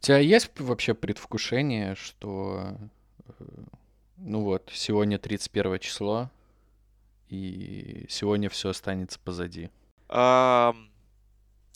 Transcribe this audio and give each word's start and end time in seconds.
У 0.00 0.02
тебя 0.02 0.18
есть 0.18 0.50
вообще 0.58 0.94
предвкушение, 0.94 1.94
что, 1.94 2.74
э, 3.28 3.44
ну 4.16 4.42
вот, 4.42 4.70
сегодня 4.72 5.18
31 5.18 5.78
число, 5.78 6.30
и 7.28 8.06
сегодня 8.08 8.48
все 8.48 8.70
останется 8.70 9.20
позади? 9.20 9.68
Ам, 10.08 10.90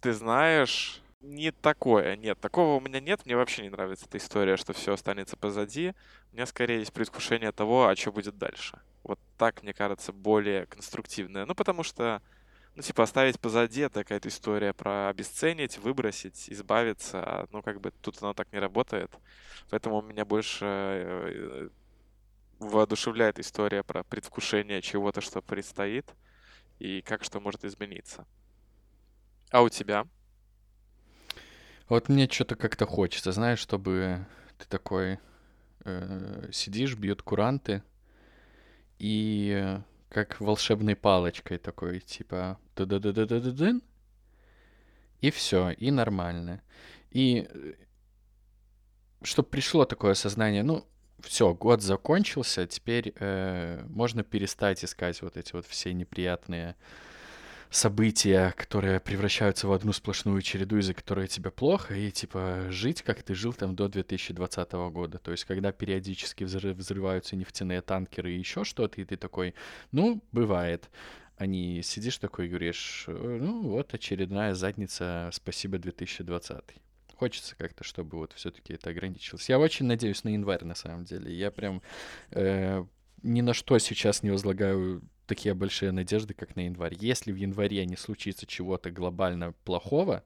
ты 0.00 0.14
знаешь, 0.14 1.02
не 1.20 1.52
такое, 1.52 2.16
нет, 2.16 2.40
такого 2.40 2.76
у 2.76 2.80
меня 2.80 3.00
нет. 3.00 3.26
Мне 3.26 3.36
вообще 3.36 3.62
не 3.62 3.68
нравится 3.68 4.06
эта 4.06 4.16
история, 4.16 4.56
что 4.56 4.72
все 4.72 4.94
останется 4.94 5.36
позади. 5.36 5.92
У 6.32 6.36
меня 6.36 6.46
скорее 6.46 6.78
есть 6.78 6.94
предвкушение 6.94 7.52
того, 7.52 7.88
а 7.88 7.94
что 7.94 8.10
будет 8.10 8.38
дальше. 8.38 8.80
Вот 9.02 9.18
так, 9.36 9.62
мне 9.62 9.74
кажется, 9.74 10.14
более 10.14 10.64
конструктивное. 10.64 11.44
Ну, 11.44 11.54
потому 11.54 11.82
что, 11.82 12.22
ну, 12.76 12.82
типа, 12.82 13.04
оставить 13.04 13.40
позади 13.40 13.82
это 13.82 14.00
какая-то 14.00 14.28
история 14.28 14.72
про 14.74 15.08
обесценить, 15.08 15.78
выбросить, 15.78 16.50
избавиться. 16.50 17.22
а, 17.22 17.46
Ну, 17.52 17.62
как 17.62 17.80
бы 17.80 17.92
тут 18.02 18.20
оно 18.22 18.34
так 18.34 18.52
не 18.52 18.58
работает. 18.58 19.10
Поэтому 19.70 20.02
меня 20.02 20.24
больше 20.24 20.64
э, 20.66 21.68
воодушевляет 22.58 23.38
история 23.38 23.82
про 23.84 24.04
предвкушение 24.04 24.82
чего-то, 24.82 25.20
что 25.20 25.42
предстоит, 25.42 26.06
и 26.80 27.02
как 27.02 27.24
что 27.24 27.40
может 27.40 27.64
измениться. 27.64 28.26
А 29.50 29.62
у 29.62 29.68
тебя? 29.68 30.06
Вот 31.88 32.08
мне 32.08 32.28
что-то 32.28 32.56
как-то 32.56 32.86
хочется, 32.86 33.32
знаешь, 33.32 33.58
чтобы 33.58 34.26
ты 34.58 34.66
такой 34.68 35.18
э, 35.84 36.48
сидишь, 36.52 36.96
бьют 36.96 37.22
куранты, 37.22 37.82
и 38.98 39.78
как 40.14 40.40
волшебной 40.40 40.94
палочкой 40.94 41.58
такой, 41.58 41.98
типа, 41.98 42.58
да 42.76 42.84
да 42.86 43.00
да 43.00 43.12
да 43.12 43.26
да 43.26 43.40
дын 43.40 43.82
и 45.20 45.30
все, 45.30 45.70
и 45.70 45.90
нормально. 45.90 46.62
И 47.10 47.48
чтобы 49.22 49.48
пришло 49.48 49.84
такое 49.86 50.14
сознание, 50.14 50.62
ну, 50.62 50.86
все, 51.20 51.52
год 51.52 51.82
закончился, 51.82 52.66
теперь 52.66 53.12
э, 53.16 53.84
можно 53.88 54.22
перестать 54.22 54.84
искать 54.84 55.20
вот 55.22 55.36
эти 55.36 55.52
вот 55.52 55.66
все 55.66 55.92
неприятные 55.92 56.76
события, 57.74 58.54
которые 58.56 59.00
превращаются 59.00 59.66
в 59.66 59.72
одну 59.72 59.92
сплошную 59.92 60.40
череду, 60.42 60.78
из-за 60.78 60.94
которой 60.94 61.26
тебе 61.26 61.50
плохо, 61.50 61.94
и 61.94 62.10
типа 62.10 62.66
жить, 62.70 63.02
как 63.02 63.22
ты 63.22 63.34
жил 63.34 63.52
там 63.52 63.74
до 63.74 63.88
2020 63.88 64.72
года. 64.92 65.18
То 65.18 65.32
есть, 65.32 65.44
когда 65.44 65.72
периодически 65.72 66.44
взрыв, 66.44 66.76
взрываются 66.76 67.34
нефтяные 67.34 67.82
танкеры 67.82 68.32
и 68.32 68.38
еще 68.38 68.64
что-то, 68.64 69.00
и 69.00 69.04
ты 69.04 69.16
такой, 69.16 69.54
ну, 69.90 70.22
бывает. 70.30 70.88
Они 71.36 71.82
сидишь 71.82 72.18
такой 72.18 72.46
и 72.46 72.48
говоришь, 72.48 73.06
«Э, 73.08 73.38
ну 73.40 73.62
вот 73.62 73.92
очередная 73.92 74.54
задница, 74.54 75.30
спасибо 75.32 75.78
2020. 75.78 76.62
Хочется 77.16 77.56
как-то, 77.56 77.82
чтобы 77.82 78.18
вот 78.18 78.32
все-таки 78.34 78.74
это 78.74 78.90
ограничилось. 78.90 79.48
Я 79.48 79.58
очень 79.58 79.86
надеюсь 79.86 80.22
на 80.22 80.28
январь, 80.28 80.64
на 80.64 80.76
самом 80.76 81.04
деле. 81.04 81.34
Я 81.34 81.50
прям 81.50 81.82
э, 82.30 82.84
ни 83.24 83.40
на 83.40 83.54
что 83.54 83.78
сейчас 83.78 84.22
не 84.22 84.30
возлагаю 84.30 85.02
такие 85.26 85.54
большие 85.54 85.90
надежды, 85.92 86.34
как 86.34 86.54
на 86.56 86.66
январь. 86.66 86.94
Если 87.00 87.32
в 87.32 87.36
январе 87.36 87.84
не 87.86 87.96
случится 87.96 88.46
чего-то 88.46 88.90
глобально 88.90 89.52
плохого, 89.64 90.22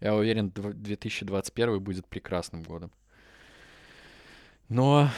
я 0.00 0.14
уверен, 0.16 0.48
дв- 0.48 0.72
2021 0.72 1.80
будет 1.80 2.06
прекрасным 2.08 2.64
годом. 2.64 2.90
Но 4.68 5.08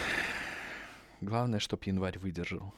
главное, 1.22 1.58
чтобы 1.58 1.82
январь 1.86 2.18
выдержал. 2.18 2.74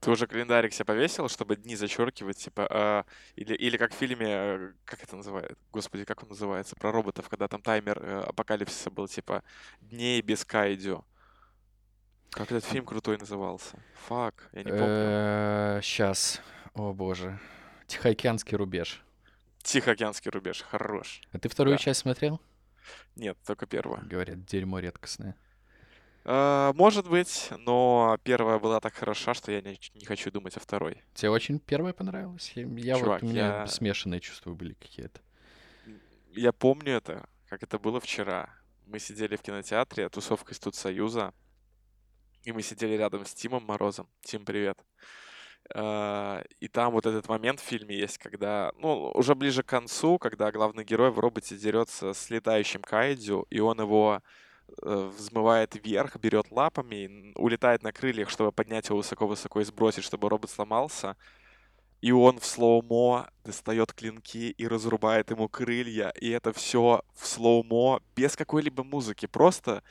Ты 0.00 0.10
уже 0.10 0.26
календарик 0.26 0.72
себе 0.72 0.84
повесил, 0.84 1.28
чтобы 1.28 1.56
дни 1.56 1.76
зачеркивать, 1.76 2.36
типа, 2.36 2.68
а, 2.70 3.04
или, 3.36 3.54
или 3.54 3.76
как 3.76 3.92
в 3.92 3.96
фильме, 3.96 4.26
э, 4.28 4.72
как 4.84 5.02
это 5.02 5.16
называют? 5.16 5.58
Господи, 5.72 6.04
как 6.04 6.22
он 6.22 6.28
называется? 6.28 6.76
Про 6.76 6.92
роботов, 6.92 7.28
когда 7.28 7.48
там 7.48 7.62
таймер 7.62 7.98
э, 8.02 8.20
апокалипсиса 8.20 8.90
был, 8.90 9.08
типа, 9.08 9.42
дней 9.80 10.20
без 10.20 10.44
Кайдзю. 10.44 11.04
Как 12.34 12.50
этот 12.50 12.64
фильм 12.64 12.84
крутой 12.84 13.16
назывался? 13.18 13.78
Фак, 14.08 14.48
я 14.52 14.64
не 14.64 14.70
помню. 14.70 15.80
Сейчас. 15.82 16.40
О 16.74 16.92
боже. 16.92 17.38
Тихоокеанский 17.86 18.56
рубеж. 18.56 19.04
Тихоокеанский 19.62 20.30
рубеж, 20.32 20.62
хорош. 20.62 21.20
А 21.32 21.38
ты 21.38 21.48
вторую 21.48 21.76
Да. 21.76 21.82
часть 21.82 22.00
смотрел? 22.00 22.40
Нет, 23.14 23.38
только 23.46 23.66
первая. 23.66 24.02
Говорят, 24.02 24.44
дерьмо 24.44 24.80
редкостное. 24.80 25.36
А, 26.24 26.72
Может 26.72 27.08
быть, 27.08 27.50
но 27.58 28.18
первая 28.24 28.58
была 28.58 28.80
так 28.80 28.94
хороша, 28.94 29.32
что 29.34 29.52
я 29.52 29.60
не, 29.60 29.78
не 29.94 30.04
хочу 30.04 30.30
думать 30.32 30.56
о 30.56 30.60
второй. 30.60 31.02
Тебе 31.14 31.30
очень 31.30 31.60
первая 31.60 31.92
понравилась? 31.92 32.50
Я, 32.56 32.64
я 32.66 32.98
Чувак, 32.98 33.22
вот, 33.22 33.28
у 33.28 33.30
меня 33.30 33.60
я- 33.60 33.66
смешанные 33.68 34.20
чувства 34.20 34.54
были 34.54 34.72
какие-то. 34.74 35.20
Я 36.32 36.52
помню 36.52 36.94
это, 36.94 37.28
как 37.48 37.62
это 37.62 37.78
было 37.78 38.00
вчера. 38.00 38.48
Мы 38.86 38.98
сидели 38.98 39.36
в 39.36 39.42
кинотеатре, 39.42 40.08
тусовка 40.08 40.52
из 40.52 40.58
Союза, 40.74 41.32
и 42.44 42.52
мы 42.52 42.62
сидели 42.62 42.94
рядом 42.94 43.24
с 43.24 43.34
Тимом 43.34 43.64
Морозом. 43.64 44.08
Тим, 44.22 44.44
привет. 44.44 44.78
А, 45.74 46.42
И 46.60 46.68
там 46.68 46.92
вот 46.92 47.06
этот 47.06 47.28
момент 47.28 47.60
в 47.60 47.64
фильме 47.64 47.96
есть, 47.96 48.18
когда, 48.18 48.72
ну, 48.78 49.10
уже 49.14 49.34
ближе 49.34 49.62
к 49.62 49.66
концу, 49.66 50.18
когда 50.18 50.52
главный 50.52 50.84
герой 50.84 51.10
в 51.10 51.18
роботе 51.18 51.56
дерется 51.56 52.12
с 52.12 52.30
летающим 52.30 52.82
кайдзю, 52.82 53.46
и 53.50 53.60
он 53.60 53.80
его 53.80 54.20
э, 54.82 55.10
взмывает 55.16 55.74
вверх, 55.74 56.16
берет 56.18 56.50
лапами, 56.50 57.32
улетает 57.36 57.82
на 57.82 57.92
крыльях, 57.92 58.30
чтобы 58.30 58.52
поднять 58.52 58.88
его 58.88 58.98
высоко-высоко 58.98 59.60
и 59.60 59.64
сбросить, 59.64 60.04
чтобы 60.04 60.28
робот 60.28 60.50
сломался. 60.50 61.16
И 62.02 62.12
он 62.12 62.38
в 62.38 62.44
slow-mo 62.44 63.30
достает 63.44 63.94
клинки 63.94 64.50
и 64.50 64.68
разрубает 64.68 65.30
ему 65.30 65.48
крылья. 65.48 66.10
И 66.10 66.28
это 66.30 66.52
все 66.52 67.02
в 67.14 67.26
slow-mo, 67.26 68.02
без 68.14 68.36
какой-либо 68.36 68.84
музыки. 68.84 69.26
Просто 69.26 69.82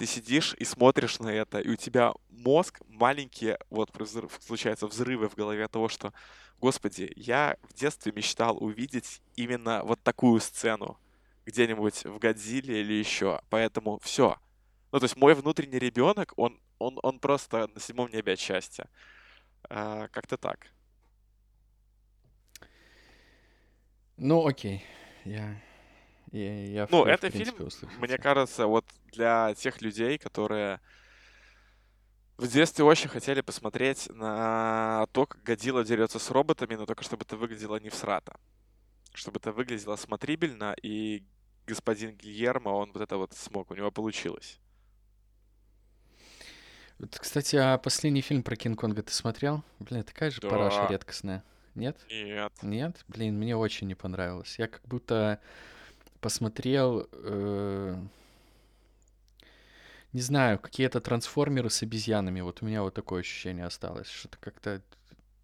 ты 0.00 0.06
сидишь 0.06 0.54
и 0.54 0.64
смотришь 0.64 1.18
на 1.18 1.28
это, 1.28 1.58
и 1.58 1.68
у 1.68 1.76
тебя 1.76 2.14
мозг 2.30 2.80
маленькие, 2.88 3.58
вот 3.68 3.90
случаются 4.40 4.86
взрывы 4.86 5.28
в 5.28 5.34
голове 5.34 5.62
от 5.66 5.72
того, 5.72 5.90
что, 5.90 6.14
господи, 6.58 7.12
я 7.16 7.58
в 7.68 7.74
детстве 7.74 8.10
мечтал 8.10 8.56
увидеть 8.64 9.20
именно 9.36 9.82
вот 9.84 10.02
такую 10.02 10.40
сцену 10.40 10.98
где-нибудь 11.44 12.06
в 12.06 12.18
Годзилле 12.18 12.80
или 12.80 12.94
еще. 12.94 13.42
Поэтому 13.50 13.98
все. 14.02 14.38
Ну, 14.90 15.00
то 15.00 15.04
есть 15.04 15.16
мой 15.16 15.34
внутренний 15.34 15.78
ребенок, 15.78 16.32
он, 16.36 16.58
он, 16.78 16.98
он 17.02 17.18
просто 17.18 17.68
на 17.74 17.78
седьмом 17.78 18.10
небе 18.10 18.32
от 18.32 18.38
счастья. 18.38 18.88
А, 19.68 20.08
как-то 20.08 20.38
так. 20.38 20.68
Ну, 24.16 24.46
окей. 24.46 24.82
Я, 25.26 25.60
я, 26.32 26.64
я 26.66 26.86
в- 26.86 26.90
Ну, 26.90 27.04
в 27.04 27.06
это 27.06 27.30
принципе, 27.30 27.44
фильм, 27.56 27.66
услышал 27.66 27.98
мне 28.00 28.18
кажется, 28.18 28.66
вот 28.66 28.84
для 29.12 29.54
тех 29.54 29.80
людей, 29.82 30.18
которые 30.18 30.80
в 32.38 32.46
детстве 32.48 32.84
очень 32.84 33.08
хотели 33.08 33.40
посмотреть 33.42 34.08
на 34.10 35.06
то, 35.12 35.26
как 35.26 35.42
Годзилла 35.42 35.84
дерется 35.84 36.18
с 36.18 36.30
роботами, 36.30 36.74
но 36.74 36.86
только 36.86 37.04
чтобы 37.04 37.24
это 37.24 37.36
выглядело 37.36 37.76
не 37.80 37.90
всрато. 37.90 38.38
Чтобы 39.12 39.38
это 39.38 39.52
выглядело 39.52 39.96
смотрибельно, 39.96 40.74
и 40.82 41.24
господин 41.66 42.16
Гильермо, 42.16 42.70
он 42.70 42.92
вот 42.92 43.02
это 43.02 43.16
вот 43.16 43.32
смог, 43.34 43.70
у 43.70 43.74
него 43.74 43.90
получилось. 43.90 44.58
Вот, 46.98 47.18
кстати, 47.18 47.56
а 47.56 47.78
последний 47.78 48.20
фильм 48.20 48.42
про 48.42 48.56
Кинг-Конга 48.56 49.02
ты 49.02 49.12
смотрел? 49.12 49.64
Блин, 49.78 50.02
такая 50.04 50.30
же 50.30 50.40
параша 50.42 50.82
Да. 50.82 50.88
редкостная. 50.88 51.42
Нет? 51.74 51.98
Нет. 52.10 52.52
Нет? 52.62 53.04
Блин, 53.08 53.38
мне 53.38 53.56
очень 53.56 53.86
не 53.86 53.94
понравилось. 53.94 54.58
Я 54.58 54.68
как 54.68 54.82
будто 54.86 55.40
посмотрел, 56.20 57.08
э, 57.12 57.96
не 60.12 60.20
знаю, 60.20 60.58
какие-то 60.58 61.00
трансформеры 61.00 61.70
с 61.70 61.82
обезьянами. 61.82 62.40
Вот 62.40 62.62
у 62.62 62.66
меня 62.66 62.82
вот 62.82 62.94
такое 62.94 63.20
ощущение 63.20 63.64
осталось. 63.64 64.08
Что-то 64.08 64.38
как-то 64.38 64.82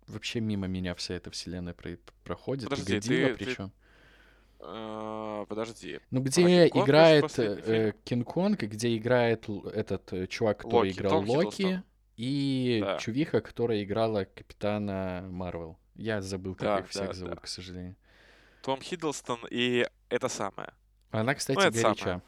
вообще 0.08 0.40
мимо 0.40 0.66
меня 0.66 0.94
вся 0.94 1.14
эта 1.14 1.30
вселенная 1.30 1.74
про- 1.74 1.98
проходит. 2.24 2.66
И 2.66 2.70
Подожди, 2.70 3.00
ты- 3.00 3.34
ты- 3.34 3.44
причем. 3.44 3.72
А, 4.58 5.44
Подожди. 5.46 6.00
Ну, 6.10 6.20
где 6.22 6.42
же 6.42 6.68
играет 6.68 7.38
э? 7.38 7.92
Кинг-Конг, 8.04 8.60
где 8.62 8.96
играет 8.96 9.46
этот 9.72 10.12
э, 10.12 10.26
чувак, 10.26 10.58
который 10.58 10.88
Локи, 10.90 10.98
играл 10.98 11.10
Том 11.10 11.28
Локи, 11.30 11.56
Хиддлстон. 11.56 11.84
и 12.16 12.80
Да. 12.82 12.98
чувиха, 12.98 13.40
которая 13.42 13.84
играла 13.84 14.24
Капитана 14.24 15.26
Марвел. 15.30 15.76
Я 15.94 16.20
забыл, 16.22 16.54
как 16.54 16.62
Да, 16.64 16.78
их 16.80 16.88
всех 16.88 17.06
да, 17.08 17.12
зовут, 17.12 17.34
да. 17.34 17.40
к 17.40 17.46
сожалению. 17.46 17.96
Том 18.66 18.80
Хиддлстон 18.80 19.38
и 19.48 19.86
это 20.08 20.28
самое. 20.28 20.72
Она, 21.12 21.36
кстати, 21.36 21.56
самое. 21.56 21.70
горяча. 21.70 22.20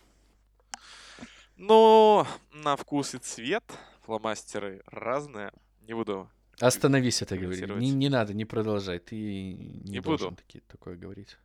Ну, 1.56 2.24
на 2.52 2.76
вкус 2.76 3.16
и 3.16 3.18
цвет 3.18 3.64
фломастеры 4.02 4.84
разные. 4.86 5.50
Не 5.80 5.94
буду. 5.94 6.30
Остановись 6.60 7.22
это 7.22 7.36
говорить. 7.36 7.68
Не, 7.68 7.90
не 7.90 8.08
надо, 8.08 8.34
не 8.34 8.44
продолжай. 8.44 9.00
Ты 9.00 9.16
не, 9.16 9.90
Не 9.94 10.00
должен 10.00 10.30
буду. 10.30 10.42
таки- 10.42 10.60
такое 10.68 10.94
говорить. 10.96 11.36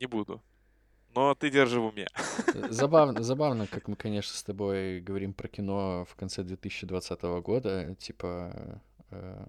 Не 0.00 0.06
буду. 0.06 0.42
Но 1.14 1.34
ты 1.34 1.50
держи 1.50 1.78
в 1.78 1.84
уме. 1.84 2.08
Забавно, 2.70 3.22
забавно, 3.22 3.66
как 3.66 3.88
мы, 3.88 3.96
конечно, 3.96 4.34
с 4.34 4.42
тобой 4.42 5.02
говорим 5.02 5.34
про 5.34 5.48
кино 5.48 6.06
в 6.08 6.14
конце 6.14 6.44
2020 6.44 7.22
года. 7.42 7.94
Типа, 7.96 8.80
э, 9.10 9.46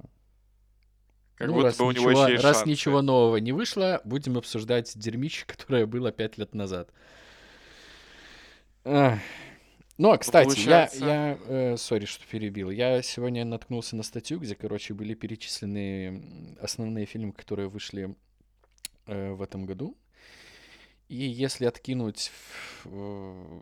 Как 1.35 1.47
ну, 1.47 1.53
будто 1.53 1.67
раз, 1.67 1.77
бы 1.77 1.85
у 1.85 1.91
него 1.91 2.11
ничего, 2.11 2.23
еще 2.23 2.31
есть 2.33 2.43
раз 2.43 2.57
шансы. 2.57 2.69
ничего 2.69 3.01
нового 3.01 3.37
не 3.37 3.51
вышло, 3.51 4.01
будем 4.03 4.37
обсуждать 4.37 4.91
дерьмище, 4.95 5.45
которое 5.47 5.85
было 5.85 6.11
пять 6.11 6.37
лет 6.37 6.53
назад. 6.53 6.89
Ах. 8.83 9.19
Ну, 9.97 10.11
а, 10.11 10.17
кстати, 10.17 10.47
получается- 10.47 11.05
я, 11.05 11.29
я, 11.29 11.37
э, 11.45 11.77
сори, 11.77 12.05
что 12.05 12.25
перебил. 12.25 12.71
Я 12.71 13.01
сегодня 13.03 13.45
наткнулся 13.45 13.95
на 13.95 14.01
статью, 14.01 14.39
где, 14.39 14.55
короче, 14.55 14.95
были 14.95 15.13
перечислены 15.13 16.55
основные 16.59 17.05
фильмы, 17.05 17.33
которые 17.33 17.69
вышли 17.69 18.15
э, 19.05 19.31
в 19.31 19.41
этом 19.43 19.65
году. 19.65 19.95
И 21.07 21.17
если 21.17 21.65
откинуть 21.65 22.31
э, 22.85 23.61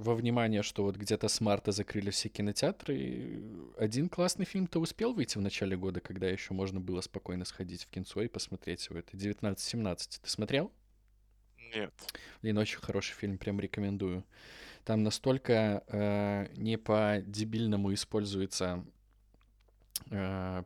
во 0.00 0.14
внимание, 0.14 0.62
что 0.62 0.82
вот 0.84 0.96
где-то 0.96 1.28
с 1.28 1.42
марта 1.42 1.72
закрыли 1.72 2.08
все 2.08 2.30
кинотеатры, 2.30 3.42
один 3.76 4.08
классный 4.08 4.46
фильм-то 4.46 4.80
успел 4.80 5.12
выйти 5.12 5.36
в 5.36 5.42
начале 5.42 5.76
года, 5.76 6.00
когда 6.00 6.26
еще 6.26 6.54
можно 6.54 6.80
было 6.80 7.02
спокойно 7.02 7.44
сходить 7.44 7.84
в 7.84 7.90
кинцо 7.90 8.22
и 8.22 8.28
посмотреть 8.28 8.86
его. 8.86 8.98
Это 8.98 9.08
1917. 9.08 10.20
Ты 10.22 10.30
смотрел? 10.30 10.72
Нет. 11.74 11.92
Блин, 12.40 12.56
очень 12.56 12.80
хороший 12.80 13.12
фильм, 13.12 13.36
прям 13.36 13.60
рекомендую. 13.60 14.24
Там 14.84 15.02
настолько 15.02 15.84
э, 15.86 16.46
не 16.56 16.78
по-дебильному 16.78 17.92
используется 17.92 18.82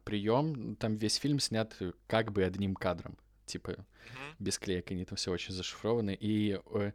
прием. 0.04 0.76
Там 0.76 0.94
весь 0.96 1.16
фильм 1.16 1.40
снят 1.40 1.76
как 2.06 2.32
бы 2.32 2.44
одним 2.44 2.74
кадром. 2.76 3.18
Типа 3.46 3.72
Мгм. 3.72 4.36
без 4.38 4.58
клеек, 4.58 4.90
они 4.90 5.04
там 5.04 5.16
все 5.16 5.32
очень 5.32 5.52
зашифрованы. 5.52 6.16
И 6.18 6.60
э, 6.72 6.92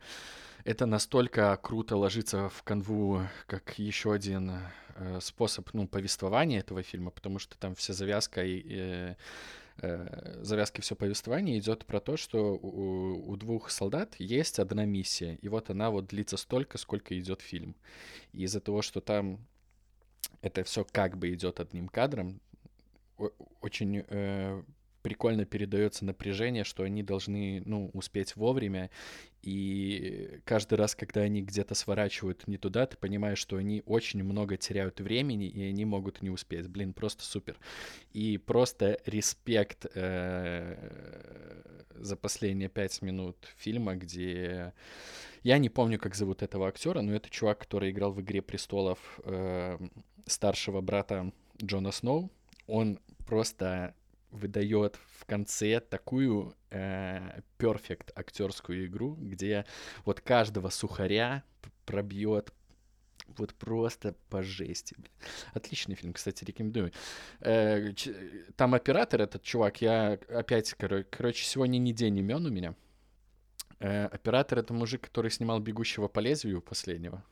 это 0.64 0.86
настолько 0.86 1.58
круто 1.62 1.98
ложится 1.98 2.50
в 2.50 2.64
канву, 2.64 3.22
как 3.48 3.80
еще 3.80 4.14
один 4.14 4.52
э, 4.96 5.20
способ, 5.22 5.70
ну, 5.74 5.88
повествования 5.88 6.60
этого 6.60 6.84
фильма, 6.84 7.12
потому 7.12 7.40
что 7.40 7.58
там 7.58 7.76
вся 7.76 7.94
завязка 7.94 8.44
и 8.44 8.64
э, 8.68 9.16
э, 9.82 10.40
завязки 10.44 10.82
все 10.82 10.96
повествования 10.96 11.58
идет 11.58 11.86
про 11.86 12.00
то, 12.00 12.18
что 12.18 12.56
у, 12.56 13.32
у 13.32 13.36
двух 13.38 13.70
солдат 13.70 14.16
есть 14.20 14.60
одна 14.60 14.86
миссия, 14.86 15.36
и 15.42 15.48
вот 15.48 15.70
она 15.70 15.90
вот 15.90 16.08
длится 16.08 16.38
столько, 16.38 16.78
сколько 16.78 17.18
идет 17.18 17.42
фильм. 17.42 17.76
И 18.34 18.44
из-за 18.44 18.60
того, 18.60 18.82
что 18.82 19.02
там 19.02 19.40
это 20.42 20.64
все 20.64 20.86
как 20.86 21.18
бы 21.18 21.34
идет 21.34 21.60
одним 21.60 21.88
кадром, 21.88 22.42
очень 23.62 24.06
э, 24.08 24.64
прикольно 25.01 25.46
передается 25.46 26.06
напряжение, 26.06 26.63
что 26.63 26.84
они 26.84 27.04
должны, 27.04 27.62
ну, 27.66 27.90
успеть 27.94 28.36
вовремя, 28.36 28.90
и 29.42 30.42
каждый 30.44 30.75
раз, 30.75 30.96
когда 30.96 31.22
они 31.22 31.42
где-то 31.42 31.74
сворачивают 31.74 32.48
не 32.48 32.57
туда, 32.57 32.86
ты 32.86 32.98
понимаешь, 32.98 33.38
что 33.38 33.56
они 33.56 33.81
очень 33.86 34.24
много 34.24 34.57
теряют 34.57 35.00
времени, 35.00 35.48
и 35.48 35.63
они 35.63 35.86
могут 35.86 36.22
не 36.22 36.30
успеть. 36.30 36.68
Блин, 36.68 36.94
просто 36.94 37.24
супер. 37.24 37.57
И 38.12 38.38
просто 38.38 39.00
респект 39.06 39.86
э, 39.96 41.63
за 41.96 42.16
последние 42.18 42.69
пять 42.69 43.01
минут 43.01 43.38
фильма, 43.57 43.96
где... 43.96 44.74
Я 45.44 45.57
не 45.57 45.69
помню, 45.69 46.00
как 46.00 46.16
зовут 46.16 46.44
этого 46.44 46.68
актера, 46.68 47.00
но 47.00 47.16
это 47.16 47.30
чувак, 47.30 47.60
который 47.60 47.92
играл 47.92 48.12
в 48.12 48.19
«Игре 48.19 48.42
престолов» 48.42 49.22
э, 49.24 49.80
старшего 50.25 50.81
брата 50.81 51.31
Джона 51.63 51.92
Сноу. 51.92 52.30
Он 52.68 53.00
просто 53.25 53.96
выдает 54.31 54.98
в 55.18 55.26
конце 55.26 55.80
такую 55.80 56.56
перфект 57.58 58.12
актерскую 58.16 58.86
игру, 58.88 59.16
где 59.16 59.66
вот 60.06 60.22
каждого 60.22 60.70
сухаря 60.70 61.44
пробьет 61.86 62.54
вот 63.38 63.54
просто 63.54 64.16
по 64.30 64.42
жести. 64.42 64.96
Отличный 65.54 65.96
фильм, 65.96 66.14
кстати, 66.14 66.44
рекомендую. 66.46 66.92
Э, 67.42 67.94
Там 68.56 68.74
оператор 68.74 69.22
этот 69.22 69.44
чувак, 69.44 69.81
я 69.81 70.20
опять, 70.30 70.74
коро- 70.74 71.06
короче, 71.10 71.44
сегодня 71.46 71.78
не 71.78 71.94
день 71.94 72.18
имен 72.18 72.46
у 72.46 72.50
меня. 72.50 72.75
Э, 73.80 74.06
Оператор— 74.06 74.60
это 74.60 74.74
мужик, 74.74 75.02
который 75.02 75.30
снимал 75.32 75.60
«Бегущего 75.60 76.08
по 76.08 76.20
лезвию» 76.20 76.62
последнего. 76.62 77.24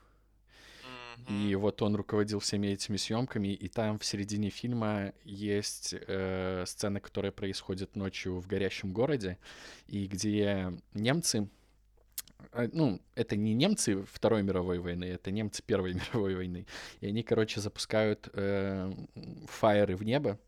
И 1.30 1.56
вот 1.56 1.82
он 1.82 1.96
руководил 1.96 2.40
всеми 2.40 2.68
этими 2.68 2.96
съемками, 2.96 3.50
и 3.50 3.68
там 3.68 4.00
в 4.00 4.06
середине 4.06 4.50
фильма 4.50 5.14
есть 5.26 5.94
э, 5.94 6.64
сцена, 6.66 7.02
которая 7.02 7.32
происходит 7.32 7.96
ночью 7.96 8.40
в 8.40 8.48
горящем 8.48 8.94
городе, 8.94 9.38
и 9.88 10.08
где 10.08 10.72
немцы, 10.94 11.50
э, 12.54 12.70
ну, 12.72 13.02
это 13.16 13.36
не 13.36 13.54
немцы 13.54 14.04
Второй 14.04 14.42
мировой 14.42 14.80
войны, 14.80 15.04
это 15.04 15.32
немцы 15.32 15.62
Первой 15.64 15.94
мировой 16.14 16.36
войны, 16.36 16.66
и 17.02 17.08
они, 17.08 17.24
короче, 17.24 17.60
запускают 17.60 18.30
э, 18.34 18.94
фаеры 19.48 19.98
в 19.98 20.04
небо, 20.04 20.40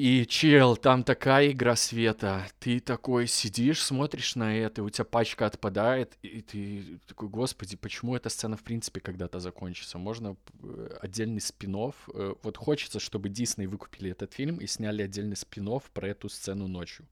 и, 0.00 0.26
чел, 0.26 0.78
там 0.78 1.04
такая 1.04 1.50
игра 1.50 1.76
света. 1.76 2.46
Ты 2.58 2.80
такой 2.80 3.26
сидишь, 3.26 3.82
смотришь 3.82 4.34
на 4.34 4.56
это, 4.56 4.82
у 4.82 4.88
тебя 4.88 5.04
пачка 5.04 5.44
отпадает, 5.44 6.16
и 6.22 6.40
ты 6.40 6.98
такой, 7.06 7.28
господи, 7.28 7.76
почему 7.76 8.16
эта 8.16 8.30
сцена 8.30 8.56
в 8.56 8.62
принципе 8.62 9.00
когда-то 9.00 9.40
закончится? 9.40 9.98
Можно 9.98 10.36
э, 10.62 10.96
отдельный 11.02 11.42
спин 11.42 11.74
Вот 11.74 12.56
хочется, 12.56 12.98
чтобы 12.98 13.28
Дисней 13.28 13.66
выкупили 13.66 14.10
этот 14.10 14.32
фильм 14.32 14.56
и 14.56 14.66
сняли 14.66 15.02
отдельный 15.02 15.36
спин 15.36 15.68
про 15.92 16.08
эту 16.08 16.30
сцену 16.30 16.66
ночью. 16.66 17.06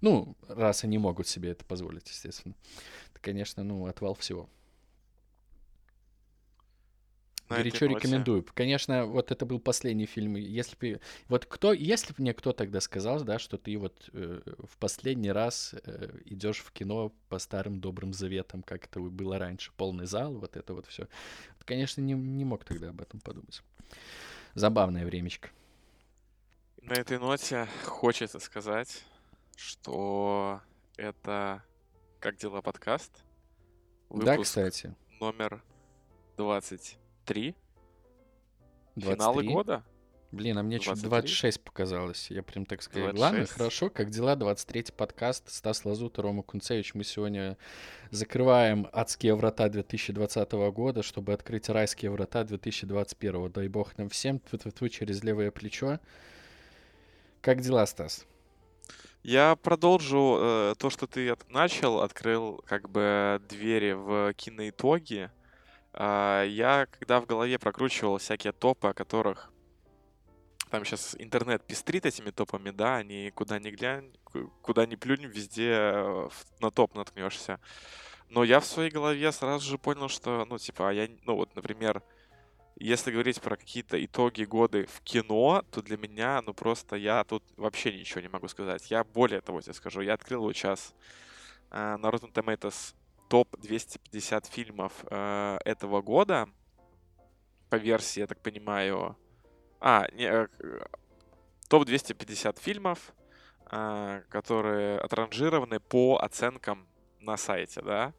Ну, 0.00 0.34
раз 0.48 0.82
они 0.82 0.96
могут 0.96 1.28
себе 1.28 1.50
это 1.50 1.66
позволить, 1.66 2.08
естественно. 2.08 2.54
Это, 3.12 3.20
конечно, 3.20 3.62
ну, 3.62 3.84
отвал 3.84 4.14
всего. 4.14 4.48
На 7.50 7.56
Горячо 7.56 7.86
рекомендую. 7.86 8.46
Конечно, 8.54 9.06
вот 9.06 9.32
это 9.32 9.44
был 9.44 9.58
последний 9.58 10.06
фильм. 10.06 10.36
Если 10.36 10.76
бы 10.76 11.00
вот 11.28 11.46
кто, 11.46 11.72
если 11.72 12.12
бы 12.12 12.22
мне 12.22 12.32
кто 12.32 12.52
тогда 12.52 12.80
сказал, 12.80 13.20
да, 13.24 13.40
что 13.40 13.58
ты 13.58 13.76
вот 13.76 14.08
э, 14.12 14.40
в 14.58 14.78
последний 14.78 15.32
раз 15.32 15.74
э, 15.84 16.20
идешь 16.26 16.60
в 16.60 16.70
кино 16.70 17.12
по 17.28 17.40
старым 17.40 17.80
добрым 17.80 18.12
заветам, 18.12 18.62
как 18.62 18.84
это 18.84 19.00
было 19.00 19.36
раньше, 19.36 19.72
полный 19.76 20.06
зал, 20.06 20.34
вот 20.34 20.56
это 20.56 20.74
вот 20.74 20.86
все, 20.86 21.08
конечно, 21.64 22.00
не, 22.00 22.12
не 22.12 22.44
мог 22.44 22.64
тогда 22.64 22.90
об 22.90 23.00
этом 23.00 23.18
подумать. 23.18 23.62
Забавное 24.54 25.04
времечко. 25.04 25.50
На 26.82 26.92
этой 26.92 27.18
ноте 27.18 27.66
хочется 27.84 28.38
сказать, 28.38 29.04
что 29.56 30.60
это 30.96 31.64
«Как 32.20 32.36
дела?» 32.36 32.62
подкаст. 32.62 33.24
Да, 34.08 34.34
Выпуск 34.34 34.50
кстати. 34.50 34.94
номер 35.18 35.64
23. 37.30 37.54
23. 38.96 39.14
Финалы 39.14 39.44
года. 39.44 39.84
Блин, 40.32 40.58
а 40.58 40.62
мне 40.62 40.78
что-то 40.80 41.02
23? 41.02 41.10
26 41.28 41.60
показалось. 41.64 42.30
Я 42.30 42.42
прям 42.42 42.64
так 42.66 42.82
сказал. 42.82 43.06
Ладно, 43.08 43.38
26? 43.38 43.52
хорошо. 43.52 43.90
Как 43.90 44.10
дела? 44.10 44.34
23-й 44.36 44.92
подкаст. 44.92 45.48
Стас 45.50 45.84
Лазута, 45.84 46.22
Рома 46.22 46.42
Кунцевич. 46.42 46.94
Мы 46.94 47.04
сегодня 47.04 47.56
закрываем 48.10 48.88
адские 48.92 49.34
врата 49.34 49.68
2020 49.68 50.52
года, 50.72 51.02
чтобы 51.02 51.32
открыть 51.32 51.68
райские 51.68 52.10
врата 52.10 52.44
2021. 52.44 53.50
Дай 53.52 53.68
бог 53.68 53.96
нам 53.98 54.08
всем. 54.08 54.38
Тьфу-тьфу-тьфу 54.40 54.88
через 54.88 55.22
левое 55.22 55.50
плечо. 55.50 55.98
Как 57.40 57.60
дела, 57.60 57.86
Стас? 57.86 58.26
Я 59.22 59.54
продолжу 59.56 60.38
э, 60.40 60.74
то, 60.78 60.90
что 60.90 61.06
ты 61.06 61.28
от- 61.30 61.48
начал, 61.50 62.00
открыл 62.00 62.62
как 62.66 62.88
бы 62.88 63.40
двери 63.48 63.92
в 63.92 64.32
киноитоги. 64.34 65.30
А, 65.92 66.44
я, 66.44 66.86
когда 66.86 67.20
в 67.20 67.26
голове 67.26 67.58
прокручивал 67.58 68.18
всякие 68.18 68.52
топы, 68.52 68.88
о 68.88 68.94
которых 68.94 69.50
там 70.70 70.84
сейчас 70.84 71.16
интернет 71.18 71.66
пестрит 71.66 72.06
этими 72.06 72.30
топами, 72.30 72.70
да, 72.70 72.96
они 72.96 73.30
куда 73.34 73.58
ни 73.58 73.70
глянь, 73.70 74.12
ку- 74.24 74.52
куда 74.62 74.86
ни 74.86 74.94
плюнь, 74.94 75.26
везде 75.26 75.72
э, 75.72 76.28
на 76.60 76.70
топ 76.70 76.94
наткнешься. 76.94 77.58
Но 78.28 78.44
я 78.44 78.60
в 78.60 78.64
своей 78.64 78.90
голове 78.90 79.32
сразу 79.32 79.68
же 79.68 79.78
понял, 79.78 80.08
что, 80.08 80.46
ну, 80.48 80.58
типа, 80.58 80.90
а 80.90 80.92
я, 80.92 81.08
ну, 81.24 81.34
вот, 81.34 81.56
например, 81.56 82.02
если 82.76 83.10
говорить 83.10 83.40
про 83.40 83.56
какие-то 83.56 84.02
итоги 84.02 84.44
годы 84.44 84.86
в 84.86 85.00
кино, 85.02 85.62
то 85.70 85.82
для 85.82 85.98
меня, 85.98 86.40
ну 86.40 86.54
просто 86.54 86.96
я 86.96 87.24
тут 87.24 87.42
вообще 87.56 87.92
ничего 87.92 88.20
не 88.22 88.28
могу 88.28 88.48
сказать. 88.48 88.90
Я 88.90 89.04
более 89.04 89.40
того 89.42 89.60
тебе 89.60 89.74
скажу, 89.74 90.00
я 90.00 90.14
открыл 90.14 90.42
вот 90.42 90.56
сейчас 90.56 90.94
э, 91.70 91.96
на 91.98 92.06
Rotten 92.06 92.32
Tomatoes 92.32 92.94
топ 93.30 93.56
250 93.60 94.46
фильмов 94.46 94.92
э, 95.08 95.58
этого 95.64 96.02
года 96.02 96.48
по 97.70 97.76
версии, 97.76 98.20
я 98.20 98.26
так 98.26 98.40
понимаю, 98.40 99.16
а, 99.80 100.08
не, 100.12 100.24
э, 100.24 100.48
к- 100.48 100.90
топ 101.68 101.84
250 101.86 102.58
фильмов, 102.58 103.14
э, 103.70 104.22
которые 104.28 104.98
отранжированы 104.98 105.78
по 105.78 106.18
оценкам 106.20 106.88
на 107.20 107.36
сайте, 107.36 107.80
да, 107.82 108.12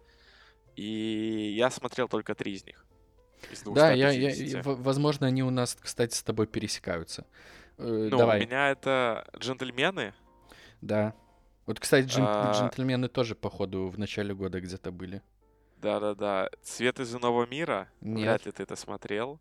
и 0.78 1.54
я 1.58 1.70
смотрел 1.70 2.08
только 2.08 2.34
три 2.34 2.54
из 2.54 2.66
них. 2.66 2.86
Из 3.52 3.64
Да, 3.64 3.92
я, 3.92 4.12
я, 4.12 4.30
250. 4.30 4.66
в- 4.66 4.82
возможно, 4.84 5.28
они 5.28 5.44
у 5.44 5.50
нас, 5.50 5.76
кстати, 5.76 6.16
с 6.16 6.24
тобой 6.24 6.48
пересекаются. 6.48 7.26
Э, 7.78 8.08
Ну, 8.10 8.18
Давай. 8.18 8.38
у 8.40 8.42
меня 8.46 8.70
это 8.70 9.28
джентльмены. 9.38 10.14
Да. 10.80 11.14
Вот, 11.66 11.80
кстати, 11.80 12.08
джен- 12.08 12.26
А. 12.28 12.52
джентльмены 12.54 13.08
тоже, 13.08 13.36
походу, 13.36 13.88
в 13.88 13.98
начале 14.00 14.34
года 14.34 14.60
где-то 14.60 14.92
были. 14.92 15.22
Да-да-да. 15.78 16.50
Цвет 16.62 17.00
из 17.00 17.16
иного 17.16 17.46
мира. 17.46 17.88
Нет. 18.02 18.22
Вряд 18.22 18.46
ли 18.46 18.52
ты 18.52 18.64
это 18.64 18.76
смотрел. 18.76 19.40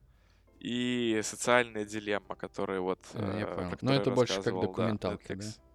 И 0.59 1.21
социальная 1.23 1.85
дилемма, 1.85 2.35
которая 2.37 2.81
вот... 2.81 2.99
А, 3.15 3.39
я 3.39 3.47
э, 3.47 3.55
понял. 3.55 3.71
про 3.71 3.79
Ну, 3.81 3.93
это 3.93 4.11
больше 4.11 4.35
как 4.37 4.45
рассказывал, 4.47 4.75
да, 4.75 4.97
да? 5.01 5.17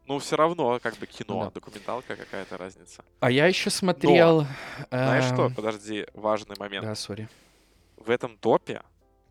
Ну, 0.05 0.19
все 0.19 0.35
равно, 0.35 0.79
как 0.79 0.95
бы 0.97 1.07
кино, 1.07 1.33
Ну 1.33 1.45
да. 1.45 1.51
документалка, 1.51 2.15
какая-то 2.15 2.57
разница. 2.57 3.03
А 3.19 3.31
я 3.31 3.47
еще 3.47 3.71
смотрел... 3.71 4.45
Знаешь 4.91 5.25
что? 5.25 5.47
эм, 5.47 5.55
Подожди, 5.55 6.05
важный 6.13 6.55
момент. 6.59 6.85
Да, 6.85 6.93
сори. 6.93 7.27
В 7.97 8.11
этом 8.11 8.37
топе 8.37 8.83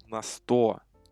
на 0.09 0.21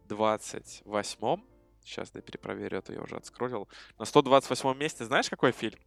128-м, 0.08 1.44
сейчас 1.84 2.10
я 2.14 2.20
перепроверю, 2.20 2.78
это 2.78 2.92
я 2.92 3.00
уже 3.00 3.14
отскроллил, 3.16 3.68
на 3.98 4.04
128 4.04 4.76
месте 4.76 5.04
знаешь, 5.04 5.30
какой 5.30 5.52
фильм? 5.52 5.78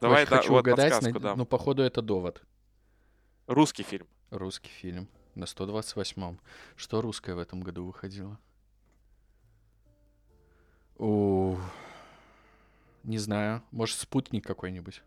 Давай, 0.00 0.22
Очень 0.22 0.30
да, 0.30 0.36
хочу 0.36 0.52
вот 0.52 0.60
угадать, 0.60 0.92
подсказку 0.92 1.18
но- 1.18 1.20
дам. 1.20 1.38
ну, 1.38 1.46
походу, 1.46 1.82
это 1.82 2.02
довод. 2.02 2.42
Русский 3.46 3.82
фильм. 3.82 4.06
Русский 4.30 4.68
фильм 4.70 5.08
на 5.34 5.44
128-м. 5.44 6.38
Что 6.76 7.00
русское 7.00 7.34
в 7.34 7.38
этом 7.38 7.60
году 7.62 7.84
выходило? 7.84 8.38
У... 10.98 11.56
Не 13.04 13.18
знаю. 13.18 13.62
Может, 13.70 13.98
спутник 13.98 14.44
какой-нибудь? 14.46 15.02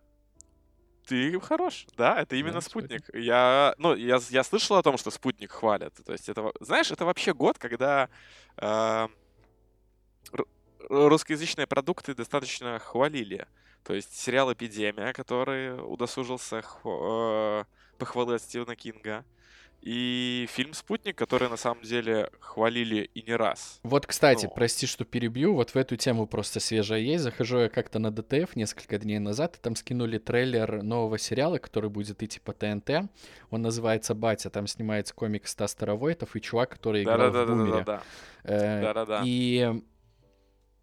Ты 1.06 1.40
хорош, 1.42 1.88
да, 1.98 2.22
это 2.22 2.36
именно 2.36 2.54
Да, 2.56 2.62
спутник. 2.62 3.04
Я, 3.14 3.76
ну, 3.78 3.96
я, 3.96 4.20
я 4.30 4.44
слышал 4.44 4.78
о 4.78 4.84
том, 4.84 4.98
что 4.98 5.12
спутник 5.12 5.52
хвалят. 5.52 5.94
То 6.06 6.14
есть 6.14 6.30
это, 6.30 6.52
знаешь, 6.62 6.92
это 6.92 7.06
вообще 7.06 7.34
год, 7.34 7.58
когда 7.58 8.08
э, 8.58 9.08
ру- 10.32 10.48
русскоязычные 10.90 11.68
продукты 11.68 12.16
достаточно 12.16 12.80
хвалили. 12.80 13.48
То 13.84 13.94
есть 13.94 14.16
сериал 14.18 14.52
«Эпидемия», 14.54 15.12
который 15.14 15.74
удосужился 15.82 16.60
хв- 16.60 17.62
э, 17.64 17.64
похвалы 17.98 18.36
от 18.36 18.42
Стивена 18.42 18.76
Кинга, 18.76 19.26
и 19.82 20.48
фильм 20.52 20.74
«Спутник», 20.76 21.18
который 21.18 21.50
на 21.50 21.58
самом 21.58 21.82
деле 21.82 22.30
хвалили 22.40 23.10
и 23.16 23.24
не 23.24 23.36
раз. 23.36 23.80
Вот, 23.82 24.06
кстати, 24.06 24.46
Ну. 24.46 24.52
прости, 24.52 24.86
что 24.86 25.06
перебью. 25.06 25.56
Вот 25.56 25.72
в 25.72 25.76
эту 25.76 25.96
тему 25.96 26.28
просто 26.28 26.60
свежая 26.60 27.00
есть. 27.00 27.24
Захожу 27.24 27.58
я 27.62 27.70
как-то 27.70 27.98
на 27.98 28.12
ДТФ 28.12 28.56
несколько 28.56 29.00
дней 29.00 29.18
назад, 29.18 29.56
и 29.56 29.60
там 29.60 29.76
скинули 29.76 30.20
трейлер 30.20 30.84
нового 30.84 31.18
сериала, 31.18 31.58
который 31.58 31.90
будет 31.90 32.22
идти 32.22 32.40
по 32.40 32.54
ТНТ. 32.54 33.10
Он 33.50 33.64
называется 33.64 34.14
«Батя». 34.14 34.52
Там 34.52 34.68
снимается 34.68 35.16
комик 35.16 35.48
Стас 35.48 35.72
Старовойтов 35.72 36.36
и 36.36 36.42
чувак, 36.42 36.70
который 36.70 37.02
играл 37.02 37.32
в 37.32 37.34
«Бумере». 37.48 37.84
Да-да-да-да-да. 37.84 38.04
Э, 38.44 38.82
Да-да-да. 38.84 39.22
И 39.26 39.82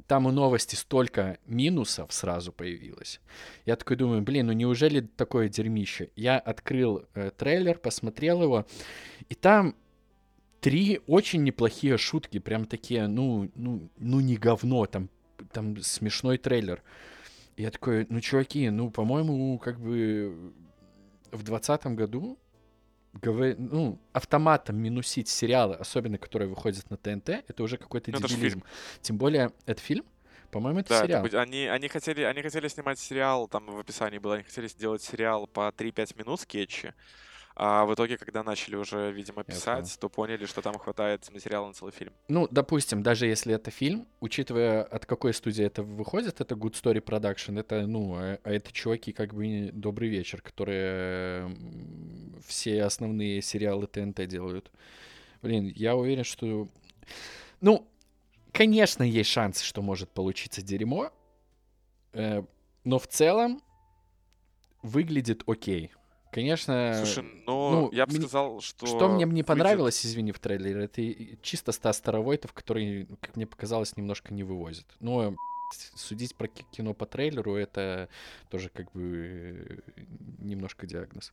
там 0.08 0.24
у 0.24 0.32
новости 0.32 0.74
столько 0.74 1.38
минусов 1.46 2.12
сразу 2.12 2.50
появилось. 2.50 3.20
Я 3.66 3.76
такой 3.76 3.96
думаю, 3.96 4.22
блин, 4.22 4.46
ну 4.46 4.52
неужели 4.54 5.00
такое 5.00 5.50
дерьмище? 5.50 6.10
Я 6.16 6.38
открыл 6.38 7.04
э, 7.14 7.30
трейлер, 7.36 7.78
посмотрел 7.78 8.42
его, 8.42 8.66
и 9.28 9.34
там 9.34 9.76
три 10.60 11.00
очень 11.06 11.44
неплохие 11.44 11.98
шутки, 11.98 12.38
прям 12.38 12.64
такие, 12.64 13.06
ну, 13.06 13.50
ну, 13.54 13.90
ну 13.98 14.20
не 14.20 14.36
говно, 14.36 14.86
там, 14.86 15.10
там 15.52 15.76
смешной 15.82 16.38
трейлер. 16.38 16.82
Я 17.58 17.70
такой, 17.70 18.06
ну, 18.08 18.20
чуваки, 18.22 18.70
ну, 18.70 18.90
по-моему, 18.90 19.58
как 19.58 19.78
бы 19.78 20.54
в 21.30 21.42
двадцатом 21.42 21.96
году 21.96 22.38
говор- 23.22 23.56
ну, 23.58 23.98
автоматом 24.12 24.76
минусить 24.76 25.28
сериалы, 25.28 25.74
особенно 25.76 26.18
которые 26.18 26.48
выходят 26.48 26.88
на 26.90 26.96
ТНТ, 26.96 27.28
это 27.48 27.62
уже 27.62 27.76
какой-то 27.76 28.10
Ну, 28.10 28.18
это 28.18 28.28
дебилизм. 28.28 28.62
Тем 29.02 29.18
более, 29.18 29.52
это 29.66 29.80
фильм? 29.80 30.04
По-моему, 30.50 30.80
это 30.80 30.88
Да, 30.90 30.96
это 30.98 31.06
сериал. 31.06 31.22
будет- 31.22 31.34
они, 31.34 31.66
они, 31.66 31.88
хотели, 31.88 32.22
они 32.22 32.40
хотели 32.42 32.68
снимать 32.68 32.98
сериал, 32.98 33.48
там 33.48 33.66
в 33.66 33.78
описании 33.78 34.18
было, 34.18 34.34
они 34.36 34.44
хотели 34.44 34.66
сделать 34.68 35.02
сериал 35.02 35.46
по 35.46 35.70
3-5 35.76 36.16
минут 36.16 36.40
скетчи, 36.40 36.94
а 37.60 37.84
в 37.84 37.92
итоге, 37.92 38.16
когда 38.16 38.44
начали 38.44 38.76
уже, 38.76 39.10
видимо, 39.10 39.42
писать, 39.42 39.98
то 39.98 40.08
поняли, 40.08 40.46
что 40.46 40.62
там 40.62 40.78
хватает 40.78 41.28
материала 41.32 41.66
на 41.66 41.72
целый 41.74 41.92
фильм. 41.92 42.12
Ну, 42.28 42.46
допустим, 42.50 43.02
даже 43.02 43.26
если 43.26 43.52
это 43.52 43.72
фильм, 43.72 44.06
учитывая, 44.20 44.84
от 44.84 45.06
какой 45.06 45.34
студии 45.34 45.64
это 45.64 45.82
выходит, 45.82 46.40
это 46.40 46.54
Good 46.54 46.74
Story 46.74 47.02
Production, 47.02 47.58
это, 47.58 47.86
ну, 47.86 48.14
а 48.14 48.38
а 48.44 48.52
это 48.52 48.72
чуваки, 48.72 49.12
как 49.12 49.34
бы, 49.34 49.70
добрый 49.72 50.08
вечер, 50.08 50.40
которые 50.40 51.54
все 52.46 52.84
основные 52.84 53.42
сериалы 53.42 53.86
ТНТ 53.86 54.26
делают. 54.26 54.70
Блин, 55.42 55.72
я 55.74 55.96
уверен, 55.96 56.24
что... 56.24 56.68
Ну, 57.60 57.88
конечно, 58.52 59.02
есть 59.02 59.30
шанс, 59.30 59.62
что 59.62 59.82
может 59.82 60.10
получиться 60.10 60.62
дерьмо, 60.62 61.12
э, 62.12 62.42
но 62.84 62.98
в 62.98 63.06
целом 63.06 63.62
выглядит 64.82 65.42
окей. 65.46 65.92
Конечно, 66.30 66.94
Слушай, 67.04 67.24
Э, 67.24 67.42
ну, 67.46 67.90
я 67.92 68.06
бы 68.06 68.12
мне- 68.12 68.20
сказал, 68.20 68.60
что... 68.60 68.86
что 68.86 69.08
мне 69.08 69.24
не 69.24 69.24
выйдет- 69.26 69.46
понравилось, 69.46 70.04
извини, 70.04 70.32
в 70.32 70.38
трейлере, 70.38 70.84
это 70.84 71.02
чисто 71.42 71.72
Стас 71.72 71.96
Старовойтов, 71.98 72.52
который, 72.52 73.06
как 73.20 73.36
мне 73.36 73.46
показалось, 73.46 73.96
немножко 73.96 74.34
не 74.34 74.44
вывозит. 74.44 74.86
Но 75.00 75.34
судить 75.96 76.34
про 76.36 76.48
ки- 76.48 76.64
кино 76.70 76.94
по 76.94 77.06
трейлеру, 77.06 77.54
это 77.56 78.08
тоже 78.50 78.68
как 78.68 78.90
бы 78.92 79.80
э, 79.96 80.02
немножко 80.38 80.86
диагноз. 80.86 81.32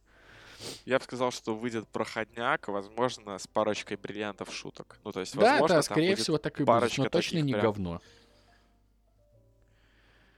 Я 0.86 1.00
бы 1.00 1.04
сказал, 1.04 1.32
что 1.32 1.56
выйдет 1.56 1.88
проходняк, 1.90 2.68
возможно, 2.70 3.38
с 3.38 3.48
парочкой 3.48 3.98
бриллиантов 3.98 4.54
шуток. 4.54 4.98
Ну, 5.04 5.12
то 5.12 5.20
есть, 5.20 5.36
да, 5.36 5.52
возможно, 5.54 5.75
там 5.75 5.84
скорее 5.84 6.10
будет 6.12 6.20
всего, 6.20 6.38
так 6.38 6.60
и 6.62 6.64
будет, 6.64 6.98
но 6.98 7.10
точно 7.10 7.40
не 7.40 7.52
прям 7.54 7.66
говно. 7.66 8.02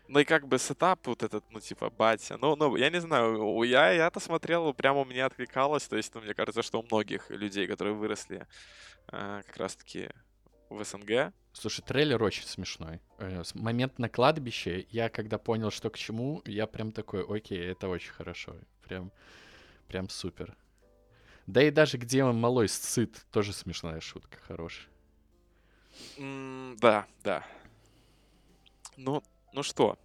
Ну 0.08 0.20
и 0.20 0.24
как 0.24 0.48
бы 0.48 0.58
сетап 0.58 1.06
вот 1.08 1.24
этот, 1.24 1.44
ну 1.52 1.60
типа, 1.60 1.90
батя. 1.90 2.38
Ну, 2.38 2.56
ну, 2.56 2.76
я 2.78 2.90
не 2.90 3.02
знаю, 3.02 3.64
я, 3.64 3.92
я-то 3.92 4.20
смотрел, 4.20 4.74
прямо 4.74 5.04
мне 5.06 5.26
откликалось. 5.26 5.88
То 5.88 5.98
есть, 5.98 6.16
ну, 6.16 6.22
мне 6.22 6.34
кажется, 6.34 6.62
что 6.64 6.80
у 6.80 6.84
многих 6.84 7.30
людей, 7.30 7.68
которые 7.68 7.94
выросли 7.94 8.48
э, 9.12 9.42
как 9.46 9.58
раз-таки 9.58 10.10
в 10.70 10.84
СНГ, 10.84 11.34
Слушай, 11.54 11.82
трейлер 11.82 12.22
очень 12.22 12.46
смешной. 12.46 13.02
Э, 13.18 13.42
Момент 13.56 13.98
на 13.98 14.10
кладбище, 14.10 14.86
я 14.92 15.10
когда 15.10 15.40
понял, 15.40 15.72
что 15.72 15.90
к 15.90 15.98
чему, 15.98 16.44
я 16.46 16.68
прям 16.68 16.92
такой, 16.92 17.26
окей, 17.26 17.66
это 17.66 17.90
очень 17.90 18.12
хорошо. 18.12 18.56
Прям, 18.84 19.12
прям 19.88 20.08
супер. 20.08 20.56
Да 21.48 21.64
и 21.64 21.72
даже 21.72 21.98
где 21.98 22.24
он 22.24 22.40
малой 22.40 22.70
сыт, 22.70 23.26
тоже 23.32 23.54
смешная 23.54 24.00
шутка, 24.02 24.38
хорошая. 24.48 24.88
м, 26.18 26.76
да, 26.80 27.08
да. 27.24 27.44
Ну, 28.98 29.24
ну 29.54 29.64
что, 29.64 29.98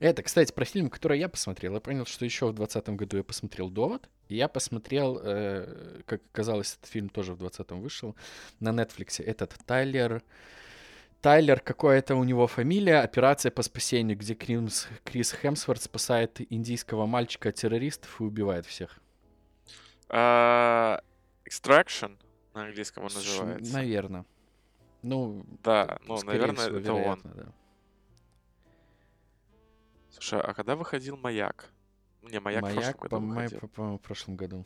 Это, 0.00 0.22
кстати, 0.22 0.52
про 0.52 0.64
фильм, 0.64 0.90
который 0.90 1.18
я 1.18 1.28
посмотрел. 1.28 1.74
Я 1.74 1.80
понял, 1.80 2.04
что 2.06 2.24
еще 2.24 2.46
в 2.46 2.52
2020 2.54 2.88
году 2.96 3.16
я 3.16 3.24
посмотрел 3.24 3.70
«Довод», 3.70 4.08
и 4.28 4.36
я 4.36 4.48
посмотрел, 4.48 5.20
э, 5.22 6.02
как 6.06 6.20
оказалось, 6.32 6.74
этот 6.74 6.90
фильм 6.90 7.08
тоже 7.08 7.32
в 7.32 7.38
2020 7.38 7.82
вышел, 7.82 8.16
на 8.60 8.70
Netflix. 8.70 9.22
Этот 9.22 9.54
Тайлер... 9.66 10.22
Тайлер, 11.22 11.60
какая-то 11.60 12.16
у 12.16 12.24
него 12.24 12.46
фамилия, 12.46 13.00
операция 13.00 13.50
по 13.50 13.62
спасению, 13.62 14.18
где 14.18 14.34
Крис, 14.34 14.88
Крис 15.04 15.32
Хемсворт 15.32 15.80
спасает 15.80 16.40
индийского 16.52 17.06
мальчика 17.06 17.48
от 17.48 17.54
террористов 17.54 18.20
и 18.20 18.24
убивает 18.24 18.66
всех. 18.66 18.98
а, 20.10 21.00
Extraction 21.48 22.18
на 22.52 22.66
английском 22.66 23.04
он 23.04 23.10
называется. 23.14 23.72
Наверное. 23.72 24.26
Ну, 25.02 25.46
Да, 25.62 25.98
ну, 26.06 26.22
наверное, 26.22 26.66
всего, 26.66 26.78
это 26.78 26.92
он. 26.92 27.20
да. 27.24 27.52
Слушай, 30.14 30.40
а 30.40 30.54
когда 30.54 30.76
выходил 30.76 31.16
«Маяк»? 31.16 31.70
Не, 32.22 32.40
«Маяк», 32.40 32.64
в 32.64 32.70
прошлом 32.70 33.24
Маяк, 33.26 33.50
году 33.50 33.60
по- 33.60 33.68
по-моему, 33.68 33.98
в 33.98 34.00
прошлом 34.02 34.36
году. 34.36 34.64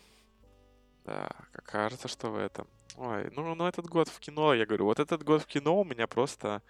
Да, 1.05 1.31
как 1.53 1.65
кажется, 1.65 2.07
что 2.07 2.31
в 2.31 2.37
этом. 2.37 2.67
Ой, 2.97 3.31
ну, 3.35 3.55
ну 3.55 3.67
этот 3.67 3.87
год 3.87 4.09
в 4.09 4.19
кино, 4.21 4.55
я 4.55 4.67
говорю, 4.67 4.85
вот 4.85 5.01
этот 5.01 5.25
год 5.25 5.43
в 5.43 5.47
кино 5.47 5.81
у 5.81 5.85
меня 5.85 6.07
просто 6.07 6.63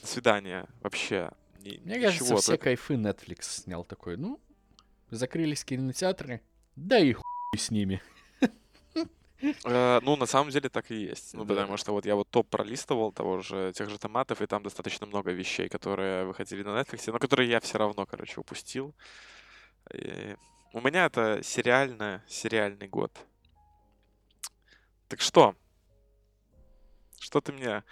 до 0.00 0.06
свидания 0.06 0.66
вообще. 0.82 1.30
Ни- 1.58 1.78
Мне 1.84 1.96
ничего. 1.96 2.02
кажется, 2.06 2.36
все 2.36 2.58
кайфы 2.58 2.94
Netflix 2.94 3.42
снял 3.42 3.84
такой. 3.84 4.16
Ну, 4.16 4.40
закрылись 5.10 5.64
кинотеатры, 5.64 6.40
да 6.76 6.98
и 6.98 7.12
хуй 7.12 7.58
с 7.58 7.70
ними. 7.70 8.00
Э, 9.64 10.00
ну, 10.02 10.16
на 10.16 10.26
самом 10.26 10.50
деле 10.50 10.68
так 10.68 10.90
и 10.90 10.94
есть. 10.94 11.34
Ну, 11.34 11.44
потому 11.44 11.76
что 11.76 11.92
вот 11.92 12.06
я 12.06 12.14
вот 12.14 12.28
топ 12.30 12.48
пролистывал 12.48 13.12
того 13.12 13.40
же, 13.40 13.72
тех 13.74 13.90
же 13.90 13.98
томатов, 13.98 14.40
и 14.40 14.46
там 14.46 14.62
достаточно 14.62 15.06
много 15.06 15.32
вещей, 15.32 15.68
которые 15.68 16.24
выходили 16.24 16.62
на 16.62 16.80
Netflix, 16.80 17.10
но 17.10 17.18
которые 17.18 17.48
я 17.50 17.60
все 17.60 17.78
равно, 17.78 18.06
короче, 18.06 18.40
упустил. 18.40 18.94
И 19.92 20.36
у 20.72 20.80
меня 20.80 21.06
это 21.06 21.40
сериально, 21.42 22.22
сериальный 22.28 22.88
год. 22.88 23.12
Так 25.08 25.20
что? 25.20 25.54
Что 27.20 27.40
ты 27.40 27.52
мне 27.52 27.82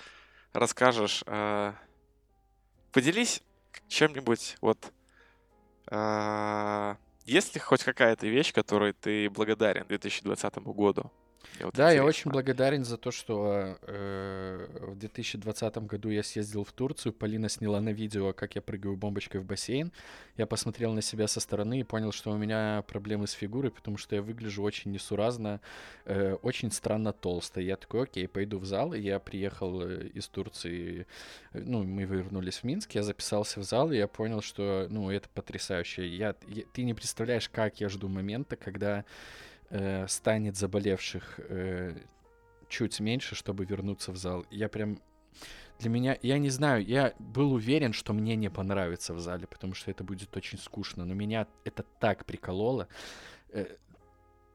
расскажешь? 0.53 1.23
э, 1.27 1.73
Поделись 2.93 3.43
чем-нибудь, 3.89 4.57
вот, 4.61 4.93
э, 5.91 6.95
есть 7.25 7.55
ли 7.55 7.61
хоть 7.61 7.85
какая-то 7.85 8.27
вещь, 8.27 8.53
которой 8.53 8.93
ты 8.93 9.31
благодарен 9.31 9.87
2020 9.87 10.57
году? 10.59 11.13
Мне 11.57 11.67
вот 11.67 11.75
Да, 11.75 11.91
я 11.91 12.05
очень 12.05 12.31
благодарен 12.31 12.85
за 12.85 12.97
то, 12.97 13.11
что 13.11 13.77
э, 13.83 14.67
в 14.81 14.97
2020 14.99 15.79
году 15.79 16.11
я 16.11 16.23
съездил 16.23 16.65
в 16.65 16.73
Турцию. 16.73 17.13
Полина 17.13 17.49
сняла 17.49 17.81
на 17.81 17.91
видео, 17.91 18.33
как 18.33 18.55
я 18.57 18.63
прыгаю 18.63 18.97
бомбочкой 18.97 19.41
в 19.41 19.45
бассейн. 19.45 19.93
Я 20.37 20.47
посмотрел 20.47 20.93
на 20.93 21.03
себя 21.03 21.27
со 21.29 21.41
стороны 21.41 21.81
и 21.81 21.83
понял, 21.83 22.13
что 22.13 22.31
у 22.31 22.37
меня 22.37 22.83
проблемы 22.87 23.27
с 23.27 23.33
фигурой, 23.33 23.71
потому 23.71 23.97
что 23.97 24.17
я 24.17 24.23
выгляжу 24.23 24.63
очень 24.63 24.91
несуразно, 24.93 25.61
э, 26.05 26.35
очень 26.43 26.71
странно 26.71 27.13
толсто. 27.13 27.61
Я 27.61 27.77
такой, 27.77 28.03
окей, 28.05 28.29
пойду 28.29 28.59
в 28.59 28.65
зал. 28.65 28.93
И 28.95 29.01
я 29.01 29.19
приехал 29.19 29.83
э, 29.83 30.09
из 30.15 30.29
Турции, 30.29 31.07
э, 31.53 31.61
ну, 31.65 31.83
мы 31.83 32.05
вернулись 32.05 32.59
в 32.59 32.65
Минск, 32.65 32.93
я 32.95 33.03
записался 33.03 33.61
в 33.61 33.65
зал, 33.65 33.91
и 33.93 33.97
я 33.97 34.09
понял, 34.09 34.41
что, 34.43 34.87
ну, 34.91 35.11
это 35.11 35.29
потрясающе. 35.35 36.07
Я, 36.09 36.35
я- 36.49 36.65
ты 36.73 36.83
не 36.85 36.95
представляешь, 36.95 37.49
как 37.49 37.81
я 37.81 37.89
жду 37.89 38.09
момента, 38.09 38.57
когда 38.57 39.05
э, 39.71 40.07
станет 40.09 40.57
заболевших 40.57 41.41
э, 41.41 41.97
чуть 42.69 43.01
меньше, 43.01 43.35
чтобы 43.35 43.65
вернуться 43.65 44.13
в 44.13 44.17
зал. 44.17 44.45
Я 44.51 44.69
прям... 44.69 44.99
Для 45.79 45.91
меня... 45.91 46.19
Я 46.23 46.39
не 46.39 46.51
знаю, 46.51 46.85
я 46.85 47.15
был 47.19 47.53
уверен, 47.53 47.93
что 47.93 48.13
мне 48.13 48.37
не 48.37 48.51
понравится 48.51 49.15
в 49.15 49.21
зале, 49.21 49.47
потому 49.47 49.75
что 49.75 49.91
это 49.91 50.05
будет 50.05 50.37
очень 50.37 50.59
скучно. 50.59 51.05
Но 51.05 51.15
меня 51.15 51.47
это 51.65 51.85
так 51.99 52.25
прикололо. 52.27 52.89
э, 53.51 53.67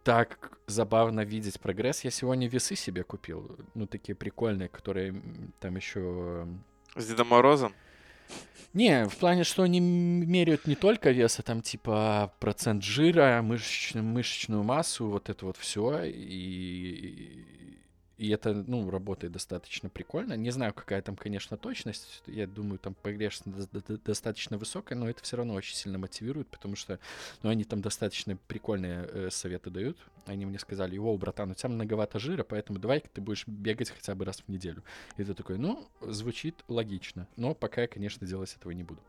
так 0.03 0.59
забавно 0.67 1.21
видеть 1.21 1.59
прогресс. 1.59 2.03
Я 2.03 2.11
сегодня 2.11 2.47
весы 2.47 2.75
себе 2.75 3.03
купил. 3.03 3.57
Ну, 3.73 3.87
такие 3.87 4.15
прикольные, 4.15 4.69
которые 4.69 5.19
там 5.59 5.75
еще... 5.75 6.47
С 6.95 7.07
Дедом 7.07 7.29
Морозом? 7.29 7.73
Не, 8.73 9.07
в 9.07 9.15
плане, 9.15 9.45
что 9.45 9.63
они 9.63 9.79
меряют 9.79 10.67
не 10.67 10.75
только 10.75 11.11
вес, 11.11 11.39
а 11.39 11.43
там 11.43 11.61
типа 11.61 12.33
процент 12.39 12.83
жира, 12.83 13.41
мышечную, 13.41 14.03
мышечную 14.03 14.63
массу, 14.63 15.07
вот 15.07 15.29
это 15.29 15.45
вот 15.45 15.55
все. 15.55 16.03
И, 16.03 17.45
и 18.17 18.29
это, 18.29 18.53
ну, 18.53 18.89
работает 18.89 19.33
достаточно 19.33 19.89
прикольно. 19.89 20.33
Не 20.33 20.49
знаю, 20.51 20.73
какая 20.73 21.01
там, 21.01 21.17
конечно, 21.17 21.57
точность. 21.57 22.23
Я 22.27 22.47
думаю, 22.47 22.79
там 22.79 22.93
погрешность 22.93 23.69
до- 23.71 23.81
до- 23.81 23.97
достаточно 23.97 24.57
высокая, 24.57 24.97
но 24.97 25.09
это 25.09 25.21
все 25.21 25.35
равно 25.37 25.53
очень 25.53 25.75
сильно 25.75 25.97
мотивирует, 25.97 26.47
потому 26.47 26.75
что, 26.77 26.99
ну, 27.43 27.49
они 27.49 27.65
там 27.65 27.81
достаточно 27.81 28.37
прикольные 28.47 29.05
э, 29.05 29.29
советы 29.31 29.69
дают. 29.69 29.97
Они 30.25 30.45
мне 30.45 30.59
сказали, 30.59 30.97
о, 30.97 31.17
братан, 31.17 31.51
у 31.51 31.53
тебя 31.55 31.69
многовато 31.69 32.17
жира, 32.19 32.43
поэтому 32.43 32.79
давай-ка 32.79 33.09
ты 33.09 33.19
будешь 33.19 33.45
бегать 33.47 33.89
хотя 33.89 34.15
бы 34.15 34.23
раз 34.23 34.41
в 34.41 34.49
неделю. 34.49 34.83
И 35.17 35.23
ты 35.23 35.33
такой, 35.33 35.57
ну, 35.57 35.85
звучит 36.01 36.55
логично. 36.69 37.27
Но 37.35 37.53
пока 37.53 37.81
я, 37.81 37.87
конечно, 37.87 38.25
делать 38.25 38.55
этого 38.55 38.71
не 38.71 38.83
буду. 38.83 39.01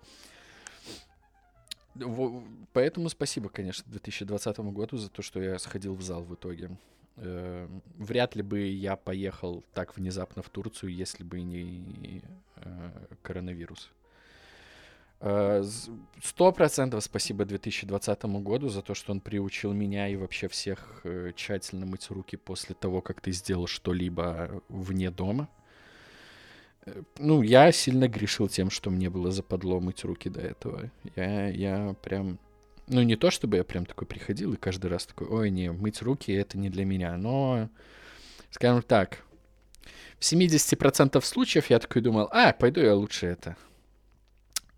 Поэтому 2.72 3.08
спасибо, 3.08 3.48
конечно, 3.48 3.84
2020 3.90 4.58
году 4.58 4.96
за 4.98 5.08
то, 5.08 5.22
что 5.22 5.40
я 5.40 5.58
сходил 5.58 5.94
в 5.94 6.02
зал 6.02 6.22
в 6.24 6.34
итоге. 6.34 6.76
Э, 7.16 7.68
Вряд 7.98 8.36
ли 8.36 8.42
бы 8.42 8.60
я 8.60 8.96
поехал 8.96 9.64
так 9.74 9.96
внезапно 9.96 10.42
в 10.42 10.50
Турцию, 10.50 10.92
если 10.92 11.24
бы 11.24 11.40
не 11.40 12.22
э, 12.56 12.90
коронавирус. 13.22 13.90
Э, 15.20 15.64
Сто 16.22 16.52
процентов 16.52 17.02
спасибо 17.02 17.44
2020 17.44 18.24
году 18.24 18.68
за 18.68 18.82
то, 18.82 18.94
что 18.94 19.12
он 19.12 19.20
приучил 19.20 19.72
меня 19.72 20.08
и 20.08 20.16
вообще 20.16 20.48
всех 20.48 21.00
э, 21.04 21.32
тщательно 21.34 21.86
мыть 21.86 22.10
руки 22.10 22.36
после 22.36 22.74
того, 22.74 23.00
как 23.00 23.20
ты 23.20 23.32
сделал 23.32 23.66
что-либо 23.66 24.62
вне 24.68 25.10
дома. 25.10 25.48
Ну, 27.18 27.42
я 27.42 27.72
сильно 27.72 28.08
грешил 28.08 28.48
тем, 28.48 28.70
что 28.70 28.90
мне 28.90 29.10
было 29.10 29.32
западло 29.32 29.80
мыть 29.80 30.04
руки 30.04 30.28
до 30.28 30.40
этого. 30.40 30.90
Я, 31.16 31.48
я 31.48 31.96
прям... 32.02 32.38
Ну, 32.88 33.02
не 33.02 33.16
то, 33.16 33.30
чтобы 33.30 33.56
я 33.56 33.64
прям 33.64 33.84
такой 33.84 34.06
приходил 34.06 34.52
и 34.52 34.56
каждый 34.56 34.86
раз 34.86 35.06
такой, 35.06 35.26
ой, 35.26 35.50
не, 35.50 35.72
мыть 35.72 36.02
руки— 36.02 36.32
это 36.32 36.56
не 36.56 36.70
для 36.70 36.84
меня. 36.84 37.16
Но, 37.16 37.68
скажем 38.50 38.82
так, 38.82 39.24
в 40.18 40.22
70% 40.22 41.20
случаев 41.22 41.68
я 41.68 41.78
такой 41.78 42.02
думал, 42.02 42.28
а, 42.30 42.52
пойду 42.52 42.80
я 42.80 42.94
лучше 42.94 43.26
это, 43.26 43.56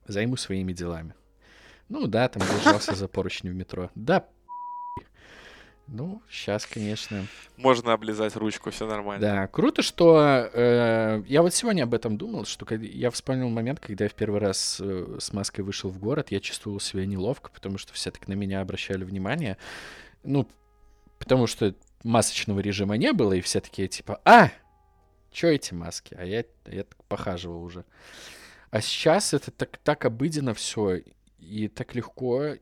займу 0.07 0.37
своими 0.37 0.73
делами. 0.73 1.15
Ну 1.89 2.07
да, 2.07 2.29
там 2.29 2.43
держался 2.43 2.95
за 2.95 3.09
поручни 3.09 3.51
в 3.51 3.55
метро. 3.55 3.91
Да, 3.95 4.27
ну, 5.89 6.23
сейчас, 6.31 6.67
конечно. 6.67 7.27
Можно 7.57 7.95
облизать 7.95 8.37
ручку, 8.37 8.71
все 8.71 8.87
нормально. 8.87 9.27
Да, 9.27 9.47
круто, 9.47 9.81
что 9.81 10.51
э, 10.53 11.23
я 11.27 11.41
вот 11.41 11.55
сегодня 11.55 11.85
об 11.85 11.95
этом 11.95 12.19
думал, 12.19 12.45
что 12.45 12.67
я 12.75 13.11
вспомнил 13.11 13.49
момент, 13.49 13.81
когда 13.81 14.05
я 14.05 14.11
в 14.11 14.15
первый 14.15 14.39
раз 14.39 14.81
э, 14.81 15.17
с 15.19 15.33
маской 15.33 15.63
вышел 15.63 15.89
в 15.89 15.99
город, 15.99 16.31
я 16.31 16.41
чувствовал 16.41 16.79
себя 16.79 17.07
неловко, 17.07 17.51
потому 17.51 17.79
что 17.79 17.95
все 17.95 18.11
так 18.11 18.29
на 18.29 18.35
меня 18.35 18.61
обращали 18.61 19.03
внимание. 19.03 19.57
Ну, 20.25 20.47
потому 21.19 21.47
что 21.47 21.75
масочного 22.05 22.61
режима 22.61 22.99
не 22.99 23.13
было, 23.15 23.33
и 23.33 23.41
все 23.41 23.61
такие 23.61 23.89
типа, 23.89 24.21
а, 24.27 24.51
чё 25.31 25.49
эти 25.49 25.73
маски? 25.73 26.15
А 26.19 26.25
я, 26.25 26.45
я 26.67 26.85
так 26.85 27.03
похаживал 27.05 27.63
уже. 27.63 27.87
А 28.71 28.83
сейчас 28.83 29.33
это 29.33 29.51
так, 29.51 29.79
так 29.79 30.05
обыденно 30.05 30.53
все, 30.53 31.01
и 31.39 31.69
так 31.69 31.95
легко, 31.95 32.57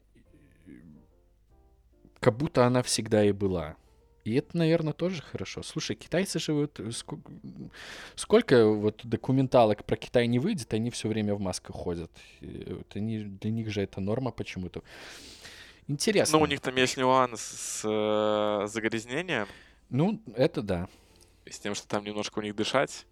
как 2.26 2.36
будто 2.38 2.66
она 2.66 2.82
всегда 2.82 3.24
и 3.24 3.30
была. 3.30 3.76
И 4.24 4.34
это, 4.34 4.56
наверное, 4.56 4.92
тоже 4.92 5.22
хорошо. 5.22 5.62
Слушай, 5.62 5.94
китайцы 5.94 6.40
же 6.40 6.54
вот 6.54 6.80
э, 6.80 6.90
сколько, 6.90 7.30
сколько 8.16 8.66
вот 8.66 9.02
документалок 9.04 9.84
про 9.84 9.96
Китай 9.96 10.26
не 10.26 10.40
выйдет, 10.40 10.74
они 10.74 10.90
все 10.90 11.06
время 11.08 11.36
в 11.36 11.40
масках 11.40 11.76
ходят. 11.76 12.10
И 12.40 12.66
вот 12.72 12.96
они, 12.96 13.20
для 13.20 13.52
них 13.52 13.70
же 13.70 13.80
это 13.80 14.00
норма 14.00 14.32
почему-то. 14.32 14.82
Интересно. 15.86 16.38
Ну, 16.38 16.42
у 16.42 16.48
них 16.48 16.60
там 16.60 16.74
есть 16.74 16.96
нюанс 16.96 17.40
с 17.40 17.82
э, 17.84 18.66
загрязнением, 18.66 19.46
Ну, 19.88 20.20
это 20.34 20.62
да. 20.62 20.88
с 21.48 21.60
тем, 21.60 21.76
что 21.76 21.86
там 21.86 22.02
немножко 22.02 22.40
у 22.40 22.42
них 22.42 22.56
дышать 22.56 23.06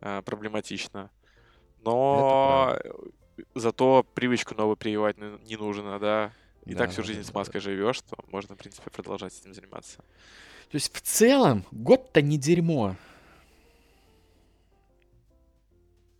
э, 0.00 0.22
проблематично. 0.22 1.10
Но 1.84 2.74
зато 3.54 4.02
привычку 4.14 4.54
новую 4.54 4.78
прививать 4.78 5.18
не 5.18 5.56
нужно, 5.58 5.98
да. 5.98 6.32
И 6.66 6.74
Да, 6.74 6.80
так 6.80 6.90
всю 6.90 7.02
да, 7.02 7.06
жизнь 7.06 7.20
да, 7.20 7.26
с 7.26 7.30
да, 7.30 7.38
маской 7.38 7.60
живешь, 7.60 8.00
то 8.02 8.16
можно, 8.30 8.54
в 8.54 8.58
принципе, 8.58 8.90
продолжать 8.90 9.38
этим 9.38 9.54
заниматься. 9.54 9.98
То 9.98 10.74
есть 10.74 10.94
в 10.94 11.00
целом 11.00 11.64
год-то 11.70 12.20
не 12.20 12.36
дерьмо. 12.38 12.96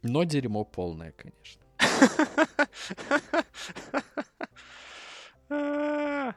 Но 0.03 0.25
дерьмо 0.25 0.65
полное, 0.65 1.13
конечно. 1.13 1.63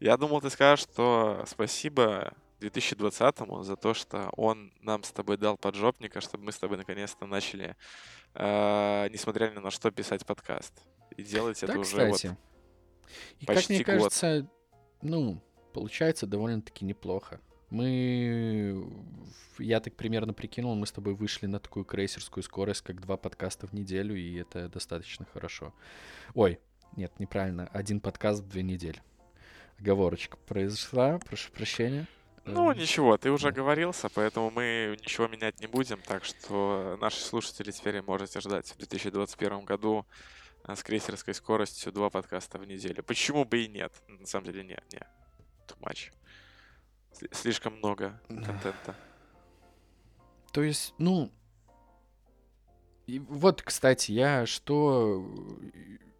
Я 0.00 0.16
думал, 0.16 0.40
ты 0.40 0.50
скажешь, 0.50 0.84
что 0.84 1.44
спасибо 1.46 2.34
2020-му 2.60 3.62
за 3.62 3.76
то, 3.76 3.94
что 3.94 4.30
он 4.36 4.72
нам 4.80 5.04
с 5.04 5.12
тобой 5.12 5.36
дал 5.36 5.56
поджопника, 5.56 6.20
чтобы 6.20 6.42
мы 6.44 6.52
с 6.52 6.58
тобой 6.58 6.78
наконец-то 6.78 7.26
начали, 7.26 7.76
э, 8.34 9.08
несмотря 9.10 9.50
ни 9.50 9.58
на 9.58 9.70
что, 9.70 9.92
писать 9.92 10.26
подкаст. 10.26 10.72
И 11.16 11.22
делать 11.22 11.60
Да, 11.60 11.68
это 11.68 11.78
уже 11.78 12.08
вот 12.08 12.24
И 13.40 13.46
как 13.46 13.56
почти 13.56 13.74
мне 13.74 13.84
год. 13.84 13.94
кажется, 13.94 14.46
ну, 15.02 15.40
получается 15.72 16.26
довольно-таки 16.26 16.84
неплохо. 16.84 17.40
Мы, 17.70 18.86
я 19.58 19.80
так 19.80 19.94
примерно 19.94 20.34
прикинул, 20.34 20.74
мы 20.74 20.86
с 20.86 20.92
тобой 20.92 21.14
вышли 21.14 21.46
на 21.46 21.58
такую 21.58 21.86
крейсерскую 21.86 22.44
скорость, 22.44 22.82
как 22.82 23.00
два 23.00 23.16
подкаста 23.16 23.66
в 23.66 23.72
неделю, 23.72 24.14
и 24.14 24.36
это 24.36 24.68
достаточно 24.68 25.24
хорошо. 25.32 25.72
Ой, 26.34 26.60
нет, 26.96 27.18
неправильно, 27.18 27.68
один 27.72 28.00
подкаст 28.00 28.42
в 28.42 28.48
две 28.48 28.62
недели. 28.62 29.02
Оговорочка 29.78 30.36
произошла, 30.36 31.18
прошу 31.18 31.50
прощения. 31.50 32.06
Ну, 32.44 32.70
Эм, 32.70 32.78
ничего, 32.78 33.16
ты 33.16 33.30
уже 33.30 33.44
да. 33.44 33.48
оговорился, 33.50 34.08
поэтому 34.08 34.50
мы 34.50 34.96
ничего 35.00 35.28
менять 35.28 35.60
не 35.60 35.66
будем, 35.66 35.98
так 36.02 36.24
что 36.24 36.98
наши 37.00 37.20
слушатели 37.20 37.70
теперь 37.70 38.02
можете 38.02 38.40
ждать 38.40 38.68
в 38.68 38.76
2021 38.78 39.64
году 39.64 40.04
с 40.66 40.82
крейсерской 40.82 41.34
скоростью 41.34 41.92
два 41.92 42.10
подкаста 42.10 42.58
в 42.58 42.64
неделю. 42.66 43.02
Почему 43.02 43.44
бы 43.44 43.64
и 43.64 43.68
нет? 43.68 43.92
На 44.08 44.26
самом 44.26 44.46
деле, 44.46 44.62
нет, 44.64 44.84
нет. 44.92 45.06
Too 45.66 45.78
much. 45.80 46.12
Сли- 47.12 47.34
Слишком 47.34 47.76
много 47.78 48.20
контента. 48.28 48.94
То 50.52 50.62
есть, 50.62 50.94
ну... 50.98 51.32
и 53.06 53.18
вот, 53.18 53.62
кстати, 53.62 54.12
я 54.12 54.46
что... 54.46 55.26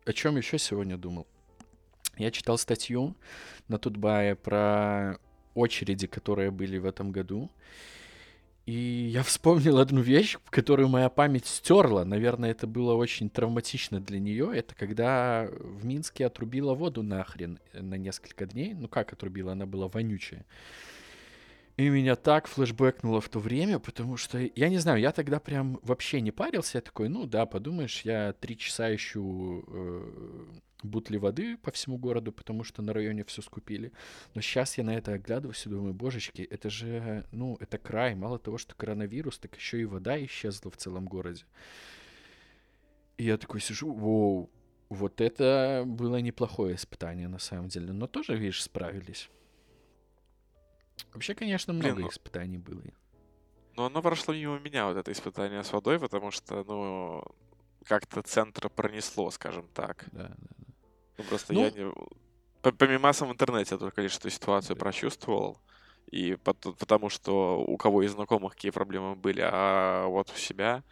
О 0.04 0.12
чем 0.12 0.36
еще 0.36 0.58
сегодня 0.58 0.96
думал? 0.96 1.26
Я 2.16 2.30
читал 2.30 2.58
статью 2.58 3.16
на 3.68 3.78
Тутбае 3.78 4.34
про 4.34 5.18
очереди, 5.54 6.06
которые 6.06 6.50
были 6.50 6.78
в 6.78 6.86
этом 6.86 7.12
году. 7.12 7.50
И 8.64 9.10
я 9.12 9.24
вспомнил 9.24 9.78
одну 9.78 10.00
вещь, 10.02 10.36
которую 10.50 10.88
моя 10.88 11.08
память 11.08 11.46
стерла. 11.46 12.04
Наверное, 12.04 12.52
это 12.52 12.68
было 12.68 12.94
очень 12.94 13.28
травматично 13.28 14.00
для 14.00 14.20
нее. 14.20 14.52
Это 14.54 14.74
когда 14.76 15.48
в 15.50 15.84
Минске 15.84 16.26
отрубила 16.26 16.72
воду 16.74 17.02
нахрен 17.02 17.58
на 17.72 17.96
несколько 17.96 18.46
дней. 18.46 18.74
Ну 18.74 18.86
как 18.86 19.12
отрубила? 19.12 19.52
Она 19.52 19.66
была 19.66 19.88
вонючая. 19.88 20.46
И 21.76 21.88
меня 21.88 22.16
так 22.16 22.46
флешбэкнуло 22.46 23.20
в 23.20 23.28
то 23.28 23.40
время, 23.40 23.78
потому 23.78 24.16
что, 24.16 24.38
я 24.38 24.68
не 24.68 24.78
знаю, 24.78 25.00
я 25.00 25.10
тогда 25.10 25.40
прям 25.40 25.80
вообще 25.82 26.20
не 26.20 26.30
парился. 26.30 26.78
Я 26.78 26.82
такой, 26.82 27.08
ну 27.08 27.26
да, 27.26 27.46
подумаешь, 27.46 28.02
я 28.02 28.34
три 28.34 28.56
часа 28.56 28.94
ищу 28.94 29.64
э, 29.66 30.44
бутли 30.82 31.16
воды 31.16 31.56
по 31.56 31.70
всему 31.70 31.98
городу, 31.98 32.32
потому 32.32 32.64
что 32.64 32.82
на 32.82 32.92
районе 32.92 33.24
все 33.24 33.42
скупили. 33.42 33.92
Но 34.34 34.40
сейчас 34.40 34.78
я 34.78 34.84
на 34.84 34.94
это 34.96 35.12
оглядываюсь 35.12 35.66
и 35.66 35.70
думаю, 35.70 35.94
божечки, 35.94 36.42
это 36.42 36.70
же, 36.70 37.26
ну, 37.32 37.56
это 37.60 37.78
край. 37.78 38.14
Мало 38.14 38.38
того, 38.38 38.58
что 38.58 38.74
коронавирус, 38.74 39.38
так 39.38 39.56
еще 39.56 39.80
и 39.80 39.84
вода 39.84 40.22
исчезла 40.24 40.70
в 40.70 40.76
целом 40.76 41.06
городе. 41.06 41.44
И 43.16 43.24
я 43.24 43.36
такой 43.36 43.60
сижу, 43.60 43.92
воу, 43.92 44.50
вот 44.88 45.20
это 45.20 45.84
было 45.86 46.16
неплохое 46.20 46.74
испытание 46.74 47.28
на 47.28 47.38
самом 47.38 47.68
деле. 47.68 47.92
Но 47.92 48.06
тоже, 48.06 48.36
видишь, 48.36 48.62
справились. 48.62 49.30
Вообще, 51.12 51.34
конечно, 51.34 51.72
много 51.72 51.94
Блин, 51.94 52.04
ну... 52.06 52.10
испытаний 52.10 52.58
было. 52.58 52.82
Но 53.76 53.86
оно 53.86 54.02
прошло 54.02 54.34
мимо 54.34 54.58
меня, 54.58 54.86
вот 54.86 54.96
это 54.96 55.10
испытание 55.12 55.64
с 55.64 55.72
водой, 55.72 55.98
потому 55.98 56.30
что, 56.30 56.62
ну, 56.64 57.24
как-то 57.84 58.22
центр 58.22 58.68
пронесло, 58.68 59.30
скажем 59.30 59.66
так. 59.72 60.06
Да, 60.12 60.28
да, 60.28 60.36
да. 60.58 60.61
Ну, 61.22 61.28
просто 61.28 61.52
ну... 61.52 61.64
я 61.64 61.70
не... 61.70 61.92
По, 62.62 62.86
мимасам 62.86 63.28
в 63.28 63.32
интернете 63.32 63.74
я 63.74 63.78
только 63.78 64.02
лишь 64.02 64.16
эту 64.16 64.30
ситуацию 64.30 64.76
прочувствовал. 64.76 65.58
И 66.10 66.36
потому 66.36 67.08
что 67.08 67.60
у 67.60 67.76
кого 67.76 68.02
из 68.02 68.12
знакомых 68.12 68.54
какие 68.54 68.70
проблемы 68.70 69.16
были, 69.16 69.40
а 69.42 70.06
вот 70.06 70.30
у 70.30 70.38
себя... 70.38 70.82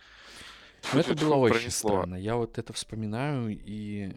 Ну, 0.93 1.01
это 1.01 1.15
было 1.25 1.35
очень 1.35 1.57
пронесло. 1.57 1.91
странно. 1.91 2.15
Я 2.17 2.37
вот 2.37 2.59
это 2.59 2.73
вспоминаю, 2.73 3.51
и 3.51 4.17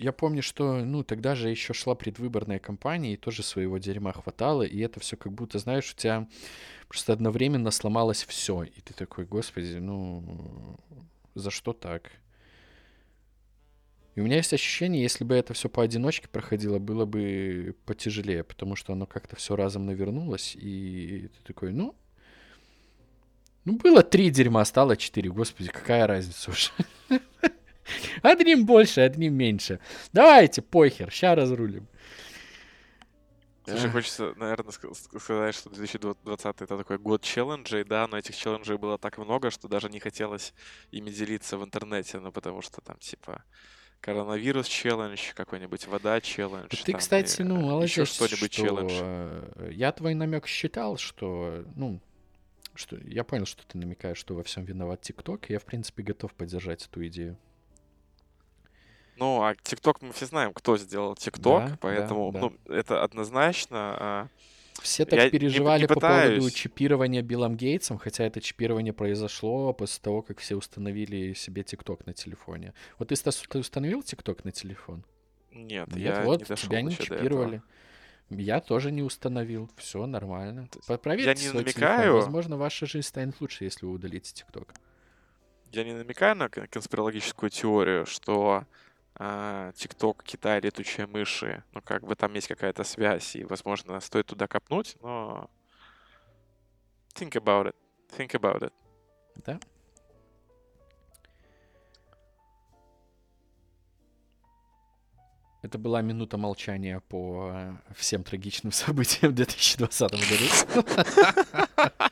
я 0.00 0.12
помню, 0.12 0.42
что, 0.42 0.82
ну, 0.82 1.04
тогда 1.04 1.34
же 1.34 1.50
еще 1.50 1.74
шла 1.74 1.94
предвыборная 1.94 2.58
кампания, 2.58 3.12
и 3.12 3.18
тоже 3.18 3.42
своего 3.42 3.76
дерьма 3.76 4.12
хватало, 4.14 4.62
и 4.62 4.78
это 4.78 4.98
все 4.98 5.18
как 5.18 5.32
будто, 5.32 5.58
знаешь, 5.58 5.92
у 5.92 5.94
тебя 5.96 6.26
просто 6.88 7.12
одновременно 7.12 7.70
сломалось 7.70 8.24
все, 8.24 8.62
и 8.62 8.80
ты 8.80 8.94
такой, 8.94 9.26
господи, 9.26 9.74
ну, 9.74 10.78
за 11.34 11.50
что 11.50 11.74
так? 11.74 12.12
И 14.20 14.22
у 14.22 14.26
меня 14.26 14.36
есть 14.36 14.52
ощущение, 14.52 15.00
если 15.00 15.24
бы 15.24 15.34
это 15.34 15.54
все 15.54 15.70
поодиночке 15.70 16.28
проходило, 16.28 16.78
было 16.78 17.06
бы 17.06 17.74
потяжелее, 17.86 18.44
потому 18.44 18.76
что 18.76 18.92
оно 18.92 19.06
как-то 19.06 19.34
все 19.34 19.56
разом 19.56 19.86
навернулось, 19.86 20.54
и 20.56 21.30
ты 21.34 21.42
такой, 21.42 21.72
ну, 21.72 21.94
ну, 23.64 23.78
было 23.78 24.02
три 24.02 24.28
дерьма, 24.28 24.62
стало 24.66 24.98
четыре, 24.98 25.30
господи, 25.30 25.70
какая 25.70 26.06
разница 26.06 26.50
уж. 26.50 26.70
Одним 28.22 28.66
больше, 28.66 29.00
одним 29.00 29.32
меньше. 29.32 29.80
Давайте, 30.12 30.60
похер, 30.60 31.10
ща 31.10 31.34
разрулим. 31.34 31.88
Слушай, 33.64 33.90
хочется, 33.90 34.34
наверное, 34.36 34.72
сказать, 35.18 35.54
что 35.54 35.70
2020 35.70 36.46
это 36.60 36.76
такой 36.76 36.98
год 36.98 37.22
челленджей, 37.22 37.84
да, 37.84 38.06
но 38.06 38.18
этих 38.18 38.36
челленджей 38.36 38.76
было 38.76 38.98
так 38.98 39.16
много, 39.16 39.50
что 39.50 39.66
даже 39.66 39.88
не 39.88 39.98
хотелось 39.98 40.52
ими 40.90 41.08
делиться 41.08 41.56
в 41.56 41.64
интернете, 41.64 42.18
ну, 42.20 42.30
потому 42.32 42.60
что 42.60 42.82
там, 42.82 42.98
типа, 42.98 43.44
коронавирус 44.00 44.66
челлендж, 44.66 45.32
какой-нибудь 45.34 45.86
вода 45.86 46.20
челлендж. 46.20 46.68
Ты, 46.70 46.92
там, 46.92 47.00
кстати, 47.00 47.42
ну, 47.42 47.56
молодец, 47.60 48.08
что-нибудь 48.08 48.50
челлендж. 48.50 48.92
Э, 48.94 49.70
я 49.72 49.92
твой 49.92 50.14
намек 50.14 50.46
считал, 50.46 50.96
что, 50.96 51.64
ну, 51.76 52.00
что 52.74 52.96
я 52.96 53.24
понял, 53.24 53.46
что 53.46 53.66
ты 53.66 53.78
намекаешь, 53.78 54.18
что 54.18 54.34
во 54.34 54.42
всем 54.42 54.64
виноват 54.64 55.02
ТикТок, 55.02 55.50
и 55.50 55.52
я, 55.52 55.58
в 55.58 55.64
принципе, 55.64 56.02
готов 56.02 56.32
поддержать 56.34 56.86
эту 56.86 57.06
идею. 57.06 57.36
Ну, 59.16 59.42
а 59.42 59.54
ТикТок 59.54 60.00
мы 60.00 60.12
все 60.12 60.24
знаем, 60.24 60.54
кто 60.54 60.78
сделал 60.78 61.14
ТикТок, 61.14 61.68
да, 61.68 61.78
поэтому 61.80 62.32
да, 62.32 62.40
да. 62.40 62.46
ну, 62.46 62.74
это 62.74 63.02
однозначно. 63.02 64.30
Все 64.82 65.04
так 65.04 65.18
я 65.18 65.30
переживали 65.30 65.80
не, 65.80 65.82
не 65.82 65.88
по 65.88 66.00
поводу 66.00 66.50
чипирования 66.50 67.22
Биллом 67.22 67.56
Гейтсом, 67.56 67.98
хотя 67.98 68.24
это 68.24 68.40
чипирование 68.40 68.92
произошло 68.92 69.72
после 69.72 70.00
того, 70.02 70.22
как 70.22 70.38
все 70.38 70.56
установили 70.56 71.34
себе 71.34 71.62
ТикТок 71.62 72.06
на 72.06 72.14
телефоне. 72.14 72.72
Вот 72.98 73.08
ты, 73.08 73.14
ты 73.14 73.58
установил 73.58 74.02
ТикТок 74.02 74.44
на 74.44 74.52
телефон? 74.52 75.04
Нет, 75.52 75.88
Нет 75.94 75.98
я 75.98 76.22
вот, 76.22 76.48
не 76.48 76.56
тебя 76.56 76.82
не 76.82 76.96
чипировали. 76.96 77.62
Я 78.30 78.60
тоже 78.60 78.92
не 78.92 79.02
установил. 79.02 79.68
Все 79.76 80.06
нормально. 80.06 80.68
Проверьте 81.02 81.46
я 81.46 81.52
не 81.52 81.58
намекаю. 81.58 82.02
Телефон. 82.02 82.20
Возможно, 82.20 82.56
ваша 82.56 82.86
жизнь 82.86 83.06
станет 83.06 83.40
лучше, 83.40 83.64
если 83.64 83.84
вы 83.84 83.92
удалите 83.92 84.32
ТикТок. 84.32 84.72
Я 85.72 85.84
не 85.84 85.92
намекаю 85.92 86.36
на 86.36 86.48
конспирологическую 86.48 87.50
теорию, 87.50 88.06
что 88.06 88.64
ТикТок, 89.76 90.22
Китай, 90.22 90.60
летучие 90.60 91.06
мыши. 91.06 91.62
Ну, 91.72 91.82
как 91.82 92.04
бы 92.04 92.16
там 92.16 92.32
есть 92.32 92.48
какая-то 92.48 92.84
связь, 92.84 93.36
и, 93.36 93.44
возможно, 93.44 94.00
стоит 94.00 94.26
туда 94.26 94.46
копнуть, 94.46 94.96
но... 95.02 95.50
Think 97.14 97.32
about 97.32 97.66
it. 97.66 97.74
Think 98.16 98.30
about 98.30 98.62
it. 98.62 98.72
Да? 99.44 99.60
Это 105.62 105.76
была 105.76 106.00
минута 106.00 106.38
молчания 106.38 107.00
по 107.00 107.76
всем 107.94 108.24
трагичным 108.24 108.72
событиям 108.72 109.32
в 109.32 109.34
2020 109.34 110.10
году. 110.12 112.06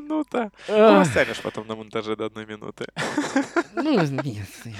Минута. 0.00 0.52
Ну, 0.68 1.00
оставишь 1.00 1.40
потом 1.40 1.66
на 1.66 1.76
монтаже 1.76 2.16
до 2.16 2.26
одной 2.26 2.46
минуты. 2.46 2.86
Ну, 3.74 4.00
нет, 4.00 4.24
нет. 4.64 4.74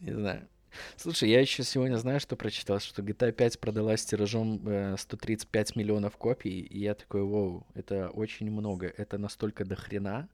Не 0.00 0.12
знаю. 0.12 0.48
Слушай, 0.96 1.30
я 1.30 1.40
еще 1.40 1.62
сегодня 1.62 1.96
знаю, 1.96 2.20
что 2.20 2.36
прочитал, 2.36 2.80
что 2.80 3.02
GTA 3.02 3.32
5 3.32 3.60
продалась 3.60 4.04
тиражом 4.04 4.60
135 4.96 5.70
э, 5.70 5.78
миллионов 5.78 6.16
копий, 6.16 6.60
и 6.60 6.78
я 6.80 6.94
такой, 6.94 7.22
вау, 7.22 7.66
это 7.74 8.10
очень 8.10 8.50
много, 8.50 8.92
это 8.96 9.18
настолько 9.18 9.64
дохрена. 9.64 10.28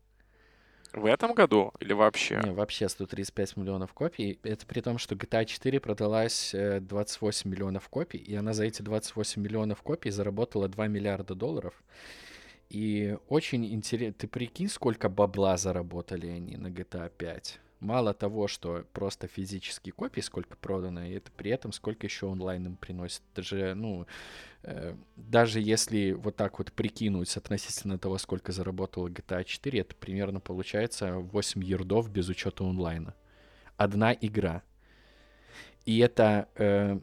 В 0.93 1.07
этом 1.07 1.35
году 1.35 1.73
или 1.79 1.93
вообще? 1.93 2.41
Не, 2.43 2.53
вообще 2.53 2.89
135 2.89 3.57
миллионов 3.57 3.93
копий. 3.93 4.39
Это 4.43 4.67
при 4.67 4.81
том, 4.81 4.99
что 4.99 5.15
GTA 5.15 5.45
4 5.45 5.81
продалась 5.81 6.53
28 6.55 7.49
э, 7.49 7.53
миллионов 7.55 7.89
копий, 7.89 8.19
и 8.19 8.35
она 8.35 8.53
за 8.53 8.65
эти 8.65 8.83
28 8.83 9.41
миллионов 9.41 9.83
копий 9.83 10.11
заработала 10.11 10.69
2 10.69 10.89
миллиарда 10.89 11.35
долларов. 11.35 11.75
И 12.71 13.17
очень 13.29 13.67
интересно, 13.67 14.15
ты 14.15 14.29
прикинь, 14.29 14.69
сколько 14.69 15.09
бабла 15.09 15.57
заработали 15.57 16.29
они 16.29 16.57
на 16.57 16.69
GTA 16.69 17.11
5 17.17 17.61
мало 17.81 18.15
того, 18.15 18.47
что 18.47 18.85
просто 18.93 19.27
физические 19.27 19.93
копии 19.93 20.21
сколько 20.21 20.57
продано, 20.57 21.05
и 21.05 21.15
это 21.15 21.31
при 21.33 21.51
этом 21.51 21.73
сколько 21.73 22.07
еще 22.07 22.27
онлайн 22.27 22.67
им 22.67 22.77
приносит. 22.77 23.23
Это 23.33 23.43
же, 23.43 23.75
ну, 23.75 24.07
даже 25.17 25.61
если 25.61 26.13
вот 26.13 26.37
так 26.37 26.59
вот 26.59 26.73
прикинуть 26.73 27.35
относительно 27.37 27.99
того, 27.99 28.19
сколько 28.19 28.53
заработала 28.53 29.09
GTA 29.09 29.45
4, 29.45 29.81
это 29.81 29.95
примерно 29.95 30.41
получается 30.41 31.15
8 31.15 31.65
ердов 31.65 32.11
без 32.11 32.29
учета 32.29 32.65
онлайна. 32.65 33.15
Одна 33.77 34.13
игра. 34.13 34.63
И 35.87 35.99
это 35.99 36.49
э, 36.57 37.01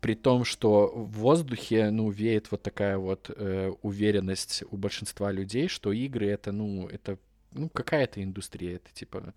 при 0.00 0.14
том, 0.14 0.44
что 0.44 0.92
в 0.94 1.10
воздухе, 1.12 1.90
ну, 1.90 2.10
веет 2.10 2.52
вот 2.52 2.62
такая 2.62 2.96
вот 2.96 3.28
э, 3.34 3.72
уверенность 3.82 4.62
у 4.70 4.76
большинства 4.76 5.32
людей, 5.32 5.66
что 5.66 5.92
игры 5.92 6.28
это, 6.28 6.52
ну, 6.52 6.86
это 6.86 7.18
ну, 7.52 7.68
какая-то 7.68 8.22
индустрия, 8.22 8.76
это 8.76 8.92
типа... 8.92 9.34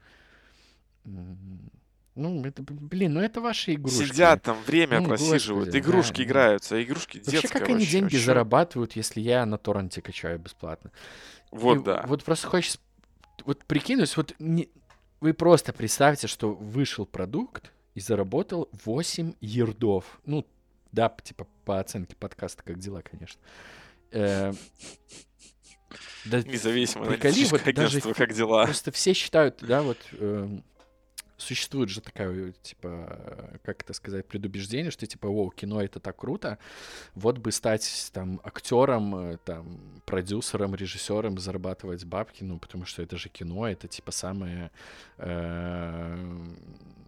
Ну, 2.15 2.43
это, 2.43 2.63
блин, 2.63 3.13
ну 3.13 3.22
это 3.22 3.39
ваши 3.39 3.76
игрушки. 3.76 4.06
Сидят 4.06 4.43
там, 4.43 4.58
время 4.63 5.00
ну, 5.00 5.08
просиживают, 5.10 5.67
господи, 5.67 5.82
игрушки 5.82 6.17
да, 6.17 6.24
играются, 6.24 6.76
а 6.76 6.84
игрушки 6.84 7.17
вообще, 7.17 7.32
детские. 7.32 7.41
Вообще, 7.41 7.60
как 7.60 7.69
они 7.69 7.86
деньги 7.86 8.15
вообще. 8.15 8.26
зарабатывают, 8.26 8.95
если 8.95 9.22
я 9.22 9.45
на 9.45 9.58
торренте 9.58 10.02
качаю 10.02 10.39
бесплатно? 10.39 10.91
Вот, 11.52 11.78
И 11.78 11.84
да. 11.84 12.04
Вот 12.08 12.24
просто 12.24 12.48
хочется... 12.48 12.80
Вот 13.45 13.63
прикинуть, 13.65 14.15
вот 14.17 14.36
не... 14.39 14.69
вы 15.22 15.34
просто 15.34 15.72
представьте, 15.72 16.28
что 16.28 16.54
вышел 16.54 17.06
продукт 17.06 17.72
и 17.95 18.02
заработал 18.02 18.69
8 18.84 19.34
ердов. 19.39 20.19
Ну, 20.26 20.45
да, 20.91 21.13
типа 21.24 21.48
по 21.65 21.80
оценке 21.80 22.15
подкаста, 22.15 22.63
как 22.63 22.80
дела, 22.80 23.02
конечно. 23.02 23.39
Э, 24.12 24.54
да, 26.26 26.41
Независимо 26.41 27.06
приколи, 27.06 27.45
вот 27.45 27.74
даже 27.74 28.02
как 28.02 28.34
дела. 28.34 28.65
Просто 28.65 28.91
все 28.91 29.13
считают, 29.13 29.60
да, 29.62 29.82
вот 29.82 29.98
э, 30.13 30.60
существует 31.41 31.89
же 31.89 32.02
такая, 32.02 32.52
типа, 32.62 33.60
как 33.63 33.82
это 33.82 33.93
сказать, 33.93 34.25
предубеждение, 34.25 34.91
что 34.91 35.08
типа, 35.08 35.28
о, 35.28 35.49
кино 35.49 35.82
это 35.82 35.99
так 35.99 36.17
круто, 36.17 36.58
вот 37.15 37.38
бы 37.38 37.52
стать 37.52 38.10
там 38.13 38.39
актером, 38.43 39.15
э, 39.15 39.38
там, 39.43 39.80
продюсером, 40.06 40.75
режиссером, 40.75 41.38
зарабатывать 41.38 42.06
бабки, 42.06 42.43
ну, 42.43 42.60
потому 42.60 42.86
что 42.86 43.02
это 43.02 43.17
же 43.17 43.30
кино, 43.30 43.67
это 43.67 43.88
типа 43.88 44.12
самая 44.12 44.71
э, 45.17 46.38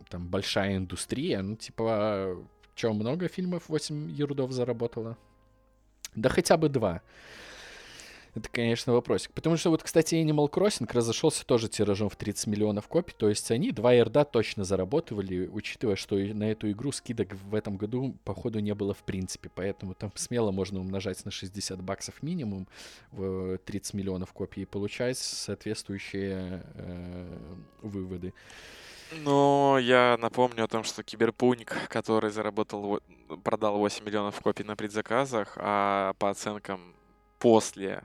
там 0.09 0.27
большая 0.27 0.77
индустрия, 0.77 1.41
ну, 1.41 1.55
типа, 1.55 2.37
что, 2.75 2.93
много 2.93 3.27
фильмов 3.27 3.63
8 3.67 4.11
ерудов 4.11 4.51
заработало? 4.51 5.17
Да 6.15 6.29
хотя 6.29 6.57
бы 6.57 6.69
два. 6.69 7.01
Это, 8.33 8.49
конечно, 8.49 8.93
вопросик. 8.93 9.33
Потому 9.33 9.57
что 9.57 9.71
вот, 9.71 9.83
кстати, 9.83 10.15
Animal 10.15 10.49
Crossing 10.49 10.89
разошелся 10.93 11.45
тоже 11.45 11.67
тиражом 11.67 12.09
в 12.09 12.15
30 12.15 12.47
миллионов 12.47 12.87
копий. 12.87 13.13
То 13.17 13.27
есть 13.27 13.51
они 13.51 13.71
два 13.71 13.91
ярда 13.91 14.23
точно 14.23 14.63
заработали, 14.63 15.47
учитывая, 15.47 15.97
что 15.97 16.15
на 16.15 16.49
эту 16.49 16.71
игру 16.71 16.93
скидок 16.93 17.33
в 17.33 17.53
этом 17.53 17.75
году, 17.75 18.15
походу, 18.23 18.59
не 18.59 18.73
было 18.73 18.93
в 18.93 19.03
принципе. 19.03 19.49
Поэтому 19.53 19.95
там 19.95 20.11
смело 20.15 20.51
можно 20.51 20.79
умножать 20.79 21.23
на 21.25 21.31
60 21.31 21.81
баксов 21.81 22.23
минимум 22.23 22.67
в 23.11 23.57
30 23.57 23.95
миллионов 23.95 24.31
копий 24.31 24.61
и 24.61 24.65
получать 24.65 25.17
соответствующие 25.17 26.63
э, 26.75 27.37
выводы. 27.81 28.33
Но 29.11 29.77
я 29.77 30.17
напомню 30.21 30.63
о 30.63 30.67
том, 30.69 30.85
что 30.85 31.03
Киберпунк, 31.03 31.75
который 31.89 32.29
заработал, 32.29 33.01
продал 33.43 33.77
8 33.77 34.05
миллионов 34.05 34.39
копий 34.39 34.63
на 34.63 34.77
предзаказах, 34.77 35.57
а 35.57 36.13
по 36.13 36.29
оценкам 36.29 36.95
после 37.37 38.03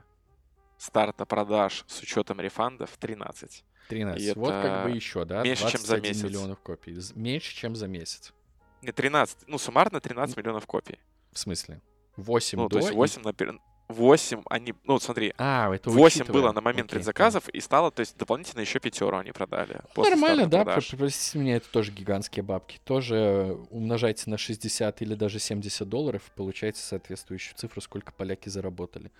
старта 0.77 1.25
продаж 1.25 1.83
с 1.87 2.01
учетом 2.01 2.39
рефандов 2.39 2.97
13. 2.97 3.63
13. 3.89 4.21
И 4.21 4.33
вот 4.39 4.51
как 4.51 4.83
бы 4.83 4.91
еще, 4.91 5.25
да? 5.25 5.43
Меньше, 5.43 5.69
чем 5.69 5.81
за 5.81 5.99
месяц. 5.99 6.23
миллионов 6.23 6.59
копий. 6.59 6.97
Меньше, 7.15 7.55
чем 7.55 7.75
за 7.75 7.87
месяц. 7.87 8.33
Не, 8.81 8.91
13. 8.91 9.47
Ну, 9.47 9.57
суммарно 9.57 9.99
13 9.99 10.37
миллионов 10.37 10.65
копий. 10.65 10.99
В 11.31 11.39
смысле? 11.39 11.81
8 12.17 12.57
ну, 12.57 12.67
до... 12.67 12.79
то 12.79 12.85
есть 12.85 12.93
8 12.93 13.21
и... 13.21 13.25
на, 13.25 13.59
8 13.89 14.41
они, 14.49 14.73
ну 14.83 14.99
смотри, 14.99 15.33
а, 15.37 15.73
это 15.73 15.89
8 15.89 16.25
было 16.25 16.51
на 16.51 16.61
момент 16.61 16.89
Окей, 16.89 16.97
предзаказов, 16.97 17.47
и 17.49 17.61
стало, 17.61 17.89
то 17.89 18.01
есть 18.01 18.17
дополнительно 18.17 18.59
еще 18.59 18.79
пятеру 18.79 19.17
они 19.17 19.31
продали. 19.31 19.79
Нормально, 19.95 20.47
да, 20.47 20.65
простите 20.65 21.39
меня, 21.39 21.55
это 21.55 21.69
тоже 21.69 21.91
гигантские 21.91 22.43
бабки. 22.43 22.79
Тоже 22.83 23.57
умножайте 23.69 24.29
на 24.29 24.37
60 24.37 25.01
или 25.01 25.15
даже 25.15 25.39
70 25.39 25.87
долларов, 25.87 26.23
получаете 26.35 26.81
соответствующую 26.81 27.55
цифру, 27.55 27.79
сколько 27.81 28.11
поляки 28.11 28.49
заработали. 28.49 29.11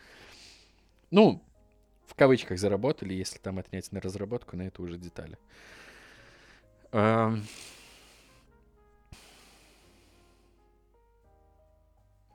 Ну, 1.11 1.43
в 2.05 2.15
кавычках 2.15 2.59
заработали, 2.59 3.13
если 3.13 3.37
там 3.37 3.59
отнять 3.59 3.91
на 3.91 4.01
разработку, 4.01 4.55
на 4.57 4.63
это 4.63 4.81
уже 4.81 4.97
детали. 4.97 5.37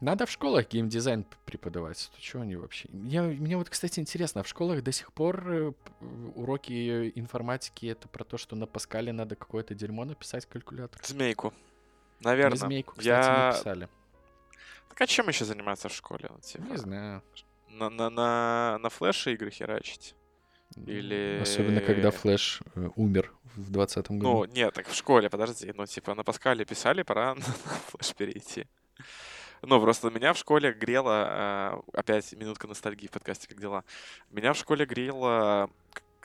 Надо 0.03 0.27
в 0.27 0.31
школах 0.33 0.69
геймдизайн 0.69 1.25
преподавать. 1.47 2.11
То 2.13 2.21
чего 2.21 2.43
они 2.43 2.57
вообще? 2.57 2.89
Я, 2.93 3.23
мне 3.23 3.57
вот, 3.57 3.71
кстати, 3.71 4.01
интересно, 4.01 4.41
а 4.41 4.45
в 4.45 4.49
школах 4.49 4.83
до 4.83 4.91
сих 4.91 5.13
пор 5.13 5.49
э, 5.49 5.73
уроки 6.35 7.13
информатики 7.15 7.87
это 7.87 8.09
про 8.09 8.25
то, 8.25 8.37
что 8.37 8.57
на 8.57 8.67
Паскале 8.67 9.13
надо 9.13 9.37
какое-то 9.37 9.77
дерьмо 9.77 10.05
написать 10.05 10.45
калькулятор? 10.47 11.01
Змейку. 11.05 11.55
Наверное. 12.19 12.59
На 12.59 12.67
змейку, 12.67 12.97
кстати, 12.97 13.07
я... 13.07 13.47
не 13.47 13.57
писали. 13.57 13.89
Так 14.89 15.01
а 15.03 15.07
чем 15.07 15.29
еще 15.29 15.45
заниматься 15.45 15.89
в 15.89 15.95
школе? 15.95 16.29
Ну, 16.31 16.41
типа, 16.41 16.65
не 16.65 16.77
знаю. 16.79 17.23
На, 17.73 17.91
на, 17.91 18.11
на, 18.11 18.79
на 18.83 18.89
Flash 18.91 19.26
е 19.26 19.33
игры 19.33 19.51
херачить? 19.51 20.15
Или... 20.87 21.41
Особенно, 21.43 21.81
когда 21.81 22.11
Flash 22.11 22.61
э, 22.75 22.89
умер 22.97 23.33
в 23.57 23.71
20 23.71 24.11
году. 24.11 24.23
Ну, 24.23 24.45
нет, 24.45 24.75
так 24.75 24.89
в 24.89 24.95
школе, 24.95 25.29
подожди. 25.29 25.73
Ну, 25.75 25.87
типа, 25.87 26.15
на 26.15 26.25
Паскале 26.25 26.65
писали, 26.65 27.03
пора 27.03 27.35
на 27.35 27.43
Flash 27.43 28.15
перейти. 28.15 28.67
Ну, 29.63 29.81
просто 29.81 30.11
меня 30.11 30.33
в 30.33 30.39
школе 30.39 30.73
грело, 30.73 31.13
а, 31.15 31.81
опять 31.93 32.33
минутка 32.33 32.67
ностальгии 32.67 33.07
в 33.07 33.13
подкасте 33.13 33.47
«Как 33.49 33.61
дела?». 33.61 33.85
Меня 34.31 34.55
в 34.55 34.59
школе 34.59 34.85
грела 34.87 35.71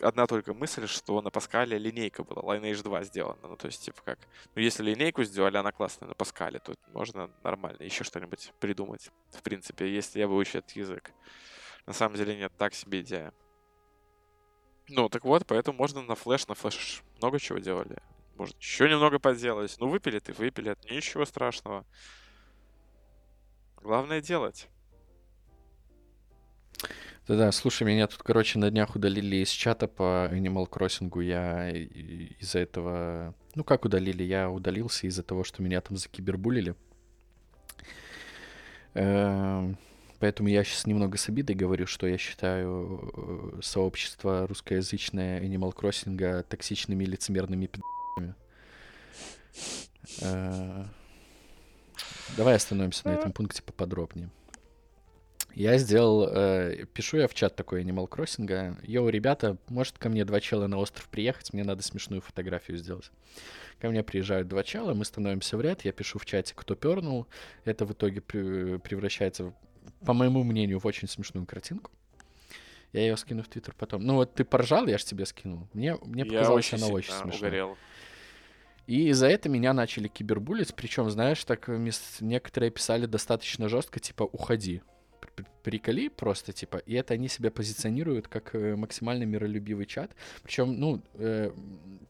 одна 0.02 0.28
только 0.28 0.54
мысль, 0.54 0.88
что 0.88 1.22
на 1.22 1.30
Паскале 1.30 1.78
линейка 1.78 2.24
была, 2.24 2.56
Lineage 2.56 2.84
2 2.84 3.04
сделана. 3.04 3.48
Ну, 3.48 3.56
то 3.56 3.68
есть, 3.68 3.84
типа 3.84 4.02
как, 4.04 4.20
ну, 4.56 4.62
если 4.62 4.84
линейку 4.84 5.24
сделали, 5.24 5.58
она 5.58 5.72
классная 5.72 6.10
на 6.10 6.16
Паскале, 6.16 6.60
то 6.60 6.74
можно 6.94 7.30
нормально 7.44 7.84
еще 7.84 8.04
что-нибудь 8.04 8.54
придумать, 8.60 9.12
в 9.32 9.42
принципе, 9.42 9.94
если 9.94 10.20
я 10.20 10.28
выучу 10.28 10.60
этот 10.60 10.72
язык. 10.72 11.12
На 11.86 11.94
самом 11.94 12.16
деле 12.16 12.36
нет, 12.36 12.52
так 12.58 12.74
себе 12.74 13.02
идея. 13.02 13.34
Ну, 14.90 15.10
так 15.10 15.24
вот, 15.26 15.46
поэтому 15.46 15.78
можно 15.78 16.02
на 16.02 16.16
флеш, 16.16 16.48
на 16.48 16.56
флеш 16.56 17.04
много 17.18 17.40
чего 17.40 17.60
делали. 17.60 17.98
Может, 18.36 18.58
еще 18.60 18.90
немного 18.90 19.20
поделать. 19.20 19.76
Ну, 19.80 19.88
выпили 19.88 20.20
ты, 20.20 20.32
выпили, 20.34 20.78
ничего 20.90 21.26
страшного. 21.26 21.86
Главное 23.82 24.22
делать. 24.22 24.70
Да-да, 27.28 27.52
слушай, 27.52 27.84
меня 27.84 28.08
тут, 28.08 28.24
короче, 28.24 28.58
на 28.58 28.72
днях 28.72 28.96
удалили 28.96 29.38
из 29.38 29.50
чата 29.50 29.90
по 29.90 30.30
Animal 30.32 30.70
Crossing. 30.70 31.12
Я 31.22 31.70
из-за 31.72 32.60
этого... 32.60 33.36
Ну, 33.54 33.66
как 33.66 33.84
удалили? 33.84 34.24
Я 34.24 34.50
удалился 34.50 35.08
из-за 35.08 35.24
того, 35.24 35.44
что 35.44 35.62
меня 35.62 35.82
там 35.82 35.98
закибербулили. 35.98 36.74
Эм, 38.94 39.78
поэтому 40.20 40.48
я 40.48 40.64
сейчас 40.64 40.86
немного 40.86 41.18
с 41.18 41.28
обидой 41.28 41.58
говорю, 41.58 41.86
что 41.86 42.08
я 42.08 42.18
считаю 42.18 43.12
э, 43.58 43.62
сообщество 43.62 44.48
русскоязычное 44.48 45.42
Animal 45.42 45.76
Crossing 45.76 46.44
токсичными 46.44 47.04
лицемерными 47.04 47.68
пи***ми. 47.68 48.36
Давай 52.38 52.56
остановимся 52.56 53.06
на 53.06 53.16
этом 53.16 53.34
пункте 53.34 53.62
поподробнее. 53.64 54.30
Я 55.58 55.80
сделал, 55.80 56.30
э, 56.30 56.86
пишу 56.94 57.18
я 57.18 57.28
в 57.28 57.34
чат 57.34 57.56
такой 57.56 57.84
Animal 57.84 58.08
Crossing. 58.08 58.78
Йоу, 58.84 59.10
ребята, 59.10 59.58
может 59.70 59.98
ко 59.98 60.08
мне 60.08 60.24
два 60.24 60.40
чела 60.40 60.68
на 60.68 60.78
остров 60.78 61.10
приехать? 61.10 61.52
Мне 61.52 61.64
надо 61.64 61.82
смешную 61.82 62.22
фотографию 62.22 62.78
сделать. 62.78 63.10
Ко 63.80 63.90
мне 63.90 64.04
приезжают 64.04 64.48
два 64.48 64.64
чела, 64.64 64.94
мы 64.94 65.04
становимся 65.04 65.58
в 65.58 65.62
ряд, 65.62 65.84
я 65.84 65.94
пишу 65.94 66.20
в 66.20 66.28
чате, 66.28 66.54
кто 66.56 66.76
пернул. 66.76 67.26
Это 67.66 67.88
в 67.88 67.94
итоге 67.94 68.22
превращается, 68.22 69.52
по 70.06 70.14
моему 70.14 70.44
мнению, 70.44 70.78
в 70.78 70.86
очень 70.86 71.08
смешную 71.08 71.48
картинку. 71.48 71.90
Я 72.94 73.02
ее 73.02 73.18
скину 73.18 73.42
в 73.42 73.48
Твиттер 73.48 73.74
потом. 73.76 74.06
Ну 74.06 74.14
вот 74.14 74.36
ты 74.36 74.46
поржал, 74.46 74.86
я 74.86 75.00
же 75.00 75.06
тебе 75.06 75.26
скинул. 75.26 75.68
Мне, 75.74 75.98
мне 76.06 76.24
показалось, 76.24 76.72
она 76.72 76.86
очень 76.86 77.14
смешная. 77.14 77.50
Угорел. 77.50 77.78
И 78.86 79.12
за 79.12 79.26
это 79.26 79.50
меня 79.50 79.74
начали 79.74 80.08
кибербулить, 80.08 80.76
причем, 80.76 81.10
знаешь, 81.10 81.44
так 81.46 81.68
некоторые 82.20 82.70
писали 82.70 83.08
достаточно 83.08 83.68
жестко, 83.70 84.00
типа, 84.00 84.22
уходи. 84.22 84.84
Приколи 85.68 86.08
просто, 86.08 86.54
типа, 86.54 86.78
и 86.78 86.94
это 86.94 87.14
они 87.16 87.28
себя 87.28 87.52
позиционируют 87.52 88.30
как 88.30 88.56
э, 88.56 88.78
максимально 88.78 89.26
миролюбивый 89.26 89.86
чат. 89.86 90.16
Причем, 90.42 90.80
ну, 90.80 91.02
э, 91.16 91.52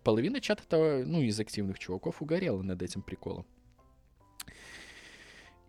половина 0.03 0.39
чата, 0.39 1.03
ну, 1.03 1.23
из 1.23 1.39
активных 1.39 1.79
чуваков 1.79 2.21
угорела 2.21 2.61
над 2.61 2.83
этим 2.83 3.01
приколом. 3.01 3.47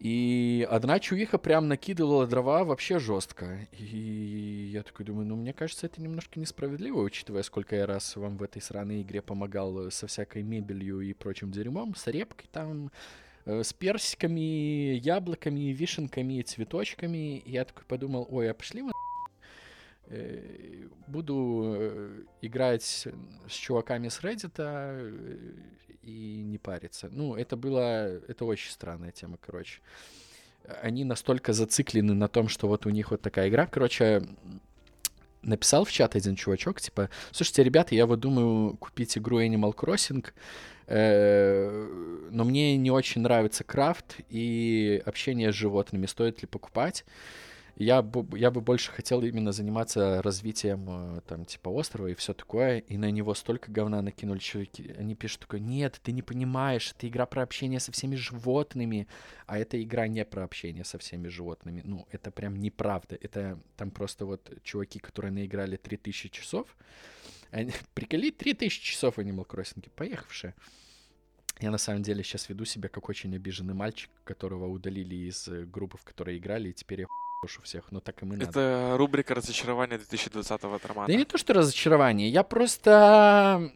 И 0.01 0.68
одна 0.70 1.01
чувиха 1.01 1.38
прям 1.38 1.68
накидывала 1.68 2.27
дрова 2.27 2.62
вообще 2.64 2.98
жестко. 2.98 3.66
И 3.72 4.68
я 4.70 4.83
такой 4.83 5.07
думаю, 5.07 5.27
ну, 5.27 5.37
мне 5.37 5.55
кажется, 5.55 5.87
это 5.87 6.03
немножко 6.03 6.38
несправедливо, 6.38 7.01
учитывая, 7.01 7.42
сколько 7.42 7.74
я 7.74 7.87
раз 7.87 8.16
вам 8.16 8.37
в 8.37 8.42
этой 8.42 8.61
сраной 8.61 9.01
игре 9.01 9.22
помогал 9.22 9.90
со 9.90 10.07
всякой 10.07 10.42
мебелью 10.42 11.01
и 11.01 11.14
прочим 11.14 11.51
дерьмом, 11.51 11.94
с 11.94 12.07
репкой 12.07 12.51
там, 12.53 12.88
э, 12.88 12.90
с 13.48 13.72
персиками, 13.72 14.94
яблоками, 14.94 15.72
вишенками, 15.72 16.42
цветочками. 16.42 17.42
Я 17.46 17.64
такой 17.64 17.84
подумал, 17.87 18.26
ой, 18.30 18.50
а 18.50 18.54
пошли 18.54 18.82
мы 18.82 18.92
э, 20.06 20.87
буду 21.06 21.74
э, 21.78 22.22
играть 22.42 22.82
с 22.82 23.52
чуваками 23.52 24.08
с 24.08 24.20
Reddit, 24.20 24.58
и 26.02 26.42
не 26.42 26.58
париться. 26.58 27.08
Ну, 27.12 27.34
это 27.34 27.56
было... 27.56 28.06
Это 28.28 28.44
очень 28.44 28.70
странная 28.70 29.12
тема, 29.12 29.38
короче. 29.40 29.80
Они 30.82 31.04
настолько 31.04 31.52
зациклены 31.52 32.14
на 32.14 32.28
том, 32.28 32.48
что 32.48 32.68
вот 32.68 32.87
у 32.87 32.90
них 32.90 33.11
вот 33.11 33.20
такая 33.20 33.48
игра. 33.48 33.66
Короче, 33.66 34.22
написал 35.42 35.85
в 35.85 35.92
чат 35.92 36.16
один 36.16 36.37
чувачок, 36.37 36.81
типа, 36.81 37.11
слушайте, 37.31 37.62
ребята, 37.62 37.94
я 37.94 38.07
вот 38.07 38.20
думаю 38.20 38.77
купить 38.77 39.16
игру 39.18 39.40
Animal 39.40 39.74
Crossing, 39.74 40.27
э, 40.87 42.29
но 42.31 42.44
мне 42.44 42.77
не 42.77 42.90
очень 42.90 43.22
нравится 43.22 43.64
крафт 43.64 44.16
и 44.29 45.03
общение 45.05 45.53
с 45.53 45.55
животными, 45.55 46.07
стоит 46.07 46.42
ли 46.42 46.46
покупать? 46.46 47.05
Я 47.79 48.03
бы, 48.03 48.37
я 48.37 48.51
бы 48.51 48.61
больше 48.61 48.91
хотел 48.91 49.23
именно 49.23 49.53
заниматься 49.53 50.21
развитием 50.23 50.87
э, 50.88 51.21
там 51.29 51.45
типа 51.45 51.69
острова 51.69 52.09
и 52.09 52.14
все 52.14 52.35
такое, 52.35 52.79
и 52.79 52.97
на 52.97 53.11
него 53.12 53.35
столько 53.35 53.71
говна 53.71 54.03
накинули 54.03 54.41
чуваки. 54.41 54.93
Они 54.99 55.14
пишут 55.14 55.43
такое, 55.43 55.61
нет, 55.61 56.01
ты 56.03 56.11
не 56.11 56.23
понимаешь, 56.23 56.93
это 56.93 57.07
игра 57.07 57.25
про 57.25 57.43
общение 57.43 57.79
со 57.79 57.93
всеми 57.93 58.17
животными, 58.17 59.07
а 59.47 59.59
эта 59.61 59.81
игра 59.81 60.09
не 60.09 60.25
про 60.25 60.43
общение 60.43 60.85
со 60.85 60.99
всеми 60.99 61.29
животными. 61.29 61.83
Ну, 61.85 62.09
это 62.11 62.33
прям 62.33 62.57
неправда. 62.57 63.17
Это 63.21 63.61
там 63.77 63.93
просто 63.93 64.27
вот 64.27 64.51
чуваки, 64.64 64.99
которые 64.99 65.31
наиграли 65.31 65.77
3000 65.77 66.31
часов, 66.31 66.77
они, 67.53 67.71
приколи 67.95 68.33
3000 68.33 68.83
часов 68.83 69.19
Animal 69.21 69.47
Crossing, 69.47 69.88
поехавшие. 69.95 70.55
Я 71.61 71.71
на 71.71 71.79
самом 71.79 72.03
деле 72.03 72.25
сейчас 72.25 72.49
веду 72.49 72.64
себя 72.64 72.88
как 72.88 73.09
очень 73.09 73.35
обиженный 73.37 73.75
мальчик, 73.75 74.11
которого 74.25 74.67
удалили 74.67 75.14
из 75.14 75.47
э, 75.47 75.64
группы, 75.64 75.97
в 75.97 76.05
которой 76.05 76.38
играли, 76.38 76.71
и 76.71 76.73
теперь 76.73 77.01
я 77.01 77.07
у 77.42 77.62
всех, 77.62 77.92
но 77.92 78.01
так 78.01 78.22
и 78.22 78.27
мы 78.27 78.37
Это 78.37 78.46
надо. 78.46 78.96
рубрика 78.98 79.35
разочарования 79.35 79.96
2020-го 79.96 80.74
от 80.74 80.85
Романа. 80.87 81.07
Да 81.07 81.14
не 81.14 81.24
то, 81.24 81.38
что 81.38 81.55
разочарование, 81.55 82.29
я 82.29 82.42
просто... 82.42 83.72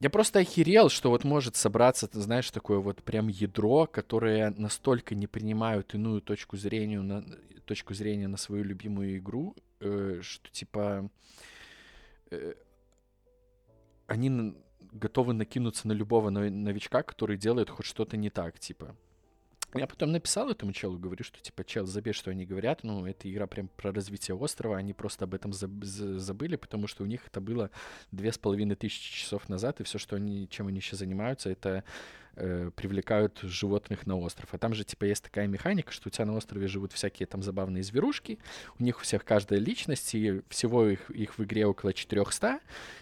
Я 0.00 0.10
просто 0.10 0.38
охерел, 0.38 0.88
что 0.90 1.10
вот 1.10 1.24
может 1.24 1.56
собраться, 1.56 2.06
ты 2.06 2.20
знаешь, 2.20 2.50
такое 2.52 2.78
вот 2.78 3.02
прям 3.02 3.26
ядро, 3.26 3.86
которое 3.86 4.54
настолько 4.56 5.16
не 5.16 5.26
принимают 5.26 5.92
иную 5.94 6.22
точку 6.22 6.56
зрения, 6.56 7.00
на... 7.00 7.24
точку 7.64 7.94
зрения 7.94 8.28
на 8.28 8.36
свою 8.36 8.62
любимую 8.62 9.18
игру, 9.18 9.56
э, 9.80 10.20
что 10.22 10.50
типа 10.50 11.10
э, 12.30 12.54
они 14.06 14.54
готовы 14.92 15.32
накинуться 15.34 15.88
на 15.88 15.92
любого 15.92 16.30
но- 16.30 16.48
новичка, 16.48 17.02
который 17.02 17.36
делает 17.36 17.68
хоть 17.68 17.86
что-то 17.86 18.16
не 18.16 18.30
так, 18.30 18.58
типа. 18.60 18.96
Я 19.74 19.86
потом 19.86 20.12
написал 20.12 20.50
этому 20.50 20.72
челу, 20.72 20.98
говорю, 20.98 21.22
что 21.24 21.40
типа, 21.40 21.62
чел, 21.62 21.84
забей, 21.84 22.14
что 22.14 22.30
они 22.30 22.46
говорят, 22.46 22.84
ну, 22.84 23.06
эта 23.06 23.30
игра 23.30 23.46
прям 23.46 23.68
про 23.68 23.92
развитие 23.92 24.34
острова, 24.34 24.76
они 24.78 24.94
просто 24.94 25.24
об 25.24 25.34
этом 25.34 25.50
заб- 25.50 25.84
за- 25.84 26.18
забыли, 26.18 26.56
потому 26.56 26.86
что 26.86 27.04
у 27.04 27.06
них 27.06 27.26
это 27.26 27.40
было 27.40 27.70
две 28.10 28.32
с 28.32 28.38
половиной 28.38 28.76
тысячи 28.76 29.20
часов 29.20 29.48
назад, 29.50 29.80
и 29.80 29.84
все, 29.84 29.98
что 29.98 30.16
они, 30.16 30.48
чем 30.48 30.68
они 30.68 30.80
сейчас 30.80 31.00
занимаются, 31.00 31.50
это 31.50 31.84
э, 32.38 32.70
привлекают 32.74 33.38
животных 33.42 34.06
на 34.06 34.16
остров. 34.16 34.48
А 34.52 34.58
там 34.58 34.74
же, 34.74 34.84
типа, 34.84 35.04
есть 35.04 35.22
такая 35.22 35.46
механика, 35.46 35.92
что 35.92 36.08
у 36.08 36.10
тебя 36.10 36.24
на 36.24 36.36
острове 36.36 36.68
живут 36.68 36.92
всякие 36.92 37.26
там 37.26 37.42
забавные 37.42 37.82
зверушки, 37.82 38.38
у 38.78 38.84
них 38.84 38.98
у 38.98 39.02
всех 39.02 39.24
каждая 39.24 39.58
личность, 39.58 40.14
и 40.14 40.42
всего 40.48 40.86
их, 40.86 41.10
их 41.10 41.38
в 41.38 41.44
игре 41.44 41.66
около 41.66 41.92
400, 41.92 42.60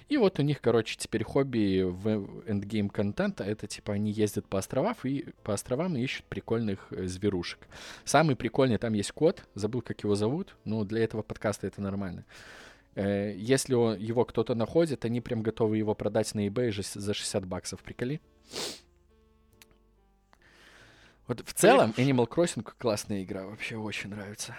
и 0.08 0.16
вот 0.16 0.38
у 0.38 0.42
них, 0.42 0.60
короче, 0.60 0.96
теперь 0.96 1.24
хобби 1.24 1.82
в 1.82 2.28
эндгейм 2.46 2.88
контента, 2.88 3.44
это, 3.44 3.66
типа, 3.66 3.92
они 3.92 4.10
ездят 4.10 4.46
по, 4.46 4.58
островам 4.58 4.96
и, 5.04 5.26
по 5.42 5.52
островам 5.54 5.96
и 5.96 6.02
ищут 6.02 6.24
прикольных 6.26 6.86
э, 6.90 7.06
зверушек. 7.06 7.60
Самый 8.04 8.36
прикольный, 8.36 8.78
там 8.78 8.94
есть 8.94 9.12
кот, 9.12 9.44
забыл, 9.54 9.82
как 9.82 10.02
его 10.02 10.14
зовут, 10.14 10.56
но 10.64 10.84
для 10.84 11.04
этого 11.04 11.22
подкаста 11.22 11.66
это 11.66 11.80
нормально. 11.80 12.24
Э, 12.94 13.34
Если 13.36 13.74
его 13.74 14.24
кто-то 14.24 14.54
находит, 14.54 15.04
они 15.04 15.20
прям 15.20 15.42
готовы 15.42 15.76
его 15.76 15.94
продать 15.94 16.34
на 16.34 16.46
eBay 16.46 16.72
за 16.72 17.14
60 17.14 17.46
баксов, 17.46 17.82
приколи. 17.82 18.20
Вот 21.26 21.40
в 21.46 21.52
целом 21.54 21.92
Animal 21.96 22.28
Crossing 22.28 22.62
классная 22.78 23.22
игра, 23.24 23.46
вообще 23.46 23.76
очень 23.76 24.10
нравится. 24.10 24.56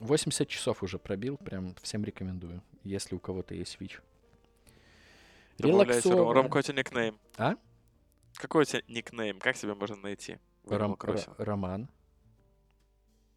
80 0.00 0.48
часов 0.48 0.82
уже 0.82 0.98
пробил, 0.98 1.36
прям 1.38 1.74
всем 1.82 2.04
рекомендую, 2.04 2.62
если 2.84 3.14
у 3.14 3.18
кого-то 3.18 3.54
есть 3.54 3.76
Switch. 3.80 4.00
Добавляйте, 5.58 6.10
Ром. 6.10 6.30
Ром, 6.32 6.44
какой 6.46 6.60
у 6.60 6.62
тебя 6.62 6.78
никнейм? 6.78 7.18
А? 7.36 7.54
Какой 8.34 8.62
у 8.62 8.64
тебя 8.64 8.82
никнейм? 8.88 9.38
Как 9.38 9.56
тебя 9.56 9.74
можно 9.74 9.96
найти? 9.96 10.38
Ром- 10.66 10.96
Роман, 11.38 11.88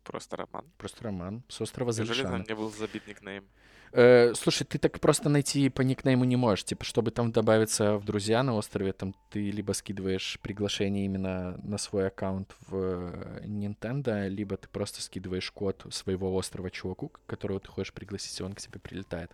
Просто 0.06 0.38
Роман. 0.38 0.66
просто 0.78 1.04
Роман, 1.04 1.44
с 1.50 1.60
острова 1.60 1.92
Залишана. 1.92 2.30
там 2.30 2.44
не 2.48 2.56
был 2.56 2.72
забит 2.72 3.08
никнейм? 3.08 3.44
Э, 3.92 4.34
слушай, 4.36 4.66
ты 4.66 4.78
так 4.78 5.00
просто 5.00 5.30
найти 5.30 5.70
по 5.70 5.82
никнейму 5.82 6.26
не 6.26 6.36
можешь. 6.36 6.66
Типа, 6.66 6.84
чтобы 6.84 7.12
там 7.12 7.32
добавиться 7.32 7.98
в 7.98 8.06
друзья 8.06 8.44
на 8.44 8.54
острове, 8.54 8.94
там 8.94 9.16
ты 9.32 9.52
либо 9.52 9.72
скидываешь 9.72 10.38
приглашение 10.42 11.06
именно 11.06 11.58
на 11.64 11.78
свой 11.78 12.08
аккаунт 12.08 12.54
в 12.68 12.76
э, 12.76 13.46
Nintendo, 13.46 14.28
либо 14.28 14.58
ты 14.58 14.68
просто 14.68 15.02
скидываешь 15.02 15.50
код 15.50 15.86
своего 15.92 16.34
острова 16.36 16.70
чуваку, 16.70 17.12
которого 17.26 17.60
ты 17.60 17.70
хочешь 17.70 17.94
пригласить, 17.94 18.40
и 18.40 18.44
он 18.44 18.54
к 18.54 18.60
тебе 18.60 18.80
прилетает. 18.80 19.32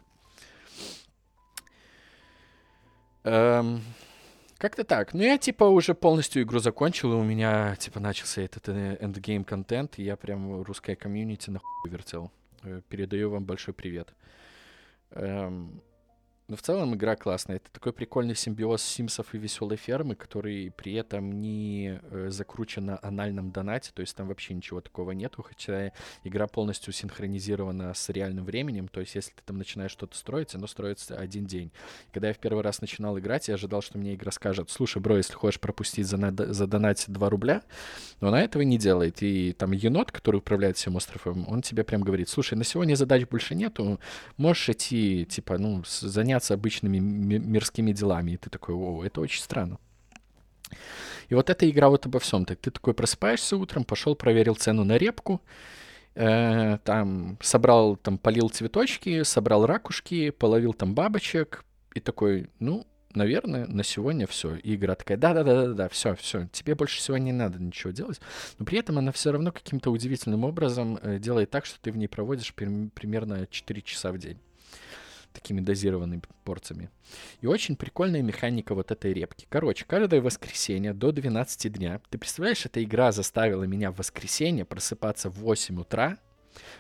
Эм, 3.23 3.81
как-то 4.61 4.83
так. 4.83 5.13
Ну, 5.15 5.23
я, 5.23 5.39
типа, 5.39 5.63
уже 5.63 5.95
полностью 5.95 6.43
игру 6.43 6.59
закончил, 6.59 7.13
и 7.13 7.15
у 7.15 7.23
меня, 7.23 7.75
типа, 7.77 7.99
начался 7.99 8.43
этот 8.43 8.69
э, 8.69 8.97
endgame 9.01 9.43
контент, 9.43 9.97
и 9.97 10.03
я 10.03 10.15
прям 10.15 10.61
русское 10.61 10.95
комьюнити 10.95 11.49
нахуй 11.49 11.89
вертел. 11.89 12.31
Э, 12.61 12.81
Передаю 12.87 13.31
вам 13.31 13.43
большой 13.43 13.73
привет. 13.73 14.13
Эм, 15.11 15.81
но 16.51 16.57
в 16.57 16.61
целом 16.61 16.93
игра 16.95 17.15
классная. 17.15 17.55
Это 17.55 17.71
такой 17.71 17.93
прикольный 17.93 18.35
симбиоз 18.35 18.81
Симсов 18.83 19.33
и 19.33 19.37
Веселой 19.37 19.77
Фермы, 19.77 20.15
который 20.15 20.69
при 20.75 20.91
этом 20.95 21.39
не 21.39 21.97
э, 22.11 22.27
закручен 22.29 22.87
на 22.87 22.99
анальном 23.01 23.51
донате, 23.51 23.91
то 23.93 24.01
есть 24.01 24.13
там 24.17 24.27
вообще 24.27 24.53
ничего 24.53 24.81
такого 24.81 25.11
нету, 25.11 25.43
хотя 25.43 25.93
игра 26.25 26.47
полностью 26.47 26.91
синхронизирована 26.91 27.93
с 27.93 28.09
реальным 28.09 28.43
временем, 28.43 28.89
то 28.89 28.99
есть 28.99 29.15
если 29.15 29.31
ты 29.31 29.41
там 29.45 29.59
начинаешь 29.59 29.91
что-то 29.91 30.17
строить, 30.17 30.53
оно 30.53 30.67
строится 30.67 31.15
один 31.15 31.45
день. 31.45 31.71
Когда 32.11 32.27
я 32.27 32.33
в 32.33 32.39
первый 32.39 32.63
раз 32.63 32.81
начинал 32.81 33.17
играть, 33.17 33.47
я 33.47 33.53
ожидал, 33.53 33.81
что 33.81 33.97
мне 33.97 34.13
игра 34.15 34.33
скажет, 34.33 34.69
слушай, 34.69 35.01
бро, 35.01 35.15
если 35.15 35.35
хочешь 35.35 35.61
пропустить 35.61 36.05
за, 36.05 36.17
над- 36.17 36.53
за 36.53 36.67
донать 36.67 37.05
2 37.07 37.29
рубля, 37.29 37.61
но 38.19 38.27
она 38.27 38.41
этого 38.41 38.63
не 38.63 38.77
делает. 38.77 39.23
И 39.23 39.53
там 39.53 39.71
енот, 39.71 40.11
который 40.11 40.37
управляет 40.37 40.75
всем 40.75 40.97
островом, 40.97 41.45
он 41.47 41.61
тебе 41.61 41.85
прям 41.85 42.01
говорит, 42.01 42.27
слушай, 42.27 42.55
на 42.55 42.65
сегодня 42.65 42.95
задач 42.95 43.25
больше 43.25 43.55
нету, 43.55 44.01
можешь 44.35 44.67
идти, 44.67 45.25
типа, 45.25 45.57
ну, 45.57 45.81
с- 45.85 46.01
заняться 46.41 46.53
обычными 46.53 46.99
ми- 46.99 47.39
мирскими 47.39 47.93
делами. 47.93 48.31
И 48.31 48.37
ты 48.37 48.49
такой, 48.49 48.75
о, 48.75 49.03
это 49.03 49.21
очень 49.21 49.41
странно. 49.41 49.77
И 51.29 51.35
вот 51.35 51.49
эта 51.49 51.69
игра 51.69 51.89
вот 51.89 52.05
обо 52.05 52.19
всем. 52.19 52.45
Так 52.45 52.59
ты 52.59 52.71
такой 52.71 52.93
просыпаешься 52.93 53.57
утром, 53.57 53.83
пошел, 53.83 54.15
проверил 54.15 54.55
цену 54.55 54.83
на 54.83 54.97
репку, 54.97 55.41
э, 56.15 56.77
там 56.83 57.37
собрал, 57.41 57.95
там 57.95 58.17
полил 58.17 58.49
цветочки, 58.49 59.23
собрал 59.23 59.65
ракушки, 59.65 60.31
половил 60.31 60.73
там 60.73 60.93
бабочек, 60.93 61.63
и 61.95 61.99
такой, 61.99 62.49
ну, 62.59 62.85
наверное, 63.15 63.67
на 63.67 63.83
сегодня 63.83 64.25
все. 64.25 64.55
И 64.55 64.75
игра 64.75 64.95
такая, 64.95 65.17
да-да-да-да-да, 65.17 65.87
все, 65.89 66.15
все, 66.15 66.47
тебе 66.51 66.75
больше 66.75 67.01
сегодня 67.01 67.25
не 67.25 67.33
надо 67.33 67.59
ничего 67.59 67.91
делать. 67.91 68.21
Но 68.59 68.65
при 68.65 68.79
этом 68.79 68.97
она 68.97 69.11
все 69.11 69.31
равно 69.31 69.51
каким-то 69.51 69.91
удивительным 69.91 70.43
образом 70.43 70.97
э, 71.01 71.19
делает 71.19 71.49
так, 71.49 71.65
что 71.65 71.79
ты 71.81 71.91
в 71.91 71.97
ней 71.97 72.07
проводишь 72.07 72.53
прим- 72.53 72.89
примерно 72.89 73.47
4 73.49 73.81
часа 73.81 74.11
в 74.11 74.17
день 74.17 74.37
такими 75.33 75.61
дозированными 75.61 76.21
порциями. 76.43 76.89
И 77.41 77.47
очень 77.47 77.75
прикольная 77.75 78.21
механика 78.21 78.75
вот 78.75 78.91
этой 78.91 79.13
репки. 79.13 79.45
Короче, 79.49 79.85
каждое 79.85 80.21
воскресенье 80.21 80.93
до 80.93 81.11
12 81.11 81.71
дня, 81.71 82.01
ты 82.09 82.17
представляешь, 82.17 82.65
эта 82.65 82.83
игра 82.83 83.11
заставила 83.11 83.63
меня 83.63 83.91
в 83.91 83.97
воскресенье 83.97 84.65
просыпаться 84.65 85.29
в 85.29 85.39
8 85.39 85.79
утра, 85.79 86.17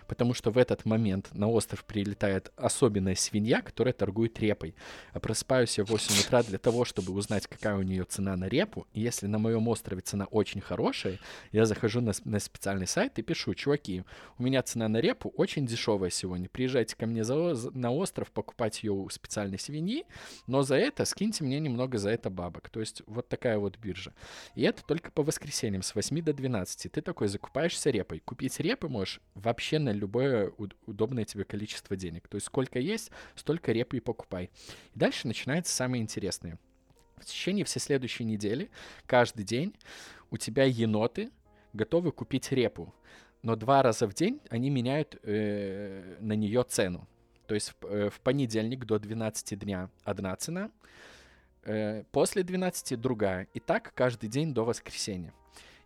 потому 0.07 0.33
что 0.33 0.51
в 0.51 0.57
этот 0.57 0.85
момент 0.85 1.29
на 1.33 1.49
остров 1.49 1.83
прилетает 1.85 2.51
особенная 2.55 3.15
свинья, 3.15 3.61
которая 3.61 3.93
торгует 3.93 4.39
репой. 4.39 4.75
А 5.13 5.19
просыпаюсь 5.19 5.77
я 5.77 5.85
в 5.85 5.89
8 5.89 6.25
утра 6.25 6.43
для 6.43 6.57
того, 6.57 6.85
чтобы 6.85 7.13
узнать, 7.13 7.47
какая 7.47 7.75
у 7.75 7.81
нее 7.81 8.03
цена 8.03 8.35
на 8.35 8.47
репу. 8.47 8.87
Если 8.93 9.27
на 9.27 9.37
моем 9.37 9.67
острове 9.67 10.01
цена 10.01 10.25
очень 10.25 10.61
хорошая, 10.61 11.19
я 11.51 11.65
захожу 11.65 12.01
на, 12.01 12.11
на 12.25 12.39
специальный 12.39 12.87
сайт 12.87 13.17
и 13.19 13.21
пишу, 13.21 13.53
чуваки, 13.53 14.03
у 14.37 14.43
меня 14.43 14.61
цена 14.63 14.87
на 14.87 14.97
репу 14.97 15.29
очень 15.35 15.65
дешевая 15.65 16.09
сегодня. 16.09 16.49
Приезжайте 16.49 16.95
ко 16.95 17.05
мне 17.05 17.23
за- 17.23 17.71
на 17.71 17.91
остров 17.91 18.31
покупать 18.31 18.83
ее 18.83 18.91
у 18.91 19.09
специальной 19.09 19.59
свиньи, 19.59 20.05
но 20.47 20.63
за 20.63 20.75
это 20.75 21.05
скиньте 21.05 21.43
мне 21.43 21.59
немного 21.59 21.97
за 21.97 22.09
это 22.09 22.29
бабок. 22.29 22.69
То 22.69 22.79
есть 22.79 23.03
вот 23.07 23.27
такая 23.29 23.57
вот 23.57 23.77
биржа. 23.77 24.13
И 24.55 24.63
это 24.63 24.83
только 24.83 25.11
по 25.11 25.23
воскресеньям 25.23 25.81
с 25.83 25.95
8 25.95 26.21
до 26.21 26.33
12. 26.33 26.91
Ты 26.91 27.01
такой 27.01 27.27
закупаешься 27.27 27.89
репой. 27.89 28.19
Купить 28.19 28.59
репы 28.59 28.87
можешь 28.87 29.21
вообще 29.35 29.60
на 29.79 29.91
любое 29.91 30.49
уд- 30.57 30.75
удобное 30.85 31.25
тебе 31.25 31.43
количество 31.43 31.95
денег. 31.95 32.27
То 32.27 32.35
есть 32.35 32.47
сколько 32.47 32.79
есть, 32.79 33.11
столько 33.35 33.71
репы 33.71 33.97
и 33.97 33.99
покупай. 33.99 34.49
И 34.93 34.99
дальше 34.99 35.27
начинается 35.27 35.73
самое 35.73 36.01
интересное. 36.01 36.59
В 37.17 37.25
течение 37.25 37.65
всей 37.65 37.79
следующей 37.79 38.23
недели, 38.23 38.69
каждый 39.05 39.43
день 39.45 39.75
у 40.31 40.37
тебя 40.37 40.63
еноты 40.63 41.29
готовы 41.73 42.11
купить 42.11 42.51
репу. 42.51 42.93
Но 43.43 43.55
два 43.55 43.81
раза 43.81 44.07
в 44.07 44.13
день 44.13 44.39
они 44.49 44.69
меняют 44.69 45.19
э, 45.23 46.17
на 46.19 46.33
нее 46.33 46.63
цену. 46.63 47.07
То 47.47 47.55
есть 47.55 47.73
в, 47.79 47.85
э, 47.85 48.09
в 48.09 48.19
понедельник 48.21 48.85
до 48.85 48.99
12 48.99 49.57
дня 49.59 49.89
одна 50.03 50.35
цена, 50.35 50.71
э, 51.63 52.03
после 52.11 52.43
12 52.43 52.95
другая. 52.95 53.47
И 53.53 53.59
так 53.59 53.93
каждый 53.93 54.29
день 54.29 54.53
до 54.53 54.63
воскресенья. 54.63 55.33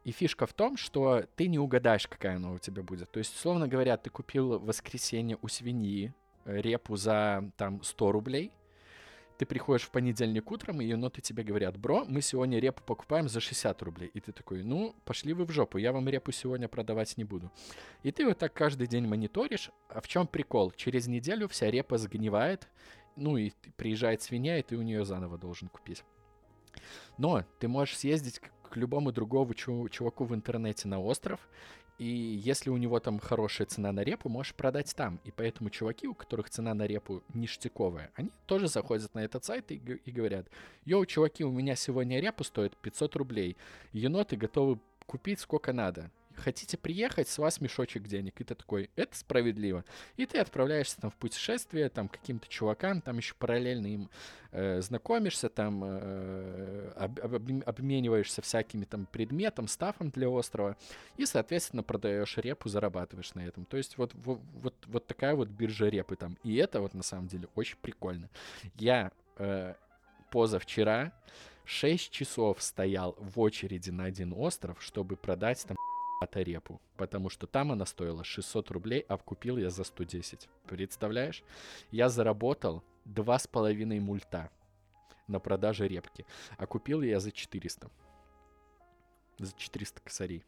И 0.05 0.11
фишка 0.11 0.45
в 0.45 0.53
том, 0.53 0.77
что 0.77 1.25
ты 1.35 1.47
не 1.47 1.59
угадаешь, 1.59 2.07
какая 2.07 2.37
она 2.37 2.51
у 2.51 2.59
тебя 2.59 2.83
будет. 2.83 3.11
То 3.11 3.17
есть, 3.17 3.35
условно 3.35 3.67
говоря, 3.67 3.97
ты 3.97 4.11
купил 4.11 4.59
в 4.59 4.65
воскресенье 4.65 5.37
у 5.41 5.47
свиньи 5.47 6.13
э, 6.45 6.61
репу 6.61 6.95
за 6.95 7.51
там 7.57 7.83
100 7.83 8.11
рублей, 8.11 8.51
ты 9.37 9.45
приходишь 9.45 9.87
в 9.87 9.91
понедельник 9.91 10.49
утром, 10.51 10.79
и 10.79 10.85
еноты 10.85 11.21
тебе 11.21 11.43
говорят, 11.43 11.77
бро, 11.77 12.05
мы 12.05 12.21
сегодня 12.21 12.59
репу 12.59 12.81
покупаем 12.85 13.27
за 13.27 13.39
60 13.39 13.81
рублей. 13.81 14.09
И 14.13 14.19
ты 14.21 14.31
такой, 14.31 14.63
ну, 14.63 14.95
пошли 15.03 15.33
вы 15.33 15.45
в 15.45 15.51
жопу, 15.51 15.77
я 15.77 15.91
вам 15.91 16.07
репу 16.07 16.31
сегодня 16.31 16.67
продавать 16.67 17.17
не 17.17 17.25
буду. 17.25 17.51
И 18.03 18.11
ты 18.11 18.25
вот 18.25 18.37
так 18.37 18.53
каждый 18.53 18.87
день 18.87 19.07
мониторишь. 19.07 19.71
А 19.89 20.01
в 20.01 20.07
чем 20.07 20.27
прикол? 20.27 20.71
Через 20.71 21.07
неделю 21.07 21.47
вся 21.49 21.69
репа 21.69 21.97
сгнивает, 21.97 22.69
ну 23.15 23.37
и 23.37 23.51
приезжает 23.75 24.21
свинья, 24.21 24.57
и 24.57 24.63
ты 24.63 24.77
у 24.77 24.81
нее 24.81 25.03
заново 25.03 25.37
должен 25.37 25.67
купить. 25.67 26.03
Но 27.17 27.43
ты 27.59 27.67
можешь 27.67 27.97
съездить 27.97 28.39
любому 28.77 29.11
другому 29.11 29.53
чу- 29.53 29.89
чуваку 29.89 30.25
в 30.25 30.33
интернете 30.33 30.87
на 30.87 30.99
остров, 30.99 31.39
и 31.97 32.05
если 32.05 32.69
у 32.69 32.77
него 32.77 32.99
там 32.99 33.19
хорошая 33.19 33.67
цена 33.67 33.91
на 33.91 34.01
репу, 34.01 34.27
можешь 34.27 34.53
продать 34.53 34.93
там. 34.95 35.19
И 35.23 35.31
поэтому 35.31 35.69
чуваки, 35.69 36.07
у 36.07 36.13
которых 36.13 36.49
цена 36.49 36.73
на 36.73 36.85
репу 36.85 37.23
ништяковая, 37.33 38.11
они 38.15 38.31
тоже 38.45 38.67
заходят 38.67 39.13
на 39.15 39.19
этот 39.19 39.45
сайт 39.45 39.71
и, 39.71 39.75
и 39.75 40.11
говорят, 40.11 40.47
йоу, 40.83 41.05
чуваки, 41.05 41.45
у 41.45 41.51
меня 41.51 41.75
сегодня 41.75 42.19
репа 42.19 42.43
стоит 42.43 42.75
500 42.77 43.15
рублей, 43.15 43.55
еноты 43.93 44.35
готовы 44.35 44.79
купить 45.05 45.39
сколько 45.39 45.71
надо. 45.71 46.11
Хотите 46.35 46.77
приехать, 46.77 47.27
с 47.27 47.37
вас 47.37 47.61
мешочек 47.61 48.03
денег. 48.03 48.39
И 48.41 48.43
ты 48.43 48.55
такой, 48.55 48.89
это 48.95 49.15
справедливо. 49.17 49.83
И 50.17 50.25
ты 50.25 50.39
отправляешься 50.39 50.99
там 50.99 51.11
в 51.11 51.15
путешествие, 51.15 51.89
там, 51.89 52.07
каким-то 52.07 52.47
чувакам, 52.47 53.01
там 53.01 53.17
еще 53.17 53.33
параллельно 53.35 53.87
им 53.87 54.09
э, 54.51 54.81
знакомишься, 54.81 55.49
там, 55.49 55.83
э, 55.83 56.91
об, 56.95 57.19
об, 57.19 57.51
обмениваешься 57.65 58.41
всякими 58.41 58.85
там 58.85 59.05
предметом, 59.05 59.67
стафом 59.67 60.09
для 60.09 60.29
острова, 60.29 60.77
и, 61.17 61.25
соответственно, 61.25 61.83
продаешь 61.83 62.37
репу, 62.37 62.69
зарабатываешь 62.69 63.33
на 63.33 63.45
этом. 63.45 63.65
То 63.65 63.77
есть 63.77 63.97
вот, 63.97 64.13
вот, 64.13 64.39
вот, 64.53 64.75
вот 64.87 65.07
такая 65.07 65.35
вот 65.35 65.49
биржа 65.49 65.87
репы 65.89 66.15
там. 66.15 66.37
И 66.43 66.55
это 66.55 66.81
вот 66.81 66.93
на 66.93 67.03
самом 67.03 67.27
деле 67.27 67.47
очень 67.55 67.77
прикольно. 67.81 68.29
Я 68.75 69.11
э, 69.37 69.75
позавчера 70.31 71.11
6 71.65 72.11
часов 72.11 72.61
стоял 72.61 73.15
в 73.19 73.39
очереди 73.39 73.89
на 73.89 74.05
один 74.05 74.33
остров, 74.33 74.81
чтобы 74.81 75.15
продать 75.15 75.65
там 75.65 75.75
репу, 76.33 76.81
потому 76.97 77.29
что 77.29 77.47
там 77.47 77.71
она 77.71 77.85
стоила 77.85 78.23
600 78.23 78.71
рублей, 78.71 79.05
а 79.07 79.17
купил 79.17 79.57
я 79.57 79.69
за 79.69 79.83
110. 79.83 80.49
Представляешь? 80.67 81.43
Я 81.91 82.09
заработал 82.09 82.83
два 83.05 83.39
с 83.39 83.47
половиной 83.47 83.99
мульта 83.99 84.49
на 85.27 85.39
продаже 85.39 85.87
репки, 85.87 86.25
а 86.57 86.65
купил 86.65 87.01
я 87.01 87.19
за 87.19 87.31
400. 87.31 87.89
За 89.39 89.53
400 89.57 90.01
косарей. 90.01 90.43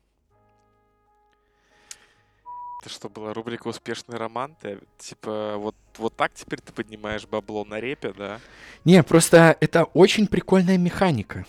Это 2.79 2.89
что, 2.89 3.09
была 3.09 3.33
рубрика 3.33 3.67
«Успешный 3.67 4.17
роман»? 4.17 4.55
Ты, 4.61 4.79
типа, 4.99 5.55
вот, 5.57 5.75
вот 5.97 6.15
так 6.15 6.31
теперь 6.35 6.61
ты 6.61 6.71
поднимаешь 6.71 7.25
бабло 7.25 7.65
на 7.65 7.79
репе, 7.79 8.13
да? 8.13 8.39
Не, 8.85 9.01
просто 9.01 9.57
это 9.59 9.85
очень 9.85 10.27
прикольная 10.27 10.77
механика. 10.77 11.45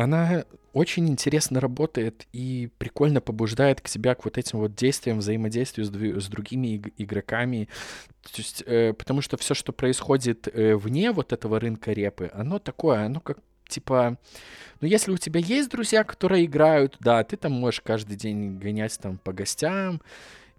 Она 0.00 0.46
очень 0.72 1.10
интересно 1.10 1.60
работает 1.60 2.26
и 2.32 2.70
прикольно 2.78 3.20
побуждает 3.20 3.82
к 3.82 3.88
себя 3.88 4.14
к 4.14 4.24
вот 4.24 4.38
этим 4.38 4.60
вот 4.60 4.74
действиям, 4.74 5.18
взаимодействию 5.18 5.84
с, 5.84 6.24
с 6.24 6.28
другими 6.28 6.76
иг- 6.78 6.94
игроками. 6.96 7.68
То 8.22 8.38
есть, 8.38 8.62
э, 8.64 8.94
потому 8.94 9.20
что 9.20 9.36
все, 9.36 9.52
что 9.52 9.72
происходит 9.72 10.48
э, 10.48 10.74
вне 10.74 11.12
вот 11.12 11.34
этого 11.34 11.60
рынка 11.60 11.92
репы, 11.92 12.30
оно 12.32 12.58
такое, 12.58 13.04
оно 13.04 13.20
как 13.20 13.40
типа, 13.68 14.16
ну, 14.80 14.88
если 14.88 15.12
у 15.12 15.18
тебя 15.18 15.38
есть 15.38 15.70
друзья, 15.70 16.02
которые 16.02 16.46
играют, 16.46 16.96
да, 17.00 17.22
ты 17.22 17.36
там 17.36 17.52
можешь 17.52 17.82
каждый 17.82 18.16
день 18.16 18.58
гонять 18.58 18.98
там 18.98 19.18
по 19.18 19.34
гостям, 19.34 20.00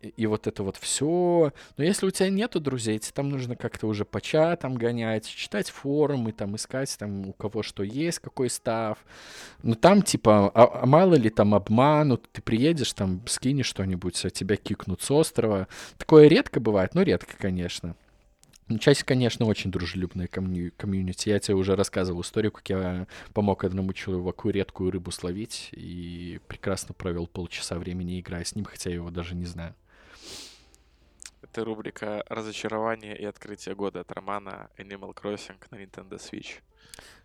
и, 0.01 0.25
вот 0.25 0.47
это 0.47 0.63
вот 0.63 0.77
все. 0.77 1.53
Но 1.77 1.83
если 1.83 2.05
у 2.05 2.11
тебя 2.11 2.29
нету 2.29 2.59
друзей, 2.59 2.99
тебе 2.99 3.11
там 3.13 3.29
нужно 3.29 3.55
как-то 3.55 3.87
уже 3.87 4.05
по 4.05 4.21
чатам 4.21 4.75
гонять, 4.75 5.27
читать 5.27 5.69
форумы, 5.69 6.31
там 6.31 6.55
искать 6.55 6.95
там 6.97 7.29
у 7.29 7.33
кого 7.33 7.63
что 7.63 7.83
есть, 7.83 8.19
какой 8.19 8.49
став. 8.49 8.97
Ну 9.63 9.75
там 9.75 10.01
типа, 10.01 10.51
а, 10.53 10.81
а 10.83 10.85
мало 10.85 11.15
ли 11.15 11.29
там 11.29 11.53
обманут, 11.55 12.27
ты 12.31 12.41
приедешь, 12.41 12.93
там 12.93 13.21
скинешь 13.27 13.67
что-нибудь, 13.67 14.23
а 14.25 14.29
тебя 14.29 14.55
кикнут 14.55 15.01
с 15.01 15.11
острова. 15.11 15.67
Такое 15.97 16.27
редко 16.27 16.59
бывает, 16.59 16.95
но 16.95 17.03
редко, 17.03 17.35
конечно. 17.37 17.95
Ну, 18.71 18.77
часть, 18.77 19.03
конечно, 19.03 19.45
очень 19.47 19.69
дружелюбная 19.69 20.27
комью- 20.27 20.71
комьюнити. 20.77 21.27
Я 21.27 21.39
тебе 21.39 21.55
уже 21.55 21.75
рассказывал 21.75 22.21
историю, 22.21 22.53
как 22.53 22.69
я 22.69 23.05
помог 23.33 23.65
одному 23.65 23.91
человеку 23.91 24.49
редкую 24.49 24.91
рыбу 24.91 25.11
словить 25.11 25.69
и 25.73 26.39
прекрасно 26.47 26.93
провел 26.93 27.27
полчаса 27.27 27.77
времени, 27.77 28.21
играя 28.21 28.45
с 28.45 28.55
ним, 28.55 28.63
хотя 28.63 28.89
я 28.89 28.95
его 28.95 29.11
даже 29.11 29.35
не 29.35 29.45
знаю. 29.45 29.75
Это 31.51 31.65
рубрика 31.65 32.23
«Разочарование 32.29 33.17
и 33.17 33.25
открытие 33.25 33.75
года» 33.75 33.99
от 33.99 34.11
романа 34.13 34.69
Animal 34.77 35.13
Crossing 35.13 35.61
на 35.69 35.75
Nintendo 35.83 36.11
Switch. 36.11 36.61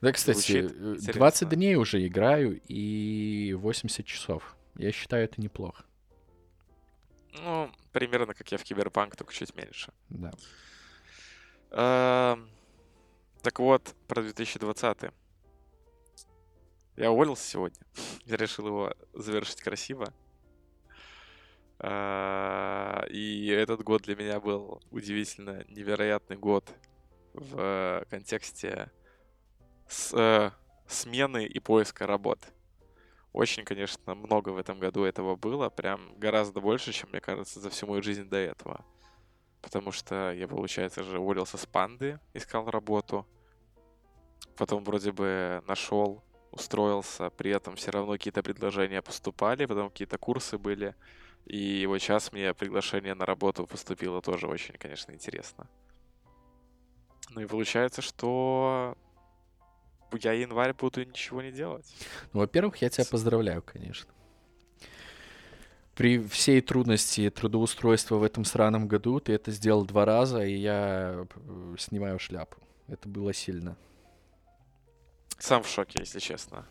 Да, 0.01 0.11
кстати, 0.11 0.63
Звучит 0.67 0.77
20 0.77 1.09
интересно. 1.45 1.51
дней 1.51 1.77
уже 1.77 2.05
играю 2.05 2.61
и 2.67 3.53
80 3.57 4.05
часов. 4.05 4.57
Я 4.75 4.91
считаю, 4.91 5.23
это 5.27 5.41
неплохо. 5.41 5.85
Ну, 7.35 7.71
примерно 7.93 8.35
как 8.35 8.51
я 8.51 8.59
в 8.59 8.65
Киберпанк, 8.65 9.15
только 9.15 9.33
чуть 9.33 9.55
меньше. 9.55 9.93
Да. 10.09 10.33
Эм, 11.71 12.51
Так 13.43 13.61
вот, 13.61 13.95
про 14.09 14.23
2020. 14.23 15.13
Я 16.97 17.13
уволился 17.13 17.49
сегодня. 17.49 17.79
Я 18.25 18.37
решил 18.37 18.67
его 18.67 18.93
завершить 19.13 19.61
красиво. 19.63 20.13
А, 21.79 23.05
И 23.11 23.49
этот 23.49 23.83
год 23.83 24.03
для 24.03 24.17
меня 24.17 24.41
был 24.41 24.81
удивительно 24.91 25.65
невероятный 25.69 26.37
год 26.37 26.75
в 27.35 28.05
контексте 28.11 28.91
с- 29.89 30.15
э, 30.15 30.51
смены 30.87 31.45
и 31.45 31.59
поиска 31.61 32.07
работы. 32.07 32.49
Очень, 33.33 33.65
конечно, 33.65 34.15
много 34.15 34.49
в 34.51 34.57
этом 34.57 34.79
году 34.79 35.05
этого 35.05 35.37
было, 35.37 35.69
прям 35.69 36.19
гораздо 36.19 36.61
больше, 36.61 36.93
чем, 36.93 37.11
мне 37.11 37.21
кажется, 37.21 37.61
за 37.61 37.69
всю 37.69 37.87
мою 37.87 38.03
жизнь 38.03 38.25
до 38.25 38.39
этого. 38.39 38.85
Потому 39.61 39.93
что 39.93 40.33
я, 40.33 40.49
получается 40.49 41.03
же, 41.03 41.19
уволился 41.19 41.59
с 41.59 41.67
панды, 41.67 42.19
искал 42.33 42.71
работу. 42.71 43.27
Потом 44.57 44.85
вроде 44.85 45.13
бы 45.13 45.63
нашел, 45.67 46.25
устроился, 46.51 47.29
при 47.29 47.51
этом 47.51 47.77
все 47.77 47.91
равно 47.91 48.13
какие-то 48.13 48.43
предложения 48.43 49.03
поступали, 49.03 49.67
потом 49.67 49.91
какие-то 49.91 50.17
курсы 50.17 50.57
были. 50.57 50.95
И 51.47 51.87
вот 51.87 51.99
сейчас 51.99 52.33
мне 52.33 52.53
приглашение 52.55 53.15
на 53.15 53.25
работу 53.25 53.67
поступило 53.67 54.21
тоже 54.21 54.49
очень, 54.49 54.75
конечно, 54.75 55.13
интересно. 55.13 55.69
Ну 57.31 57.41
и 57.41 57.47
получается, 57.47 58.03
что 58.03 58.97
я 60.13 60.33
январь 60.33 60.75
буду 60.75 61.05
ничего 61.05 61.43
не 61.43 61.53
делать. 61.53 61.87
Ну, 62.33 62.41
во-первых, 62.41 62.79
я 62.79 62.89
тебя 62.89 63.05
поздравляю, 63.09 63.63
конечно. 63.63 64.11
При 65.95 66.19
всей 66.27 66.61
трудности 66.61 67.31
трудоустройства 67.31 68.17
в 68.17 68.23
этом 68.23 68.45
сраном 68.45 68.87
году 68.87 69.19
ты 69.21 69.33
это 69.33 69.51
сделал 69.51 69.85
два 69.87 70.05
раза, 70.05 70.45
и 70.45 70.55
я 70.55 71.27
э, 71.35 71.77
снимаю 71.79 72.19
шляпу. 72.19 72.59
Это 72.87 73.09
было 73.09 73.33
сильно. 73.33 73.77
Сам 75.39 75.63
в 75.63 75.69
шоке, 75.69 76.01
если 76.01 76.19
честно. 76.19 76.67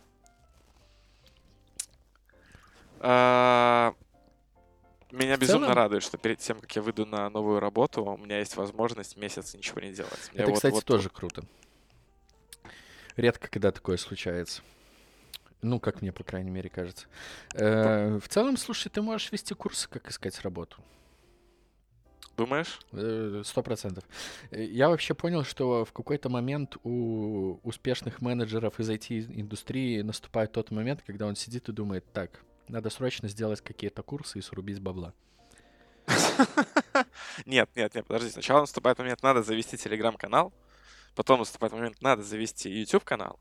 А, 3.00 3.96
Меня 5.16 5.38
безумно 5.38 5.68
целом- 5.68 5.76
радует, 5.78 6.04
что 6.04 6.18
перед 6.18 6.40
тем, 6.40 6.60
как 6.60 6.76
я 6.76 6.82
выйду 6.82 7.06
на 7.06 7.30
новую 7.30 7.60
работу, 7.60 8.04
у 8.04 8.18
меня 8.18 8.40
есть 8.40 8.56
возможность 8.58 9.18
месяц 9.18 9.54
ничего 9.54 9.82
не 9.82 9.92
делать. 9.94 10.30
Меня 10.34 10.44
Это, 10.44 10.52
вот- 10.52 10.56
кстати, 10.56 10.74
вот- 10.74 10.86
тоже 10.86 11.10
круто. 11.10 11.44
Редко, 13.16 13.48
когда 13.48 13.72
такое 13.72 13.98
случается. 13.98 14.62
Ну, 15.62 15.80
как 15.80 16.02
мне, 16.02 16.12
по 16.12 16.24
крайней 16.24 16.52
мере, 16.52 16.70
кажется. 16.70 17.08
Э, 17.54 18.20
В 18.20 18.28
целом, 18.28 18.58
слушай, 18.58 18.90
ты 18.90 19.02
можешь 19.02 19.32
вести 19.32 19.54
курсы, 19.54 19.88
как 19.90 20.10
искать 20.10 20.40
работу. 20.42 20.78
Думаешь? 22.38 22.82
Э, 22.92 23.42
Сто 23.46 23.64
процентов. 23.64 24.04
Э, 24.52 24.62
Я 24.64 24.90
вообще 24.90 25.14
понял, 25.14 25.46
что 25.46 25.86
в 25.86 25.94
какой-то 25.94 26.28
момент 26.30 26.76
у 26.84 27.60
успешных 27.64 28.22
менеджеров 28.22 28.80
из 28.82 28.90
IT-индустрии 28.90 30.02
наступает 30.02 30.52
тот 30.52 30.70
момент, 30.72 31.02
когда 31.08 31.26
он 31.28 31.36
сидит 31.38 31.70
и 31.70 31.72
думает, 31.72 32.04
так, 32.12 32.42
надо 32.68 32.90
срочно 32.90 33.28
сделать 33.28 33.62
какие-то 33.62 34.04
курсы 34.04 34.40
и 34.40 34.42
срубить 34.42 34.80
бабла. 34.80 35.14
Нет, 37.46 37.70
нет, 37.76 37.96
нет, 37.96 38.06
подожди. 38.06 38.30
Сначала 38.30 38.62
наступает 38.62 39.00
момент, 39.00 39.24
надо 39.24 39.44
завести 39.44 39.78
телеграм-канал. 39.78 40.54
Потом 41.16 41.40
наступает 41.40 41.74
момент, 41.74 42.02
надо 42.02 42.24
завести 42.24 42.70
YouTube-канал. 42.70 43.40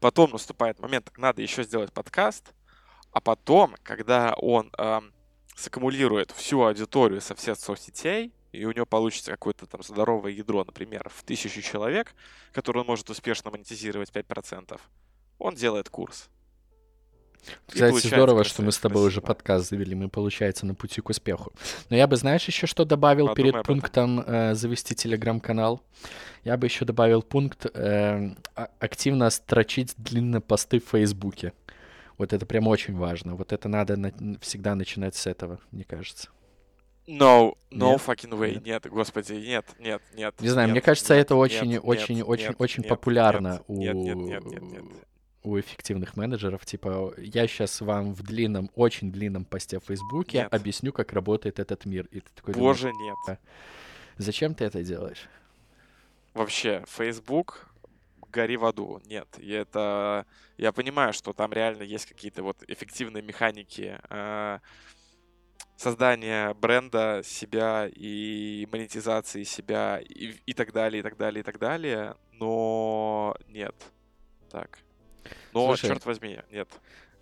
Потом 0.00 0.30
наступает 0.30 0.78
момент, 0.78 1.12
надо 1.16 1.42
еще 1.42 1.64
сделать 1.64 1.92
подкаст. 1.92 2.52
А 3.10 3.20
потом, 3.20 3.74
когда 3.82 4.34
он 4.34 4.70
эм, 4.78 5.12
саккумулирует 5.56 6.30
всю 6.30 6.62
аудиторию 6.62 7.20
со 7.20 7.34
всех 7.34 7.58
соцсетей, 7.58 8.32
и 8.52 8.64
у 8.64 8.72
него 8.72 8.86
получится 8.86 9.32
какое-то 9.32 9.66
там 9.66 9.82
здоровое 9.82 10.32
ядро, 10.32 10.64
например, 10.64 11.10
в 11.14 11.22
тысячу 11.22 11.60
человек, 11.60 12.14
который 12.52 12.78
он 12.78 12.86
может 12.86 13.10
успешно 13.10 13.50
монетизировать 13.50 14.10
5%, 14.10 14.80
он 15.38 15.54
делает 15.54 15.88
курс. 15.88 16.30
Кстати, 17.66 18.06
здорово, 18.06 18.44
что 18.44 18.62
мы 18.62 18.72
с 18.72 18.78
тобой 18.78 19.02
уже 19.02 19.20
красиво. 19.20 19.26
подкаст 19.26 19.70
завели, 19.70 19.94
мы, 19.94 20.08
получается, 20.08 20.66
на 20.66 20.74
пути 20.74 21.00
к 21.00 21.08
успеху. 21.10 21.52
Но 21.90 21.96
я 21.96 22.06
бы, 22.06 22.16
знаешь, 22.16 22.44
еще 22.44 22.66
что 22.66 22.84
добавил 22.84 23.28
Подумай 23.28 23.52
перед 23.52 23.64
пунктом 23.64 24.20
э, 24.20 24.54
завести 24.54 24.94
телеграм-канал? 24.94 25.82
Я 26.44 26.56
бы 26.56 26.66
еще 26.66 26.84
добавил 26.84 27.22
пункт 27.22 27.66
э, 27.66 28.30
а- 28.54 28.70
активно 28.78 29.28
строчить 29.30 29.94
длинные 29.96 30.40
посты 30.40 30.80
в 30.80 30.88
Фейсбуке. 30.90 31.52
Вот 32.16 32.32
это 32.32 32.46
прям 32.46 32.66
очень 32.66 32.96
важно. 32.96 33.34
Вот 33.34 33.52
это 33.52 33.68
надо 33.68 33.96
на- 33.96 34.38
всегда 34.40 34.74
начинать 34.74 35.14
с 35.14 35.26
этого, 35.26 35.60
мне 35.70 35.84
кажется. 35.84 36.28
No, 37.08 37.54
no 37.70 37.92
Нет? 37.92 38.02
fucking 38.06 38.38
way. 38.38 38.62
Нет? 38.62 38.86
Господи, 38.86 39.32
нет, 39.32 39.64
нет, 39.78 40.02
нет. 40.14 40.34
Не 40.40 40.48
знаю, 40.48 40.68
нет, 40.68 40.72
мне 40.72 40.80
кажется, 40.82 41.14
нет, 41.14 41.24
это 41.24 41.36
очень, 41.36 41.66
нет, 41.66 41.80
очень, 41.82 42.16
нет, 42.16 42.28
очень, 42.28 42.48
нет, 42.48 42.56
очень 42.58 42.82
нет, 42.82 42.88
популярно 42.90 43.62
нет, 43.68 43.94
у, 43.94 44.02
Нет, 44.02 44.16
нет, 44.16 44.16
нет, 44.44 44.44
нет, 44.44 44.62
нет. 44.62 44.84
У 45.42 45.58
эффективных 45.58 46.16
менеджеров. 46.16 46.64
Типа, 46.66 47.14
я 47.18 47.46
сейчас 47.46 47.80
вам 47.80 48.14
в 48.14 48.22
длинном, 48.22 48.70
очень 48.74 49.12
длинном 49.12 49.44
посте 49.44 49.80
в 49.80 49.84
Фейсбуке 49.84 50.38
Нет. 50.38 50.54
объясню, 50.54 50.92
как 50.92 51.12
работает 51.12 51.58
этот 51.58 51.84
мир. 51.84 52.06
И 52.10 52.20
ты 52.20 52.30
такой 52.34 52.54
думаешь, 52.54 52.80
Боже, 52.80 52.92
нет. 52.92 53.38
зачем 54.16 54.54
ты 54.54 54.64
это 54.64 54.82
делаешь? 54.82 55.28
Вообще, 56.34 56.84
Facebook 56.88 57.68
гори 58.30 58.56
в 58.56 58.64
аду. 58.64 59.00
Нет, 59.06 59.28
и 59.38 59.50
это... 59.52 60.26
Я 60.56 60.72
понимаю, 60.72 61.12
что 61.12 61.32
там 61.32 61.52
реально 61.52 61.82
есть 61.82 62.06
какие-то 62.06 62.42
вот 62.42 62.62
эффективные 62.66 63.22
механики 63.22 63.98
э, 64.10 64.58
создания 65.76 66.52
бренда, 66.54 67.22
себя 67.24 67.88
и 67.88 68.66
монетизации 68.70 69.44
себя 69.44 70.00
и, 70.00 70.34
и 70.44 70.52
так 70.52 70.72
далее, 70.72 71.00
и 71.00 71.02
так 71.02 71.16
далее, 71.16 71.40
и 71.40 71.44
так 71.44 71.58
далее, 71.58 72.16
но 72.32 73.36
нет. 73.48 73.74
Так. 74.50 74.80
Но, 75.52 75.66
Слушай, 75.66 75.88
черт 75.88 76.06
возьми, 76.06 76.38
нет. 76.50 76.68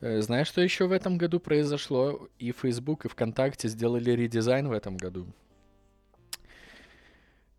Э, 0.01 0.21
знаешь, 0.21 0.49
что 0.49 0.61
еще 0.61 0.87
в 0.87 0.93
этом 0.93 1.19
году 1.19 1.41
произошло? 1.41 2.29
И 2.39 2.53
Facebook, 2.53 3.05
и 3.05 3.09
ВКонтакте 3.09 3.69
сделали 3.69 4.11
редизайн 4.11 4.69
в 4.69 4.73
этом 4.73 4.97
году. 4.97 5.27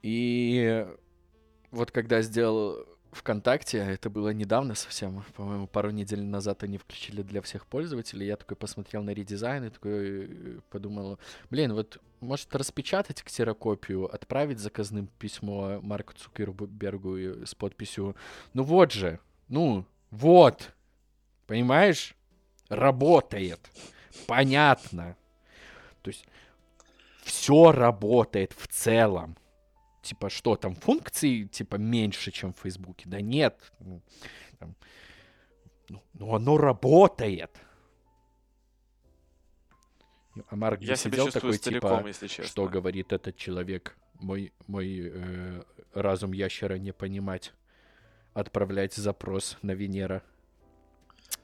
И 0.01 0.85
вот 1.71 1.91
когда 1.91 2.21
сделал 2.21 2.85
ВКонтакте, 3.11 3.79
это 3.79 4.09
было 4.09 4.29
недавно 4.29 4.75
совсем, 4.75 5.23
по-моему, 5.35 5.67
пару 5.67 5.89
недель 5.89 6.23
назад 6.23 6.63
они 6.63 6.77
включили 6.77 7.21
для 7.23 7.41
всех 7.41 7.65
пользователей, 7.65 8.27
я 8.27 8.37
такой 8.37 8.55
посмотрел 8.55 9.01
на 9.03 9.11
редизайн 9.11 9.65
и 9.65 9.69
такой 9.69 10.27
э, 10.29 10.59
подумал, 10.69 11.19
блин, 11.49 11.73
вот 11.73 11.99
может 12.19 12.55
распечатать 12.55 13.23
ксерокопию, 13.23 14.13
отправить 14.13 14.59
заказным 14.59 15.07
письмо 15.19 15.79
Марку 15.81 16.13
Цукербергу 16.13 17.45
с 17.45 17.55
подписью, 17.55 18.15
ну 18.53 18.63
вот 18.63 18.91
же, 18.91 19.19
ну 19.47 19.85
вот, 20.11 20.75
понимаешь, 21.45 22.15
работает, 22.69 23.59
понятно, 24.27 25.15
то 26.01 26.09
есть 26.09 26.25
все 27.23 27.71
работает 27.71 28.53
в 28.53 28.67
целом 28.67 29.37
типа, 30.07 30.29
что 30.29 30.55
там, 30.55 30.75
функций, 30.75 31.47
типа, 31.47 31.75
меньше, 31.75 32.31
чем 32.31 32.53
в 32.53 32.59
Фейсбуке? 32.59 33.09
Да 33.09 33.19
нет. 33.21 33.73
Ну, 33.79 34.01
там, 34.57 34.75
ну, 35.89 36.01
ну 36.13 36.35
оно 36.35 36.57
работает. 36.57 37.51
А 40.49 40.55
Марк 40.55 40.81
Я 40.81 40.95
сидел 40.95 41.29
такой, 41.29 41.57
типа, 41.57 42.03
если 42.07 42.27
честно. 42.27 42.45
что 42.45 42.67
говорит 42.67 43.11
этот 43.11 43.35
человек, 43.35 43.97
мой, 44.13 44.53
мой 44.67 45.11
э, 45.13 45.63
разум 45.93 46.31
ящера 46.31 46.75
не 46.75 46.93
понимать, 46.93 47.53
отправлять 48.39 48.93
запрос 48.93 49.57
на 49.61 49.71
Венера. 49.71 50.21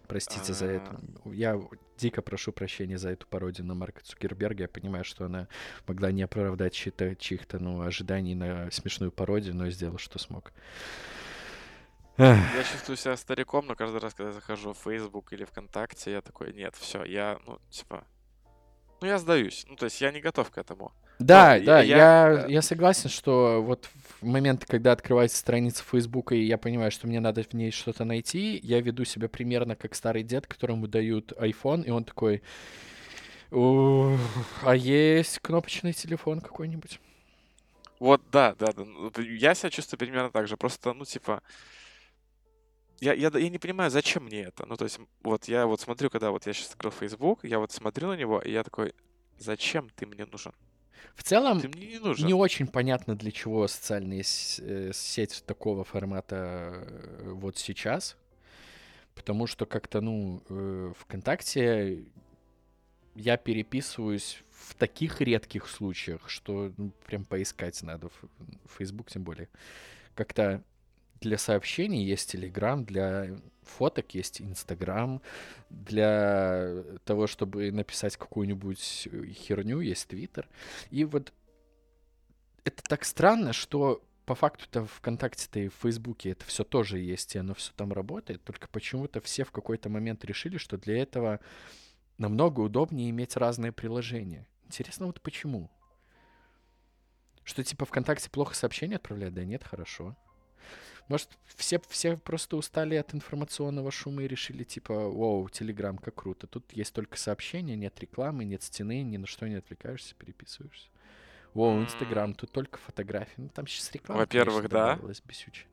Простите 0.08 0.54
за 0.54 0.68
это. 0.68 1.00
А. 1.26 1.30
Я 1.30 1.60
дико 1.98 2.22
прошу 2.22 2.52
прощения 2.52 2.98
за 2.98 3.10
эту 3.10 3.26
пародию 3.26 3.66
на 3.66 3.74
Марка 3.74 4.04
Цукерберга. 4.04 4.64
Я 4.64 4.68
понимаю, 4.68 5.04
что 5.04 5.26
она 5.26 5.48
могла 5.88 6.12
не 6.12 6.22
оправдать 6.22 6.74
чьих-то, 6.74 7.16
чьих-то 7.16 7.58
ну, 7.58 7.82
ожиданий 7.82 8.36
на 8.36 8.70
смешную 8.70 9.12
пародию, 9.12 9.56
но 9.56 9.70
сделал, 9.70 9.98
что 9.98 10.20
смог. 10.20 10.54
Я 12.18 12.64
чувствую 12.72 12.96
себя 12.96 13.18
стариком, 13.18 13.66
но 13.66 13.76
каждый 13.76 14.00
раз, 14.00 14.14
когда 14.14 14.30
я 14.30 14.36
захожу 14.36 14.74
в 14.74 14.78
Facebook 14.78 15.34
или 15.34 15.46
ВКонтакте, 15.46 16.12
я 16.12 16.22
такой, 16.22 16.54
нет, 16.54 16.76
все, 16.76 17.04
я, 17.06 17.40
ну, 17.48 17.60
типа, 17.72 18.06
ну, 19.02 19.08
я 19.08 19.18
сдаюсь. 19.18 19.66
Ну, 19.68 19.76
то 19.76 19.86
есть 19.86 20.00
я 20.00 20.12
не 20.12 20.22
готов 20.22 20.52
к 20.52 20.60
этому. 20.60 20.94
Да, 21.20 21.58
Но 21.60 21.66
да, 21.66 21.82
я, 21.82 21.82
я, 21.82 22.46
я 22.48 22.62
согласен, 22.62 23.10
что 23.10 23.62
вот 23.62 23.88
в 24.22 24.26
момент, 24.26 24.66
когда 24.66 24.92
открывается 24.92 25.38
страница 25.38 25.84
Фейсбука, 25.84 26.36
и 26.36 26.44
я 26.44 26.58
понимаю, 26.58 26.92
что 26.92 27.08
мне 27.08 27.20
надо 27.20 27.44
в 27.44 27.54
ней 27.54 27.72
что-то 27.72 28.04
найти, 28.04 28.60
я 28.64 28.82
веду 28.82 29.06
себя 29.06 29.30
примерно 29.30 29.76
как 29.76 29.96
старый 29.96 30.24
дед, 30.24 30.48
которому 30.48 30.88
дают 30.88 31.32
iPhone, 31.34 31.84
и 31.86 31.92
он 31.92 32.04
такой, 32.04 32.42
а 33.52 34.74
есть 34.74 35.40
кнопочный 35.40 35.94
телефон 35.94 36.42
какой-нибудь? 36.42 37.00
Вот, 38.00 38.22
да, 38.32 38.56
да, 38.56 38.74
да. 38.74 38.84
Ну, 38.84 39.12
я 39.22 39.54
себя 39.54 39.70
чувствую 39.70 40.00
примерно 40.00 40.32
так 40.32 40.48
же. 40.48 40.58
Просто, 40.58 40.94
ну, 40.94 41.06
типа, 41.06 41.42
я, 43.00 43.14
я, 43.14 43.32
я 43.34 43.50
не 43.50 43.60
понимаю, 43.60 43.92
зачем 43.92 44.26
мне 44.26 44.42
это. 44.42 44.66
Ну, 44.66 44.76
то 44.76 44.86
есть, 44.86 45.00
вот 45.22 45.46
я 45.46 45.68
вот 45.68 45.82
смотрю, 45.82 46.10
когда 46.10 46.32
вот 46.32 46.48
я 46.48 46.54
сейчас 46.54 46.72
открыл 46.72 46.92
Facebook, 46.92 47.44
я 47.44 47.60
вот 47.60 47.72
смотрю 47.72 48.08
на 48.08 48.16
него, 48.16 48.42
и 48.42 48.52
я 48.52 48.64
такой, 48.64 48.94
зачем 49.38 49.90
ты 49.96 50.06
мне 50.06 50.26
нужен? 50.26 50.54
В 51.16 51.24
целом, 51.24 51.60
не, 51.60 52.00
не, 52.00 52.24
не 52.24 52.34
очень 52.34 52.68
понятно, 52.68 53.16
для 53.16 53.32
чего 53.32 53.68
социальная 53.68 54.24
э, 54.24 54.92
сеть 54.94 55.44
такого 55.46 55.84
формата 55.84 56.36
э, 56.36 57.32
вот 57.34 57.58
сейчас. 57.58 58.18
Потому 59.14 59.46
что 59.46 59.66
как-то, 59.66 60.02
ну, 60.02 60.44
э, 60.50 60.94
ВКонтакте 60.98 62.06
я 63.16 63.38
переписываюсь 63.38 64.44
в 64.52 64.76
таких 64.76 65.22
редких 65.22 65.68
случаях, 65.68 66.30
что 66.30 66.74
ну, 66.78 66.92
прям 67.06 67.26
поискать 67.26 67.82
надо. 67.84 68.10
В 68.10 68.78
Facebook 68.78 69.12
тем 69.12 69.24
более. 69.24 69.50
Как-то 70.16 70.64
для 71.22 71.38
сообщений 71.38 72.04
есть 72.04 72.34
Telegram, 72.34 72.84
для 72.84 73.36
фоток 73.64 74.14
есть 74.16 74.42
Инстаграм, 74.42 75.22
для 75.70 76.84
того, 77.06 77.28
чтобы 77.28 77.72
написать 77.72 78.18
какую-нибудь 78.18 79.08
э, 79.12 79.26
херню, 79.28 79.80
есть 79.80 80.08
Твиттер. 80.08 80.48
И 80.92 81.06
вот 81.06 81.34
это 82.64 82.84
так 82.84 83.04
странно, 83.06 83.54
что 83.54 84.04
по 84.26 84.36
факту-то 84.36 84.86
ВКонтакте-то 84.86 85.60
и 85.60 85.68
в 85.68 85.74
Фейсбуке 85.82 86.32
это 86.32 86.46
все 86.46 86.64
тоже 86.64 87.00
есть, 87.00 87.36
и 87.36 87.40
оно 87.40 87.54
все 87.54 87.74
там 87.76 87.92
работает, 87.92 88.44
только 88.44 88.68
почему-то 88.70 89.20
все 89.20 89.44
в 89.44 89.52
какой-то 89.52 89.90
момент 89.90 90.24
решили, 90.24 90.58
что 90.58 90.78
для 90.78 91.02
этого 91.02 91.40
намного 92.18 92.62
удобнее 92.62 93.10
иметь 93.10 93.36
разные 93.36 93.72
приложения. 93.72 94.48
Интересно, 94.66 95.08
вот 95.08 95.22
почему? 95.22 95.70
Что 97.44 97.64
типа 97.64 97.86
ВКонтакте 97.86 98.30
плохо 98.30 98.56
сообщения 98.56 98.96
отправляет? 98.96 99.34
Да 99.34 99.44
нет, 99.44 99.64
хорошо. 99.64 100.16
Может, 101.10 101.30
все, 101.56 101.82
все 101.90 102.18
просто 102.18 102.56
устали 102.56 102.96
от 102.96 103.14
информационного 103.14 103.92
шума 103.92 104.24
и 104.24 104.28
решили, 104.28 104.64
типа, 104.64 105.10
вау, 105.10 105.50
Телеграм, 105.50 105.98
как 105.98 106.16
круто. 106.16 106.48
Тут 106.48 106.72
есть 106.72 106.94
только 106.94 107.18
сообщения, 107.18 107.76
нет 107.76 108.00
рекламы, 108.00 108.46
нет 108.46 108.64
стены, 108.64 109.02
ни 109.04 109.18
на 109.18 109.28
что 109.28 109.48
не 109.48 109.56
отвлекаешься, 109.56 110.16
переписываешься. 110.16 110.88
Вау, 111.54 111.82
Инстаграм, 111.82 112.34
тут 112.34 112.52
только 112.52 112.80
фотографии. 112.80 113.34
Ну, 113.38 113.50
там 113.50 113.68
сейчас 113.68 113.92
реклама, 113.92 114.22
Во-первых, 114.22 114.70
да. 114.70 115.00
Бесючая. 115.26 115.68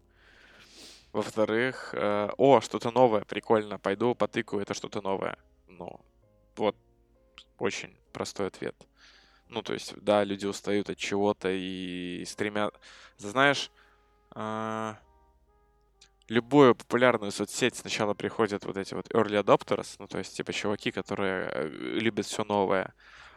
Во-вторых, 1.13 1.91
э, 1.93 2.31
о, 2.37 2.61
что-то 2.61 2.91
новое, 2.91 3.23
прикольно, 3.23 3.79
пойду 3.79 4.15
потыкаю, 4.15 4.63
это 4.63 4.75
что-то 4.75 5.01
новое. 5.01 5.37
Ну, 5.67 6.01
вот, 6.57 6.77
очень 7.59 7.97
простой 8.13 8.47
ответ. 8.47 8.77
Ну, 9.49 9.63
то 9.63 9.73
есть, 9.73 9.95
да, 10.01 10.23
люди 10.23 10.47
устают 10.47 10.91
от 10.91 10.99
чего-то 10.99 11.49
и 11.51 12.25
стремят... 12.27 12.79
Знаешь, 13.17 13.73
э, 14.37 14.95
любую 16.31 16.77
популярную 16.77 17.33
соцсеть 17.33 17.75
сначала 17.75 18.15
приходят 18.15 18.65
вот 18.65 18.77
эти 18.77 18.95
вот 18.95 19.09
early 19.11 19.43
adopters, 19.43 19.97
ну, 19.99 20.07
то 20.07 20.19
есть, 20.19 20.37
типа, 20.37 20.53
чуваки, 20.53 20.93
которые 20.93 21.51
э, 21.53 21.69
любят 21.69 22.25
все 22.25 22.45
новое, 22.45 22.95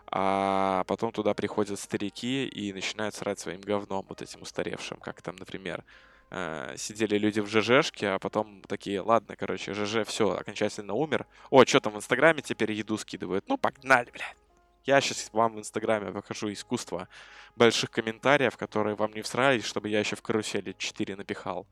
а 0.08 0.84
потом 0.86 1.12
туда 1.12 1.34
приходят 1.34 1.80
старики 1.80 2.46
и 2.46 2.72
начинают 2.72 3.16
срать 3.16 3.40
своим 3.40 3.62
говном, 3.62 4.06
вот 4.08 4.22
этим 4.22 4.44
устаревшим, 4.44 4.98
как 5.00 5.24
там, 5.24 5.36
например, 5.38 5.84
э, 6.30 6.76
сидели 6.78 7.18
люди 7.18 7.40
в 7.40 7.48
ЖЖшке, 7.48 8.10
а 8.10 8.20
потом 8.20 8.62
такие, 8.68 9.02
ладно, 9.02 9.36
короче, 9.36 9.74
ЖЖ 9.74 10.06
все, 10.06 10.30
окончательно 10.30 10.94
умер. 10.94 11.26
О, 11.50 11.66
что 11.66 11.80
там 11.80 11.94
в 11.94 11.98
Инстаграме 11.98 12.44
теперь 12.44 12.74
еду 12.74 13.00
скидывают? 13.00 13.50
Ну, 13.50 13.58
погнали, 13.58 14.12
блядь. 14.12 14.38
Я 14.86 15.00
сейчас 15.00 15.30
вам 15.32 15.56
в 15.56 15.60
Инстаграме 15.60 16.12
покажу 16.12 16.52
искусство 16.52 17.08
больших 17.56 17.90
комментариев, 17.90 18.58
которые 18.58 18.96
вам 18.96 19.14
не 19.14 19.22
всрались, 19.22 19.64
чтобы 19.64 19.90
я 19.90 20.00
еще 20.00 20.18
в 20.18 20.22
карусели 20.22 20.76
4 20.78 21.16
напихал. 21.16 21.66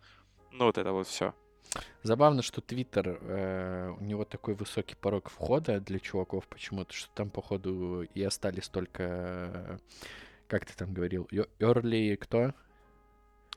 Ну, 0.52 0.66
вот 0.66 0.78
это 0.78 0.92
вот 0.92 1.08
все. 1.08 1.34
Забавно, 2.04 2.42
что 2.42 2.62
Твиттер, 2.62 3.20
э, 3.22 3.94
у 3.98 4.04
него 4.04 4.26
такой 4.26 4.56
высокий 4.56 4.96
порог 4.96 5.30
входа 5.30 5.80
для 5.80 6.00
чуваков 6.00 6.48
почему-то, 6.48 6.94
что 6.94 7.10
там, 7.14 7.30
походу, 7.30 8.04
и 8.04 8.24
остались 8.24 8.68
только, 8.68 9.04
э, 9.04 9.78
как 10.48 10.66
ты 10.66 10.74
там 10.76 10.94
говорил, 10.94 11.28
early 11.32 12.18
кто? 12.18 12.54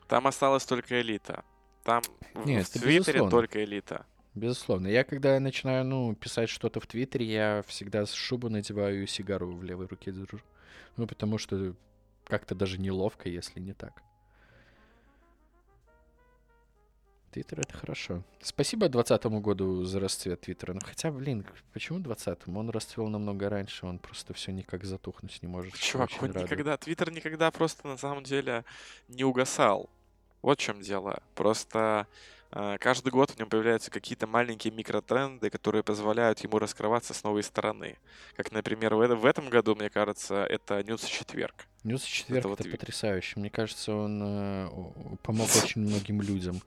Там 0.07 0.27
осталась 0.27 0.65
только 0.65 1.01
элита. 1.01 1.43
Там 1.83 2.03
Нет, 2.45 2.67
в 2.67 2.71
Твиттере 2.71 2.97
безусловно. 2.97 3.31
только 3.31 3.63
элита. 3.63 4.05
Безусловно. 4.33 4.87
Я 4.87 5.03
когда 5.03 5.39
начинаю, 5.39 5.85
ну, 5.85 6.13
писать 6.15 6.49
что-то 6.49 6.79
в 6.79 6.87
Твиттере, 6.87 7.25
я 7.25 7.63
всегда 7.67 8.05
шубу 8.05 8.49
надеваю 8.49 9.03
и 9.03 9.07
сигару 9.07 9.55
в 9.55 9.63
левой 9.63 9.87
руке 9.87 10.11
держу. 10.11 10.39
Ну, 10.97 11.07
потому 11.07 11.37
что 11.37 11.73
как-то 12.25 12.53
даже 12.55 12.79
неловко, 12.79 13.29
если 13.29 13.59
не 13.59 13.73
так. 13.73 14.01
Твиттер— 17.35 17.59
это 17.67 17.77
хорошо. 17.77 18.23
Спасибо 18.41 18.87
2020 18.87 19.25
году 19.41 19.83
за 19.83 19.99
расцвет 19.99 20.39
Твиттера. 20.39 20.71
Ну 20.71 20.79
хотя, 20.81 21.11
блин, 21.11 21.45
почему 21.73 21.99
20-му? 21.99 22.57
Он 22.57 22.69
расцвел 22.69 23.09
намного 23.09 23.49
раньше, 23.49 23.85
он 23.85 23.99
просто 23.99 24.33
все 24.33 24.53
никак 24.53 24.85
затухнуть 24.85 25.41
не 25.41 25.49
может. 25.49 25.73
Чувак, 25.73 26.11
он 26.21 26.29
никогда, 26.29 26.77
Твиттер 26.77 27.11
никогда 27.11 27.51
просто 27.51 27.89
на 27.89 27.97
самом 27.97 28.23
деле 28.23 28.63
не 29.09 29.25
угасал. 29.25 29.89
Вот 30.41 30.59
в 30.59 30.61
чем 30.61 30.79
дело. 30.79 31.21
Просто 31.33 32.07
э, 32.51 32.77
каждый 32.79 33.11
год 33.11 33.31
в 33.31 33.37
нем 33.37 33.49
появляются 33.49 33.91
какие-то 33.91 34.27
маленькие 34.27 34.71
микротренды, 34.71 35.49
которые 35.49 35.83
позволяют 35.83 36.39
ему 36.39 36.57
раскрываться 36.57 37.13
с 37.13 37.21
новой 37.25 37.43
стороны. 37.43 37.97
Как, 38.37 38.53
например, 38.53 38.95
в, 38.95 39.05
в 39.13 39.25
этом 39.25 39.49
году, 39.49 39.75
мне 39.75 39.89
кажется, 39.89 40.45
это 40.45 40.81
nudes 40.83 41.03
четверг. 41.03 41.67
Nudes 41.83 42.03
четверг 42.03 42.45
это, 42.45 42.53
это 42.53 42.63
вот... 42.63 42.71
потрясающе. 42.71 43.41
Мне 43.41 43.49
кажется, 43.49 43.93
он 43.93 44.21
э, 44.23 44.69
помог 45.21 45.49
очень 45.61 45.81
многим 45.81 46.21
людям. 46.21 46.61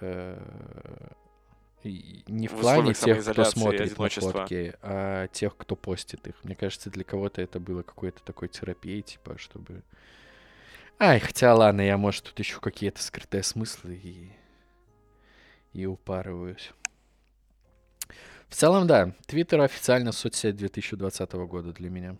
Э, 0.00 0.38
не 1.84 2.48
в, 2.48 2.54
В 2.54 2.60
плане 2.60 2.94
тех, 2.94 3.24
кто 3.24 3.44
смотрит 3.44 3.96
на 3.98 4.08
фотки, 4.08 4.74
а 4.82 5.28
тех, 5.28 5.56
кто 5.56 5.76
постит 5.76 6.26
их. 6.26 6.34
Мне 6.42 6.54
кажется, 6.56 6.90
для 6.90 7.04
кого-то 7.04 7.40
это 7.40 7.60
было 7.60 7.82
какой-то 7.82 8.22
такой 8.22 8.48
терапией, 8.48 9.02
типа, 9.02 9.38
чтобы... 9.38 9.82
Ай, 10.98 11.20
хотя 11.20 11.54
ладно, 11.54 11.82
я, 11.82 11.96
может, 11.96 12.24
тут 12.24 12.40
ищу 12.40 12.60
какие-то 12.60 13.02
скрытые 13.02 13.42
смыслы 13.42 13.94
и... 13.94 14.32
и 15.74 15.86
упарываюсь. 15.86 16.72
В 18.48 18.54
целом, 18.54 18.86
да, 18.86 19.12
Твиттер 19.26 19.60
официально 19.60 20.12
соцсеть 20.12 20.56
2020 20.56 21.32
года 21.32 21.72
для 21.72 21.90
меня. 21.90 22.16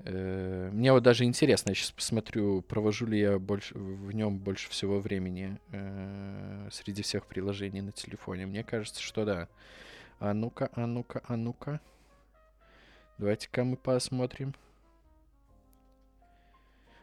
Э, 0.00 0.70
Мне 0.72 0.92
вот 0.92 1.02
даже 1.02 1.24
интересно, 1.24 1.70
я 1.70 1.74
сейчас 1.74 1.92
посмотрю, 1.92 2.62
провожу 2.62 3.06
ли 3.06 3.18
я 3.18 3.38
больше, 3.38 3.76
в 3.76 4.12
нем 4.12 4.38
больше 4.38 4.70
всего 4.70 5.00
времени 5.00 5.58
э, 5.72 6.68
среди 6.70 7.02
всех 7.02 7.26
приложений 7.26 7.82
на 7.82 7.92
телефоне. 7.92 8.46
Мне 8.46 8.62
кажется, 8.62 9.02
что 9.02 9.24
да. 9.24 9.48
А 10.18 10.32
ну-ка, 10.32 10.70
а 10.74 10.86
ну-ка, 10.86 11.22
а 11.26 11.36
ну-ка. 11.36 11.80
Давайте-ка 13.18 13.64
мы 13.64 13.76
посмотрим. 13.76 14.54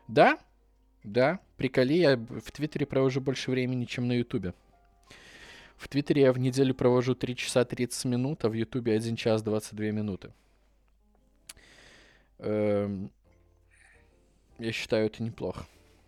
Да, 0.08 0.38
да, 1.04 1.40
приколи, 1.58 1.98
я 1.98 2.18
в 2.18 2.52
Твиттере 2.52 2.86
провожу 2.86 3.22
больше 3.22 3.52
времени, 3.52 3.86
чем 3.86 4.08
на 4.08 4.14
Ютубе. 4.14 4.54
В 5.78 5.88
Твиттере 5.88 6.24
я 6.24 6.34
в 6.34 6.40
неделю 6.40 6.76
провожу 6.76 7.16
3 7.16 7.36
часа 7.36 7.66
30 7.66 8.06
минут, 8.06 8.46
а 8.46 8.50
в 8.50 8.54
Ютубе 8.54 8.94
1 8.94 9.16
час 9.16 9.42
22 9.42 9.86
минуты. 9.88 10.32
Эм, 12.44 13.12
Я 14.60 14.72
считаю, 14.72 15.06
это 15.08 15.24
неплохо. 15.24 15.66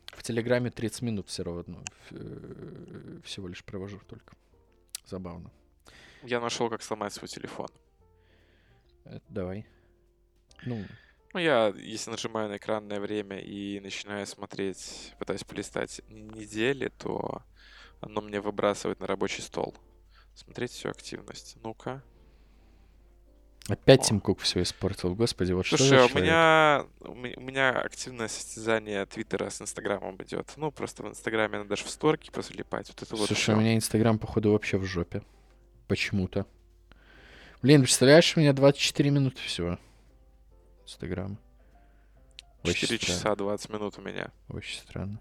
В 0.08 0.24
Телеграме 0.24 0.70
30 0.70 1.02
минут 1.02 1.28
все 1.28 1.44
равно. 1.44 1.84
э, 2.12 3.20
Всего 3.24 3.48
лишь 3.48 3.64
провожу 3.64 4.00
только. 4.08 4.36
Забавно. 5.06 5.52
Я 6.24 6.40
нашел, 6.40 6.70
как 6.70 6.82
сломать 6.82 7.14
свой 7.14 7.28
телефон. 7.28 7.68
Э, 9.06 9.20
Давай. 9.30 9.66
Ну, 10.66 10.84
Ну, 11.34 11.40
я, 11.40 11.68
если 11.78 12.12
нажимаю 12.12 12.50
на 12.50 12.58
экранное 12.58 13.00
время 13.00 13.40
и 13.40 13.80
начинаю 13.82 14.26
смотреть, 14.26 15.14
пытаюсь 15.20 15.44
полистать 15.44 16.02
недели, 16.10 16.88
то 16.98 17.42
оно 18.00 18.22
мне 18.22 18.40
выбрасывает 18.40 19.00
на 19.00 19.08
рабочий 19.08 19.42
стол. 19.42 19.76
Смотреть 20.34 20.72
всю 20.72 20.90
активность. 20.90 21.58
Ну-ка. 21.62 22.02
Опять. 23.68 24.04
Тим 24.04 24.20
Кук 24.20 24.40
все 24.40 24.62
испортил. 24.62 25.16
Господи, 25.16 25.54
вот 25.54 25.66
что 25.66 25.78
Слушай, 25.78 25.90
за 25.90 26.04
а 26.04 26.06
у 26.06 26.10
меня, 26.18 26.86
у 27.02 27.14
ме- 27.16 27.34
у 27.36 27.42
меня 27.42 27.70
активное 27.82 28.28
состязание 28.28 29.06
Твиттера 29.06 29.50
с 29.50 29.62
Инстаграмом 29.62 30.16
идет. 30.24 30.52
Ну, 30.58 30.72
просто 30.72 31.04
в 31.04 31.08
Инстаграме 31.10 31.58
надо 31.60 31.70
даже 31.70 31.86
в 31.86 31.90
сторки 31.90 32.30
позалипать. 32.32 32.88
Вот 32.90 33.02
это 33.02 33.16
вот 33.16 33.28
Слушай, 33.28 33.42
всё. 33.42 33.54
у 33.54 33.60
меня 33.60 33.76
Инстаграм, 33.76 34.18
походу, 34.20 34.52
вообще 34.52 34.78
в 34.78 34.84
жопе. 34.86 35.22
Почему-то. 35.88 36.46
Блин, 37.62 37.82
представляешь, 37.82 38.36
у 38.38 38.40
меня 38.40 38.54
24 38.54 39.10
минуты 39.10 39.42
всего. 39.42 39.80
Инстаграм. 40.84 41.38
Очень 42.64 42.74
4 42.88 42.98
странно. 43.00 43.18
часа 43.20 43.36
20 43.36 43.70
минут 43.70 43.98
у 43.98 44.02
меня. 44.02 44.32
Очень 44.50 44.80
странно. 44.80 45.20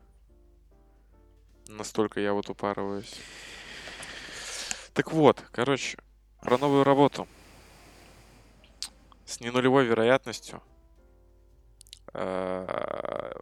Настолько 1.69 2.21
я 2.21 2.33
вот 2.35 2.49
упарываюсь. 2.51 3.15
Так 4.93 5.13
вот, 5.13 5.43
короче, 5.53 5.99
про 6.43 6.59
новую 6.59 6.85
работу. 6.85 7.27
С 9.27 9.41
ненулевой 9.41 9.87
вероятностью 9.87 10.63
э, 12.13 13.33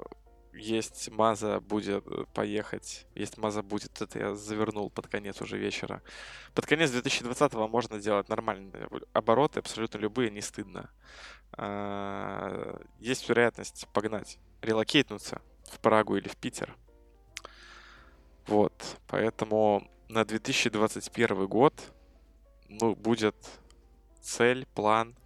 есть 0.52 1.10
Маза 1.10 1.60
будет 1.60 2.06
э, 2.06 2.24
поехать. 2.34 3.06
Есть 3.14 3.38
Маза 3.38 3.62
будет. 3.62 4.00
Это 4.00 4.18
я 4.18 4.34
завернул 4.34 4.90
под 4.90 5.08
конец 5.08 5.40
уже 5.40 5.58
вечера. 5.58 6.02
Под 6.54 6.66
конец 6.66 6.90
2020-го 6.90 7.68
можно 7.68 7.98
делать 7.98 8.28
нормальные 8.28 8.88
обороты, 9.12 9.60
абсолютно 9.60 9.98
любые, 9.98 10.30
не 10.30 10.40
стыдно. 10.40 10.90
Э, 11.56 12.78
Есть 13.00 13.28
вероятность 13.28 13.88
погнать, 13.92 14.38
релокейтнуться 14.60 15.40
в 15.70 15.78
Прагу 15.80 16.16
или 16.16 16.28
в 16.28 16.36
Питер. 16.36 16.76
Вот, 18.46 18.72
поэтому 19.06 19.88
на 20.08 20.24
2021 20.24 21.46
год, 21.46 21.74
ну, 22.68 22.94
будет 22.94 23.36
цель, 24.20 24.66
план. 24.74 25.16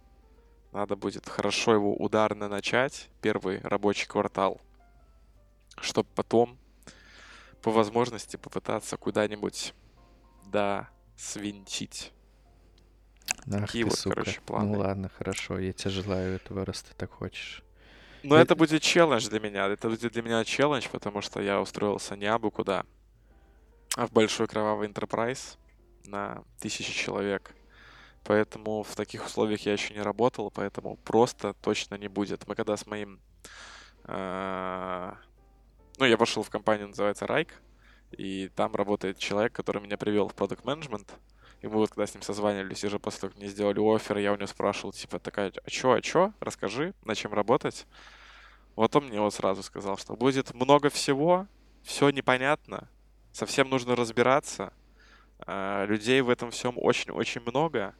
Надо 0.71 0.95
будет 0.95 1.27
хорошо 1.27 1.73
его 1.73 1.95
ударно 1.95 2.47
начать, 2.49 3.09
первый 3.21 3.59
рабочий 3.61 4.05
квартал, 4.07 4.61
чтобы 5.79 6.09
потом, 6.13 6.57
по 7.61 7.71
возможности, 7.71 8.37
попытаться 8.37 8.97
куда-нибудь, 8.97 9.73
да, 10.45 10.89
свинтить. 11.15 12.11
Ах 13.51 13.61
Такие 13.67 13.85
ты, 13.85 13.89
вот, 13.89 13.99
сука. 13.99 14.15
короче, 14.15 14.41
планы. 14.41 14.73
Ну 14.73 14.79
ладно, 14.79 15.09
хорошо, 15.09 15.57
я 15.57 15.71
тебе 15.73 15.89
желаю 15.89 16.35
этого, 16.35 16.65
раз 16.65 16.83
ты 16.83 16.93
так 16.95 17.11
хочешь. 17.11 17.63
Но 18.23 18.35
Это- 18.35 18.53
это 18.53 18.55
будет 18.55 18.81
челлендж 18.81 19.27
для 19.29 19.39
меня. 19.39 19.67
Это 19.67 19.89
будет 19.89 20.11
для 20.11 20.21
меня 20.21 20.43
челлендж, 20.43 20.87
потому 20.91 21.21
что 21.21 21.41
я 21.41 21.61
устроился 21.61 22.15
не 22.17 22.25
абы 22.25 22.51
куда, 22.51 22.85
а 23.95 24.05
в 24.05 24.11
большой 24.11 24.47
кровавый 24.47 24.89
enterprise 24.89 25.57
на 26.05 26.43
тысячи 26.59 26.91
человек. 26.93 27.53
Поэтому 28.27 28.83
в 28.83 28.93
таких 28.93 29.25
условиях 29.25 29.61
я 29.61 29.71
еще 29.71 29.93
не 29.93 30.01
работал, 30.01 30.51
поэтому 30.51 30.97
просто 30.97 31.53
точно 31.53 31.95
не 31.95 32.09
будет. 32.09 32.45
Мы 32.45 32.55
когда 32.55 32.75
с 32.75 32.85
моим... 32.85 33.21
э, 34.03 35.13
Ну, 35.97 36.05
я 36.05 36.17
пошел 36.17 36.43
в 36.43 36.49
компанию, 36.49 36.89
называется 36.89 37.25
Райк, 37.25 37.53
и 38.11 38.49
там 38.49 38.75
работает 38.75 39.17
человек, 39.17 39.53
который 39.53 39.81
меня 39.81 39.97
привел 39.97 40.27
в 40.27 40.35
продукт 40.35 40.65
менеджмент. 40.65 41.09
И 41.61 41.67
мы 41.67 41.75
вот 41.75 41.91
когда 41.91 42.05
с 42.05 42.13
ним 42.13 42.21
созванивались, 42.21 42.83
уже 42.83 42.99
после 42.99 43.21
того, 43.21 43.31
как 43.31 43.39
мне 43.39 43.47
сделали 43.49 43.79
офер, 43.79 44.17
я 44.17 44.33
у 44.33 44.35
него 44.35 44.47
спрашивал, 44.47 44.91
типа, 44.91 45.19
такая, 45.19 45.53
а 45.63 45.69
чё, 45.69 45.93
а 45.93 46.01
чё? 46.01 46.33
Расскажи, 46.41 46.93
на 47.05 47.15
чем 47.15 47.33
работать. 47.33 47.87
Вот 48.75 48.93
он 48.95 49.05
мне 49.07 49.21
вот 49.21 49.33
сразу 49.33 49.63
сказал, 49.63 49.97
что 49.97 50.17
будет 50.17 50.53
много 50.53 50.89
всего, 50.89 51.47
все 51.81 52.09
непонятно, 52.09 52.89
совсем 53.31 53.69
нужно 53.69 53.95
разбираться. 53.95 54.73
а, 55.39 55.85
Людей 55.85 56.19
в 56.21 56.29
этом 56.29 56.51
всем 56.51 56.73
очень-очень 56.77 57.41
много, 57.41 57.95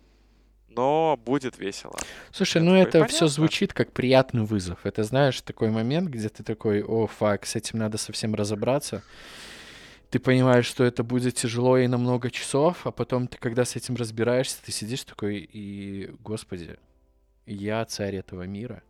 но 0.68 1.20
будет 1.26 1.58
весело. 1.58 1.98
Слушай, 2.32 2.58
Я 2.58 2.64
ну 2.64 2.72
такой, 2.72 2.82
это 2.82 3.06
все 3.08 3.20
понятно. 3.20 3.28
звучит 3.28 3.74
как 3.74 3.92
приятный 3.92 4.44
вызов. 4.44 4.80
Это, 4.86 5.04
знаешь, 5.04 5.42
такой 5.42 5.70
момент, 5.70 6.10
где 6.10 6.30
ты 6.30 6.44
такой, 6.44 6.84
о, 6.84 7.08
фак, 7.08 7.46
с 7.46 7.56
этим 7.56 7.80
надо 7.80 7.98
совсем 7.98 8.36
разобраться. 8.36 9.04
Ты 10.10 10.20
понимаешь, 10.20 10.66
что 10.66 10.84
это 10.84 11.04
будет 11.04 11.36
тяжело 11.36 11.78
и 11.78 11.88
на 11.88 11.98
много 11.98 12.32
часов, 12.32 12.86
а 12.88 12.92
потом 12.92 13.28
ты, 13.28 13.38
когда 13.38 13.66
с 13.66 13.76
этим 13.76 13.96
разбираешься, 13.96 14.58
ты 14.64 14.72
сидишь 14.72 15.04
такой 15.04 15.38
и, 15.52 16.12
господи, 16.24 16.78
я 17.46 17.84
царь 17.86 18.16
этого 18.16 18.44
мира. 18.44 18.84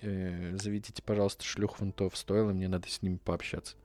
Э, 0.00 0.56
заведите, 0.56 1.02
пожалуйста, 1.02 1.44
шлюх 1.44 1.80
вон 1.80 1.92
то 1.92 2.08
в 2.10 2.16
стойло, 2.16 2.52
мне 2.52 2.68
надо 2.68 2.88
с 2.88 3.02
ними 3.02 3.18
пообщаться. 3.24 3.76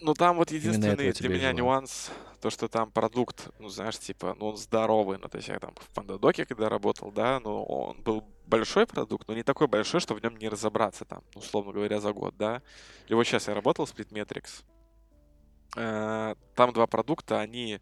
Ну 0.00 0.14
там 0.14 0.36
вот 0.36 0.50
единственный 0.50 1.12
для 1.12 1.28
меня 1.28 1.52
нюанс, 1.52 2.10
то, 2.40 2.50
что 2.50 2.68
там 2.68 2.90
продукт, 2.90 3.48
ну 3.58 3.68
знаешь, 3.68 3.98
типа, 3.98 4.36
ну 4.38 4.48
он 4.48 4.56
здоровый, 4.56 5.18
ну 5.18 5.28
то 5.28 5.38
есть 5.38 5.48
я 5.48 5.58
там 5.58 5.74
в 5.76 5.88
Пандадоке 5.94 6.44
когда 6.44 6.68
работал, 6.68 7.10
да, 7.10 7.40
ну 7.40 7.64
он 7.64 8.00
был 8.02 8.24
большой 8.46 8.86
продукт, 8.86 9.26
но 9.26 9.34
не 9.34 9.42
такой 9.42 9.66
большой, 9.66 10.00
что 10.00 10.14
в 10.14 10.22
нем 10.22 10.36
не 10.36 10.48
разобраться 10.48 11.04
там, 11.04 11.22
условно 11.34 11.72
говоря, 11.72 12.00
за 12.00 12.12
год, 12.12 12.36
да. 12.36 12.62
И 13.08 13.14
вот 13.14 13.24
сейчас 13.24 13.48
я 13.48 13.54
работал 13.54 13.86
в 13.86 13.92
Splitmetrics, 13.92 14.62
Э, 15.76 16.34
там 16.54 16.72
два 16.72 16.86
продукта, 16.86 17.40
они, 17.40 17.80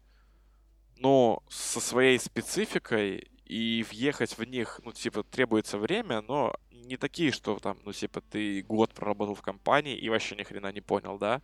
ну, 0.97 1.41
со 1.49 1.79
своей 1.79 2.19
спецификой, 2.19 3.29
и 3.45 3.85
въехать 3.89 4.37
в 4.37 4.43
них, 4.43 4.81
ну, 4.83 4.91
типа, 4.91 5.23
требуется 5.23 5.77
время, 5.77 6.21
но 6.21 6.53
не 6.71 6.97
такие, 6.97 7.31
что 7.31 7.57
там, 7.59 7.77
ну, 7.85 7.93
типа, 7.93 8.21
ты 8.21 8.61
год 8.61 8.93
проработал 8.93 9.35
в 9.35 9.41
компании 9.41 9.97
и 9.97 10.09
вообще 10.09 10.35
ни 10.35 10.43
хрена 10.43 10.71
не 10.71 10.81
понял, 10.81 11.17
да. 11.17 11.41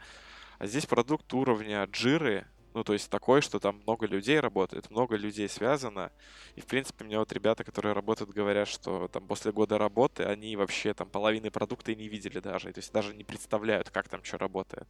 А 0.63 0.65
здесь 0.65 0.85
продукт 0.85 1.33
уровня 1.33 1.83
джиры, 1.91 2.47
ну, 2.73 2.85
то 2.85 2.93
есть 2.93 3.09
такой, 3.09 3.41
что 3.41 3.59
там 3.59 3.81
много 3.81 4.05
людей 4.05 4.39
работает, 4.39 4.89
много 4.89 5.17
людей 5.17 5.49
связано. 5.49 6.09
И, 6.55 6.61
в 6.61 6.67
принципе, 6.67 7.03
мне 7.03 7.19
вот 7.19 7.33
ребята, 7.33 7.65
которые 7.65 7.91
работают, 7.91 8.31
говорят, 8.31 8.69
что 8.69 9.09
там 9.09 9.27
после 9.27 9.51
года 9.51 9.77
работы 9.77 10.23
они 10.23 10.55
вообще 10.55 10.93
там 10.93 11.09
половины 11.09 11.51
продукта 11.51 11.91
и 11.91 11.97
не 11.97 12.07
видели 12.07 12.39
даже. 12.39 12.71
То 12.71 12.79
есть 12.79 12.93
даже 12.93 13.13
не 13.13 13.25
представляют, 13.25 13.89
как 13.89 14.07
там 14.07 14.23
что 14.23 14.37
работает. 14.37 14.87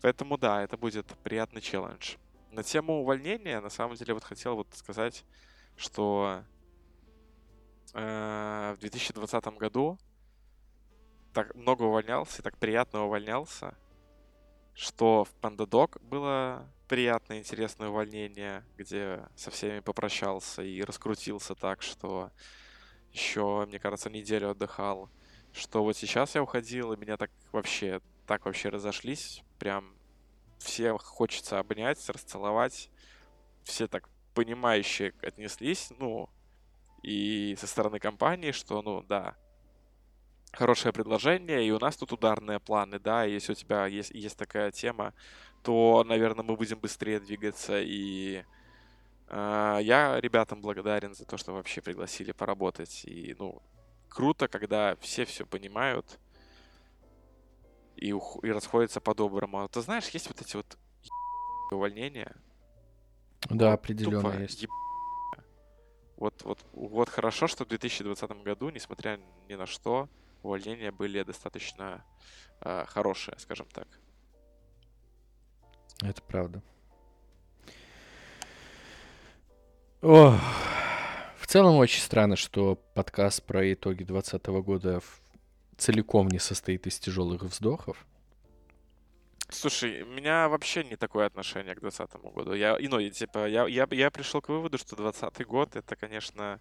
Поэтому 0.00 0.38
да, 0.38 0.62
это 0.62 0.78
будет 0.78 1.04
приятный 1.22 1.60
челлендж. 1.60 2.16
На 2.50 2.62
тему 2.62 3.02
увольнения, 3.02 3.60
на 3.60 3.68
самом 3.68 3.96
деле, 3.96 4.14
вот 4.14 4.24
хотел 4.24 4.56
вот 4.56 4.68
сказать, 4.72 5.26
что 5.76 6.42
э, 7.92 8.74
в 8.78 8.80
2020 8.80 9.44
году 9.58 9.98
так 11.34 11.54
много 11.54 11.82
увольнялся 11.82 12.40
и 12.40 12.42
так 12.42 12.56
приятно 12.56 13.04
увольнялся, 13.04 13.76
что 14.76 15.24
в 15.24 15.34
PandaDoc 15.40 16.00
было 16.02 16.70
приятное, 16.86 17.38
интересное 17.38 17.88
увольнение, 17.88 18.62
где 18.76 19.26
со 19.34 19.50
всеми 19.50 19.80
попрощался 19.80 20.62
и 20.62 20.82
раскрутился 20.82 21.54
так, 21.54 21.80
что 21.80 22.30
еще, 23.10 23.64
мне 23.66 23.78
кажется, 23.78 24.10
неделю 24.10 24.50
отдыхал. 24.50 25.10
Что 25.52 25.82
вот 25.82 25.96
сейчас 25.96 26.34
я 26.34 26.42
уходил, 26.42 26.92
и 26.92 26.98
меня 26.98 27.16
так 27.16 27.30
вообще, 27.52 28.02
так 28.26 28.44
вообще 28.44 28.68
разошлись, 28.68 29.42
прям 29.58 29.96
все 30.58 30.96
хочется 30.98 31.58
обнять, 31.58 32.06
расцеловать. 32.10 32.90
Все 33.64 33.88
так 33.88 34.08
понимающие 34.34 35.14
отнеслись, 35.22 35.90
ну, 35.98 36.28
и 37.02 37.56
со 37.58 37.66
стороны 37.66 37.98
компании, 37.98 38.52
что, 38.52 38.82
ну, 38.82 39.02
да, 39.02 39.36
хорошее 40.56 40.92
предложение, 40.92 41.66
и 41.66 41.70
у 41.70 41.78
нас 41.78 41.96
тут 41.96 42.12
ударные 42.12 42.60
планы, 42.60 42.98
да, 42.98 43.24
если 43.24 43.52
у 43.52 43.54
тебя 43.54 43.86
есть, 43.86 44.10
есть 44.10 44.36
такая 44.36 44.70
тема, 44.72 45.12
то, 45.62 46.04
наверное, 46.04 46.44
мы 46.44 46.56
будем 46.56 46.78
быстрее 46.80 47.20
двигаться, 47.20 47.80
и 47.82 48.42
э, 49.28 49.78
я 49.82 50.20
ребятам 50.20 50.62
благодарен 50.62 51.14
за 51.14 51.24
то, 51.26 51.36
что 51.36 51.52
вообще 51.52 51.80
пригласили 51.82 52.32
поработать, 52.32 53.04
и, 53.04 53.34
ну, 53.38 53.60
круто, 54.08 54.48
когда 54.48 54.96
все 55.00 55.24
все 55.24 55.44
понимают 55.46 56.18
и, 57.96 58.12
ух- 58.12 58.42
и 58.44 58.50
расходятся 58.50 59.00
по-доброму. 59.00 59.62
А 59.62 59.68
Ты 59.68 59.80
знаешь, 59.82 60.08
есть 60.08 60.28
вот 60.28 60.40
эти 60.40 60.56
вот 60.56 60.78
увольнения, 61.70 62.34
Да, 63.50 63.70
вот 63.70 63.74
определенно 63.74 64.22
тупо 64.22 64.40
есть. 64.40 64.62
еб- 64.62 64.70
Вот, 66.16 66.42
вот, 66.44 66.58
вот 66.72 67.08
хорошо, 67.10 67.46
что 67.46 67.64
в 67.64 67.68
2020 67.68 68.42
году, 68.42 68.70
несмотря 68.70 69.18
ни 69.48 69.54
на 69.54 69.66
что, 69.66 70.08
увольнения 70.46 70.90
были 70.92 71.22
достаточно 71.22 72.04
э, 72.60 72.84
хорошие, 72.86 73.38
скажем 73.38 73.66
так. 73.66 73.88
Это 76.02 76.22
правда. 76.22 76.62
Ох. 80.02 80.34
В 81.38 81.46
целом 81.46 81.76
очень 81.76 82.00
странно, 82.00 82.36
что 82.36 82.76
подкаст 82.94 83.42
про 83.44 83.72
итоги 83.72 84.04
2020 84.04 84.46
года 84.64 85.00
целиком 85.76 86.28
не 86.28 86.38
состоит 86.38 86.86
из 86.86 86.98
тяжелых 86.98 87.42
вздохов. 87.42 88.06
Слушай, 89.48 90.02
у 90.02 90.06
меня 90.06 90.48
вообще 90.48 90.82
не 90.82 90.96
такое 90.96 91.26
отношение 91.26 91.74
к 91.74 91.80
2020 91.80 92.34
году. 92.34 92.52
Я, 92.54 92.76
и, 92.76 92.88
ну, 92.88 92.98
и, 92.98 93.10
типа, 93.10 93.46
я, 93.48 93.66
я, 93.68 93.86
я 93.90 94.10
пришел 94.10 94.40
к 94.40 94.48
выводу, 94.48 94.76
что 94.76 94.96
2020 94.96 95.46
год 95.46 95.76
это, 95.76 95.94
конечно, 95.94 96.60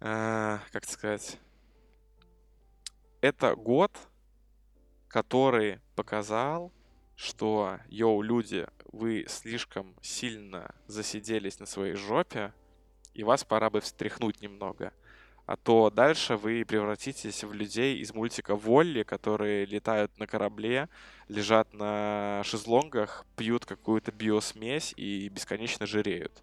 э, 0.00 0.58
как 0.70 0.84
сказать, 0.84 1.36
это 3.20 3.54
год, 3.56 3.92
который 5.08 5.80
показал, 5.96 6.72
что, 7.16 7.78
йоу, 7.88 8.22
люди, 8.22 8.66
вы 8.92 9.26
слишком 9.28 9.94
сильно 10.02 10.74
засиделись 10.86 11.58
на 11.58 11.66
своей 11.66 11.94
жопе, 11.94 12.52
и 13.14 13.24
вас 13.24 13.44
пора 13.44 13.70
бы 13.70 13.80
встряхнуть 13.80 14.40
немного. 14.40 14.92
А 15.46 15.56
то 15.56 15.90
дальше 15.90 16.36
вы 16.36 16.64
превратитесь 16.64 17.42
в 17.42 17.52
людей 17.54 17.98
из 17.98 18.12
мультика 18.12 18.54
Волли, 18.54 19.02
которые 19.02 19.64
летают 19.64 20.16
на 20.18 20.26
корабле, 20.26 20.88
лежат 21.26 21.72
на 21.72 22.42
шезлонгах, 22.44 23.24
пьют 23.34 23.64
какую-то 23.64 24.12
биосмесь 24.12 24.92
и 24.96 25.28
бесконечно 25.30 25.86
жиреют. 25.86 26.42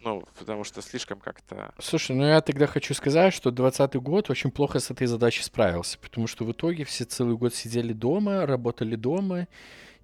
Ну, 0.00 0.22
потому 0.38 0.64
что 0.64 0.80
слишком 0.80 1.18
как-то... 1.18 1.74
Слушай, 1.78 2.14
ну 2.14 2.24
я 2.26 2.40
тогда 2.40 2.66
хочу 2.66 2.94
сказать, 2.94 3.34
что 3.34 3.50
2020 3.50 3.96
год 4.02 4.30
очень 4.30 4.50
плохо 4.50 4.78
с 4.78 4.90
этой 4.90 5.06
задачей 5.06 5.42
справился, 5.42 5.98
потому 5.98 6.26
что 6.26 6.44
в 6.44 6.52
итоге 6.52 6.84
все 6.84 7.04
целый 7.04 7.36
год 7.36 7.54
сидели 7.54 7.92
дома, 7.92 8.46
работали 8.46 8.94
дома 8.94 9.48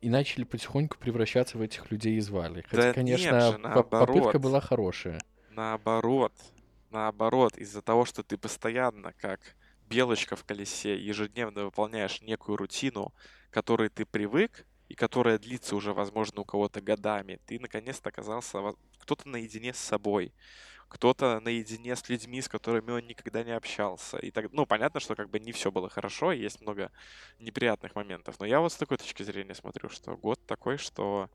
и 0.01 0.11
начали 0.11 0.45
потихоньку 0.45 0.99
превращаться 0.99 1.59
в 1.59 1.61
этих 1.63 1.91
людей 1.91 2.17
из 2.17 2.29
Вали. 2.29 2.63
Хотя, 2.69 2.83
Да 2.89 2.93
конечно, 2.93 3.41
же, 3.53 3.59
по- 3.59 3.83
попытка 3.83 3.99
наоборот. 4.15 4.37
была 4.43 4.61
хорошая. 4.61 5.21
Наоборот, 5.51 6.33
наоборот, 6.91 7.57
из-за 7.57 7.81
того, 7.81 8.05
что 8.05 8.23
ты 8.23 8.37
постоянно, 8.37 9.13
как 9.21 9.41
белочка 9.89 10.35
в 10.37 10.45
колесе, 10.45 10.97
ежедневно 10.99 11.65
выполняешь 11.67 12.21
некую 12.21 12.57
рутину, 12.57 13.13
к 13.51 13.55
которой 13.55 13.89
ты 13.89 14.05
привык, 14.05 14.67
и 14.89 14.95
которая 14.95 15.39
длится 15.39 15.77
уже, 15.77 15.93
возможно, 15.95 16.43
у 16.43 16.45
кого-то 16.45 16.81
годами, 16.81 17.39
ты 17.47 17.59
наконец-то 17.59 18.09
оказался 18.11 18.61
кто-то 19.05 19.29
наедине 19.29 19.75
с 19.75 19.79
собой, 19.79 20.33
кто-то 20.89 21.41
наедине 21.41 21.95
с 21.95 22.09
людьми, 22.09 22.41
с 22.41 22.49
которыми 22.49 22.93
он 22.93 23.07
никогда 23.07 23.45
не 23.45 23.51
общался. 23.51 24.17
И 24.17 24.31
так, 24.31 24.51
ну, 24.53 24.65
понятно, 24.65 25.01
что 25.01 25.15
как 25.15 25.29
бы 25.29 25.39
не 25.39 25.53
все 25.53 25.71
было 25.71 25.91
хорошо, 25.91 26.33
есть 26.33 26.63
много 26.63 26.91
неприятных 27.39 27.95
моментов. 27.95 28.41
Но 28.41 28.47
я 28.47 28.61
вот 28.61 28.73
с 28.73 28.77
такой 28.77 28.97
точки 28.97 29.23
зрения 29.23 29.55
смотрю, 29.55 29.91
что 29.91 30.17
год 30.17 30.41
такой, 30.47 30.79
что 30.79 31.29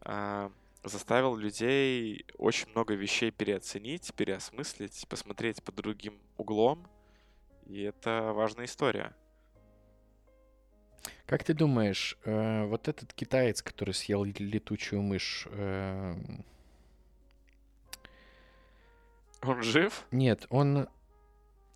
а, 0.00 0.50
заставил 0.84 1.36
людей 1.36 2.24
очень 2.38 2.70
много 2.70 2.94
вещей 2.94 3.30
переоценить, 3.30 4.14
переосмыслить, 4.14 5.06
посмотреть 5.08 5.62
под 5.62 5.74
другим 5.74 6.18
углом. 6.38 6.86
И 7.66 7.82
это 7.82 8.32
важная 8.34 8.64
история. 8.64 9.14
Как 11.26 11.44
ты 11.44 11.52
думаешь, 11.52 12.16
э, 12.24 12.64
вот 12.64 12.88
этот 12.88 13.12
китаец, 13.12 13.60
который 13.60 13.92
съел 13.92 14.24
летучую 14.24 15.02
мышь, 15.02 15.46
э, 15.50 16.16
Он 19.42 19.62
жив? 19.62 20.04
нет, 20.10 20.46
он, 20.50 20.88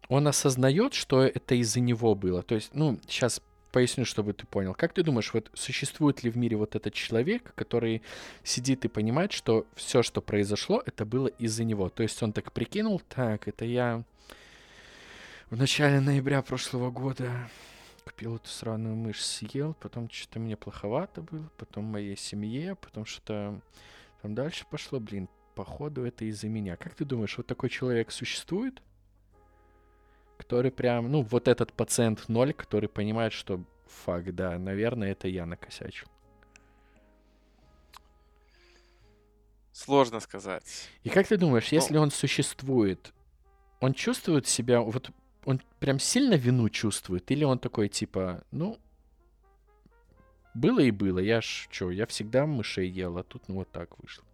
он 0.09 0.27
осознает, 0.27 0.95
что 0.95 1.23
это 1.23 1.55
из-за 1.55 1.81
него 1.81 2.15
было? 2.15 2.43
То 2.43 2.55
есть, 2.55 2.75
ну, 2.75 2.99
сейчас 3.07 3.41
поясню, 3.73 4.05
чтобы 4.05 4.35
ты 4.35 4.47
понял. 4.47 4.75
Как 4.75 4.93
ты 4.93 5.03
думаешь, 5.03 5.33
вот 5.33 5.51
существует 5.55 6.23
ли 6.23 6.31
в 6.31 6.37
мире 6.37 6.57
вот 6.57 6.77
этот 6.77 6.93
человек, 6.93 7.55
который 7.55 8.03
сидит 8.45 8.85
и 8.85 8.89
понимает, 8.89 9.33
что 9.33 9.67
все, 9.75 10.03
что 10.03 10.21
произошло, 10.21 10.83
это 10.85 11.05
было 11.05 11.29
из-за 11.29 11.65
него? 11.65 11.89
То 11.89 12.03
есть 12.03 12.23
он 12.23 12.33
так 12.33 12.53
прикинул, 12.53 13.01
так, 13.09 13.49
это 13.49 13.65
я 13.65 14.05
в 15.51 15.57
начале 15.57 16.01
ноября 16.01 16.43
прошлого 16.43 16.91
года 16.91 17.31
купил 18.05 18.37
эту 18.37 18.49
сраную 18.49 18.97
мышь, 18.97 19.25
съел, 19.25 19.75
потом 19.81 20.09
что-то 20.11 20.39
мне 20.39 20.57
плоховато 20.57 21.23
было, 21.23 21.51
потом 21.57 21.85
моей 21.85 22.17
семье, 22.17 22.75
потом 22.77 23.05
что-то 23.05 23.61
там 24.23 24.35
дальше 24.35 24.65
пошло, 24.71 24.99
блин, 25.01 25.29
походу 25.55 26.05
это 26.05 26.24
из-за 26.24 26.48
меня. 26.48 26.76
Как 26.76 26.94
ты 26.94 27.05
думаешь, 27.05 27.36
вот 27.36 27.46
такой 27.46 27.68
человек 27.68 28.11
существует? 28.11 28.82
Который 30.38 30.70
прям, 30.70 31.11
ну, 31.11 31.22
вот 31.22 31.48
этот 31.48 31.72
пациент 31.72 32.28
ноль, 32.28 32.53
который 32.53 32.88
понимает, 32.88 33.32
что 33.32 33.62
фак, 33.86 34.34
да, 34.34 34.59
наверное, 34.59 35.12
это 35.12 35.28
я 35.28 35.46
накосячил. 35.46 36.09
Сложно 39.72 40.20
сказать. 40.20 40.88
И 41.03 41.09
как 41.09 41.26
ты 41.26 41.36
думаешь, 41.36 41.70
Ну- 41.72 41.76
если 41.76 41.96
он 41.96 42.11
существует, 42.11 43.12
он 43.80 43.94
чувствует 43.94 44.46
себя, 44.46 44.80
вот 44.80 45.11
он 45.44 45.61
прям 45.80 45.98
сильно 45.98 46.34
вину 46.34 46.68
чувствует, 46.68 47.30
или 47.30 47.44
он 47.44 47.59
такой 47.59 47.88
типа, 47.88 48.44
ну, 48.50 48.78
было 50.55 50.80
и 50.80 50.90
было, 50.90 51.18
я 51.18 51.40
ж, 51.40 51.68
чё, 51.70 51.90
я 51.90 52.07
всегда 52.07 52.46
мышей 52.46 52.88
ел, 52.88 53.16
а 53.16 53.22
тут 53.24 53.48
ну 53.48 53.57
вот 53.57 53.70
так 53.72 53.98
вышло. 53.98 54.24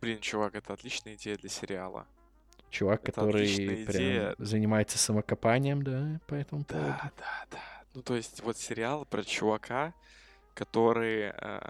Блин, 0.00 0.20
чувак, 0.20 0.54
это 0.54 0.72
отличная 0.72 1.14
идея 1.14 1.36
для 1.36 1.48
сериала. 1.48 2.06
Чувак, 2.70 3.02
Это 3.02 3.12
который 3.12 3.46
прям 3.86 4.02
идея. 4.02 4.34
занимается 4.38 4.98
самокопанием, 4.98 5.82
да, 5.82 6.20
по 6.26 6.34
этому 6.34 6.64
поводу. 6.64 6.88
Да, 6.88 7.10
да, 7.16 7.46
да. 7.50 7.58
Ну, 7.94 8.02
то 8.02 8.14
есть, 8.16 8.42
вот 8.42 8.56
сериал 8.58 9.06
про 9.06 9.24
чувака, 9.24 9.94
который 10.54 11.32
э, 11.34 11.60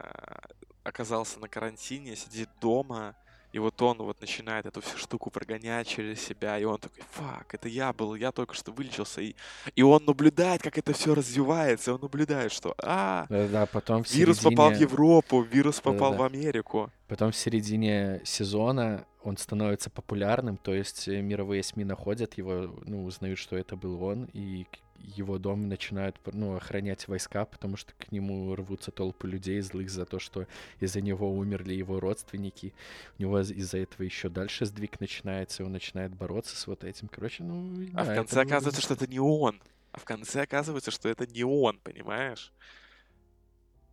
оказался 0.83 1.39
на 1.39 1.49
карантине, 1.49 2.17
сидит 2.17 2.49
дома, 2.61 3.15
и 3.57 3.59
вот 3.59 3.81
он 3.81 3.97
вот 3.97 4.21
начинает 4.21 4.67
эту 4.67 4.83
всю 4.83 4.99
штуку 4.99 5.31
прогонять 5.31 5.89
через 5.89 6.21
себя, 6.21 6.59
и 6.59 6.65
он 6.65 6.77
такой, 6.79 7.03
фак, 7.13 7.55
это 7.55 7.69
я 7.69 7.91
был, 7.95 8.15
я 8.15 8.31
только 8.31 8.53
что 8.55 8.71
вылечился, 8.71 9.23
и, 9.23 9.35
и 9.75 9.83
он 9.83 10.05
наблюдает, 10.05 10.61
как 10.63 10.77
это 10.77 10.93
все 10.93 11.15
развивается, 11.15 11.91
и 11.91 11.95
он 11.95 12.01
наблюдает, 12.03 12.53
что, 12.53 12.75
а, 12.83 13.25
Да-да, 13.31 13.65
потом 13.65 14.03
вирус 14.11 14.41
попал 14.41 14.69
в 14.69 14.75
середине- 14.75 14.81
Европу, 14.91 15.41
вирус 15.41 15.81
попал 15.81 16.11
Да-да-да. 16.13 16.23
в 16.23 16.27
Америку. 16.27 16.91
Потом 17.09 17.31
в 17.33 17.37
середине 17.37 18.21
сезона 18.25 19.07
он 19.27 19.37
становится 19.37 19.91
популярным, 19.91 20.57
то 20.57 20.73
есть 20.75 21.09
э, 21.09 21.21
мировые 21.21 21.63
СМИ 21.63 21.85
находят 21.85 22.35
его, 22.35 22.75
ну, 22.87 23.05
узнают, 23.05 23.39
что 23.39 23.57
это 23.57 23.77
был 23.77 24.03
он, 24.03 24.29
и 24.33 24.67
его 24.99 25.39
дом 25.39 25.69
начинают, 25.69 26.17
ну, 26.33 26.57
охранять 26.57 27.07
войска, 27.09 27.45
потому 27.45 27.77
что 27.77 27.93
к 27.99 28.13
нему 28.13 28.55
рвутся 28.55 28.91
толпы 28.91 29.29
людей 29.29 29.61
злых 29.61 29.91
за 29.91 30.07
то, 30.07 30.19
что 30.19 30.47
из-за 30.81 31.01
него 31.01 31.31
умерли 31.31 31.75
его 31.75 32.01
родственники. 32.01 32.73
У 33.19 33.23
него 33.23 33.41
из- 33.41 33.51
из-за 33.51 33.79
этого 33.79 34.03
еще 34.05 34.29
дальше 34.29 34.65
сдвиг 34.65 35.01
начинается, 35.01 35.63
и 35.63 35.67
он 35.67 35.73
начинает 35.73 36.15
бороться 36.15 36.57
с 36.57 36.67
вот 36.67 36.83
этим. 36.85 37.09
Короче, 37.09 37.43
ну, 37.43 37.73
А 37.95 37.97
да, 37.97 38.05
в 38.05 38.07
это 38.07 38.15
конце 38.17 38.35
было- 38.37 38.43
оказывается, 38.45 38.81
что 38.83 38.95
это 38.95 39.07
не 39.07 39.19
он. 39.21 39.61
А 39.93 39.99
в 39.99 40.05
конце 40.05 40.43
оказывается, 40.43 40.91
что 40.91 41.09
это 41.09 41.27
не 41.27 41.45
он, 41.45 41.79
понимаешь? 41.83 42.53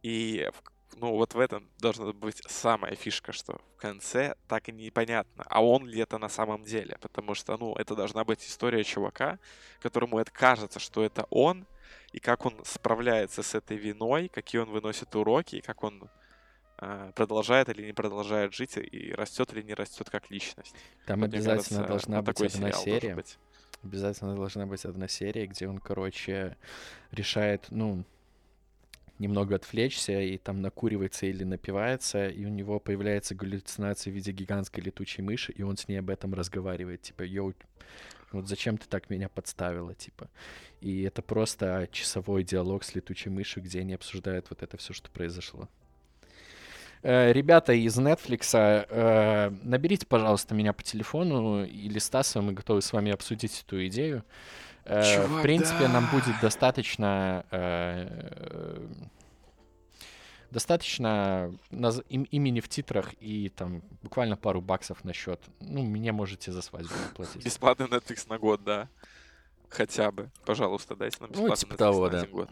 И, 0.04 0.50
ну, 0.98 1.12
вот 1.12 1.34
в 1.34 1.40
этом 1.40 1.70
должна 1.80 2.12
быть 2.14 2.42
самая 2.48 2.96
фишка, 2.96 3.32
что 3.32 3.60
в 3.76 3.82
конце 3.82 4.36
так 4.48 4.70
и 4.70 4.72
непонятно, 4.72 5.46
а 5.48 5.64
он 5.64 5.88
ли 5.88 6.00
это 6.00 6.18
на 6.18 6.30
самом 6.30 6.64
деле. 6.64 6.98
Потому 7.02 7.36
что, 7.36 7.58
ну, 7.58 7.76
это 7.76 7.96
должна 7.96 8.24
быть 8.24 8.44
история 8.46 8.84
чувака, 8.84 9.40
которому 9.82 10.20
это 10.20 10.32
кажется, 10.32 10.80
что 10.80 11.04
это 11.04 11.26
он, 11.30 11.66
и 12.12 12.20
как 12.20 12.46
он 12.46 12.64
справляется 12.64 13.44
с 13.44 13.56
этой 13.56 13.78
виной, 13.78 14.30
какие 14.30 14.62
он 14.62 14.70
выносит 14.70 15.16
уроки, 15.16 15.58
и 15.58 15.62
как 15.62 15.84
он 15.84 16.10
а, 16.78 17.12
продолжает 17.14 17.70
или 17.70 17.86
не 17.86 17.94
продолжает 17.94 18.54
жить, 18.54 18.78
и 18.78 19.14
растет 19.14 19.54
или 19.54 19.62
не 19.62 19.74
растет 19.74 20.10
как 20.10 20.30
личность. 20.30 20.76
Там 21.06 21.22
Вот, 21.22 21.26
обязательно 21.28 21.86
кажется, 21.86 22.10
должна 22.10 22.22
быть 22.22 22.42
одна 22.42 22.72
серия. 22.72 23.16
быть. 23.16 23.38
Обязательно 23.84 24.36
должна 24.36 24.66
быть 24.66 24.86
одна 24.86 25.08
серия, 25.08 25.46
где 25.46 25.68
он, 25.68 25.80
короче, 25.80 26.56
решает, 27.12 27.66
ну, 27.70 28.06
немного 29.20 29.56
отвлечься 29.56 30.20
и 30.20 30.38
там 30.38 30.62
накуривается 30.62 31.26
или 31.26 31.44
напивается, 31.44 32.28
и 32.28 32.46
у 32.46 32.50
него 32.50 32.80
появляется 32.80 33.36
галлюцинация 33.36 34.12
в 34.12 34.16
виде 34.16 34.32
гигантской 34.32 34.84
летучей 34.84 35.24
мыши, 35.24 35.52
и 35.52 35.62
он 35.62 35.78
с 35.78 35.88
ней 35.88 35.98
об 35.98 36.10
этом 36.10 36.34
разговаривает, 36.34 37.02
типа, 37.02 37.24
йоу, 37.24 37.54
вот 38.32 38.48
зачем 38.48 38.78
ты 38.78 38.88
так 38.88 39.10
меня 39.10 39.30
подставила, 39.30 39.94
типа. 39.94 40.30
И 40.82 41.04
это 41.04 41.22
просто 41.22 41.88
часовой 41.92 42.44
диалог 42.44 42.84
с 42.84 42.96
летучей 42.96 43.32
мышью, 43.32 43.64
где 43.64 43.82
они 43.82 43.94
обсуждают 43.94 44.50
вот 44.50 44.64
это 44.64 44.76
все, 44.78 44.92
что 44.94 45.10
произошло. 45.12 45.70
Э, 47.04 47.32
ребята 47.32 47.74
из 47.74 47.98
Netflix, 48.00 48.56
э, 48.56 49.50
наберите, 49.62 50.06
пожалуйста, 50.08 50.56
меня 50.56 50.74
по 50.74 50.84
телефону 50.84 51.64
или 51.66 52.00
Стаса, 52.00 52.42
мы 52.42 52.54
готовы 52.54 52.82
с 52.82 52.92
вами 52.92 53.12
обсудить 53.12 53.64
эту 53.66 53.86
идею. 53.88 54.24
Э, 54.86 55.16
Чувак, 55.16 55.40
в 55.40 55.42
принципе, 55.42 55.88
да. 55.88 55.90
нам 55.90 56.10
будет 56.12 56.40
достаточно 56.42 57.46
э, 57.52 58.88
достаточно 60.52 61.54
наз... 61.72 62.02
им, 62.10 62.24
имени 62.24 62.60
в 62.60 62.70
титрах 62.70 63.14
и 63.20 63.50
там 63.50 63.82
буквально 64.02 64.38
пару 64.38 64.62
баксов 64.62 65.04
на 65.04 65.14
счет. 65.14 65.42
Ну, 65.60 65.84
мне 65.84 66.12
можете 66.12 66.52
за 66.52 66.62
свадьбу 66.62 66.94
платить. 67.16 67.44
Бесплатный 67.44 67.88
Netflix 67.88 68.28
на 68.30 68.38
год, 68.38 68.64
да. 68.64 68.88
Хотя 69.70 70.12
бы. 70.12 70.30
Пожалуйста, 70.46 70.96
дайте 70.96 71.18
нам 71.20 71.32
ну, 71.34 71.48
бесплатный 71.50 71.50
ну, 71.50 71.56
типа 71.56 71.74
Netflix 71.74 71.78
того, 71.78 72.06
на 72.06 72.10
да. 72.12 72.18
один 72.20 72.32
год. 72.32 72.50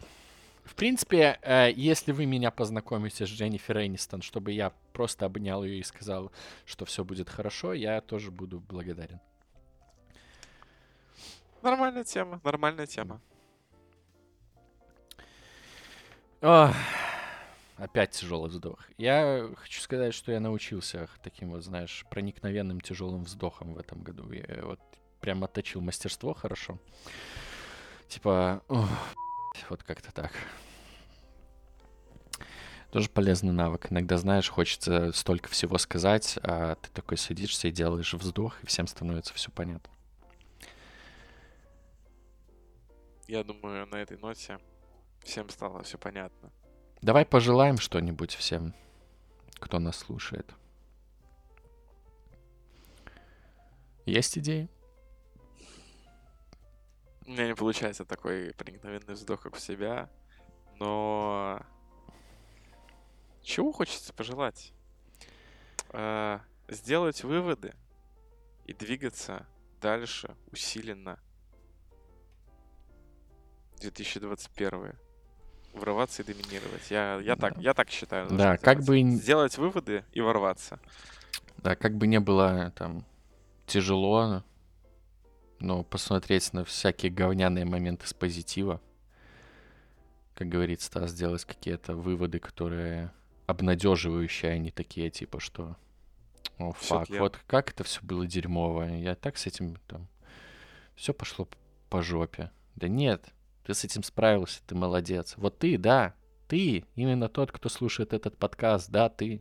В 0.64 0.74
принципе, 0.74 1.38
э, 1.42 1.70
если 1.74 2.12
вы 2.12 2.26
меня 2.26 2.50
познакомите 2.50 3.26
с 3.26 3.28
Дженнифер 3.28 3.78
Энистон, 3.78 4.22
чтобы 4.22 4.52
я 4.52 4.72
просто 4.92 5.26
обнял 5.26 5.64
ее 5.64 5.80
и 5.80 5.82
сказал, 5.82 6.30
что 6.64 6.84
все 6.84 7.04
будет 7.04 7.28
хорошо, 7.28 7.72
я 7.72 8.00
тоже 8.00 8.30
буду 8.30 8.60
благодарен. 8.60 9.20
Нормальная 11.62 12.02
тема, 12.02 12.40
нормальная 12.42 12.86
тема. 12.86 13.20
О, 16.40 16.72
опять 17.76 18.10
тяжелый 18.10 18.48
вздох. 18.48 18.80
Я 18.98 19.48
хочу 19.56 19.80
сказать, 19.80 20.12
что 20.12 20.32
я 20.32 20.40
научился 20.40 21.08
таким 21.22 21.50
вот, 21.50 21.62
знаешь, 21.62 22.04
проникновенным 22.10 22.80
тяжелым 22.80 23.22
вздохом 23.22 23.74
в 23.74 23.78
этом 23.78 24.02
году. 24.02 24.32
Я 24.32 24.64
вот 24.64 24.80
прям 25.20 25.44
отточил 25.44 25.80
мастерство 25.80 26.34
хорошо. 26.34 26.80
Типа, 28.08 28.64
о, 28.68 28.88
вот 29.70 29.84
как-то 29.84 30.12
так. 30.12 30.32
Тоже 32.90 33.08
полезный 33.08 33.52
навык. 33.52 33.92
Иногда, 33.92 34.18
знаешь, 34.18 34.50
хочется 34.50 35.12
столько 35.12 35.48
всего 35.48 35.78
сказать, 35.78 36.40
а 36.42 36.74
ты 36.74 36.90
такой 36.90 37.16
садишься 37.16 37.68
и 37.68 37.70
делаешь 37.70 38.12
вздох, 38.14 38.60
и 38.64 38.66
всем 38.66 38.88
становится 38.88 39.32
все 39.32 39.52
понятно. 39.52 39.92
Я 43.32 43.42
думаю, 43.44 43.86
на 43.86 43.96
этой 43.96 44.18
ноте 44.18 44.58
всем 45.22 45.48
стало 45.48 45.82
все 45.84 45.96
понятно. 45.96 46.52
Давай 47.00 47.24
пожелаем 47.24 47.78
что-нибудь 47.78 48.34
всем, 48.34 48.74
кто 49.54 49.78
нас 49.78 49.96
слушает. 49.96 50.54
Есть 54.04 54.36
идеи? 54.36 54.68
У 57.24 57.30
меня 57.30 57.46
не 57.46 57.54
получается 57.54 58.04
такой 58.04 58.52
проникновенный 58.52 59.14
вздох, 59.14 59.40
как 59.40 59.54
у 59.54 59.58
себя, 59.58 60.10
но 60.78 61.58
чего 63.40 63.72
хочется 63.72 64.12
пожелать? 64.12 64.74
А, 65.88 66.42
сделать 66.68 67.24
выводы 67.24 67.74
и 68.66 68.74
двигаться 68.74 69.46
дальше 69.80 70.36
усиленно 70.50 71.18
2021 73.82 74.92
врываться 75.74 76.22
и 76.22 76.24
доминировать. 76.24 76.90
Я, 76.90 77.20
я, 77.20 77.36
да. 77.36 77.48
так, 77.48 77.58
я 77.58 77.74
так 77.74 77.90
считаю. 77.90 78.28
Да, 78.30 78.56
как 78.56 78.82
бы... 78.82 79.00
Сделать 79.02 79.56
выводы 79.58 80.04
и 80.12 80.20
ворваться. 80.20 80.78
Да, 81.58 81.76
как 81.76 81.96
бы 81.96 82.06
не 82.06 82.20
было 82.20 82.72
там 82.76 83.04
тяжело, 83.66 84.42
но 85.60 85.84
посмотреть 85.84 86.52
на 86.52 86.64
всякие 86.64 87.12
говняные 87.12 87.64
моменты 87.64 88.06
с 88.06 88.12
позитива, 88.12 88.80
как 90.34 90.48
говорит 90.48 90.80
Стас, 90.80 91.10
сделать 91.10 91.44
какие-то 91.44 91.94
выводы, 91.94 92.38
которые 92.38 93.12
обнадеживающие, 93.46 94.52
а 94.52 94.58
не 94.58 94.70
такие, 94.70 95.10
типа, 95.10 95.40
что 95.40 95.76
о, 96.58 96.72
фак, 96.72 97.08
вот 97.10 97.38
как 97.46 97.70
это 97.70 97.84
все 97.84 98.00
было 98.02 98.26
дерьмово. 98.26 98.84
Я 98.96 99.14
так 99.14 99.36
с 99.36 99.46
этим 99.46 99.76
там 99.86 100.08
все 100.94 101.14
пошло 101.14 101.48
по 101.88 102.02
жопе. 102.02 102.50
Да 102.74 102.88
нет, 102.88 103.26
ты 103.64 103.74
с 103.74 103.84
этим 103.84 104.02
справился, 104.02 104.60
ты 104.66 104.74
молодец. 104.74 105.34
Вот 105.36 105.58
ты, 105.58 105.78
да, 105.78 106.14
ты, 106.48 106.84
именно 106.96 107.28
тот, 107.28 107.52
кто 107.52 107.68
слушает 107.68 108.12
этот 108.12 108.36
подкаст, 108.36 108.90
да, 108.90 109.08
ты. 109.08 109.40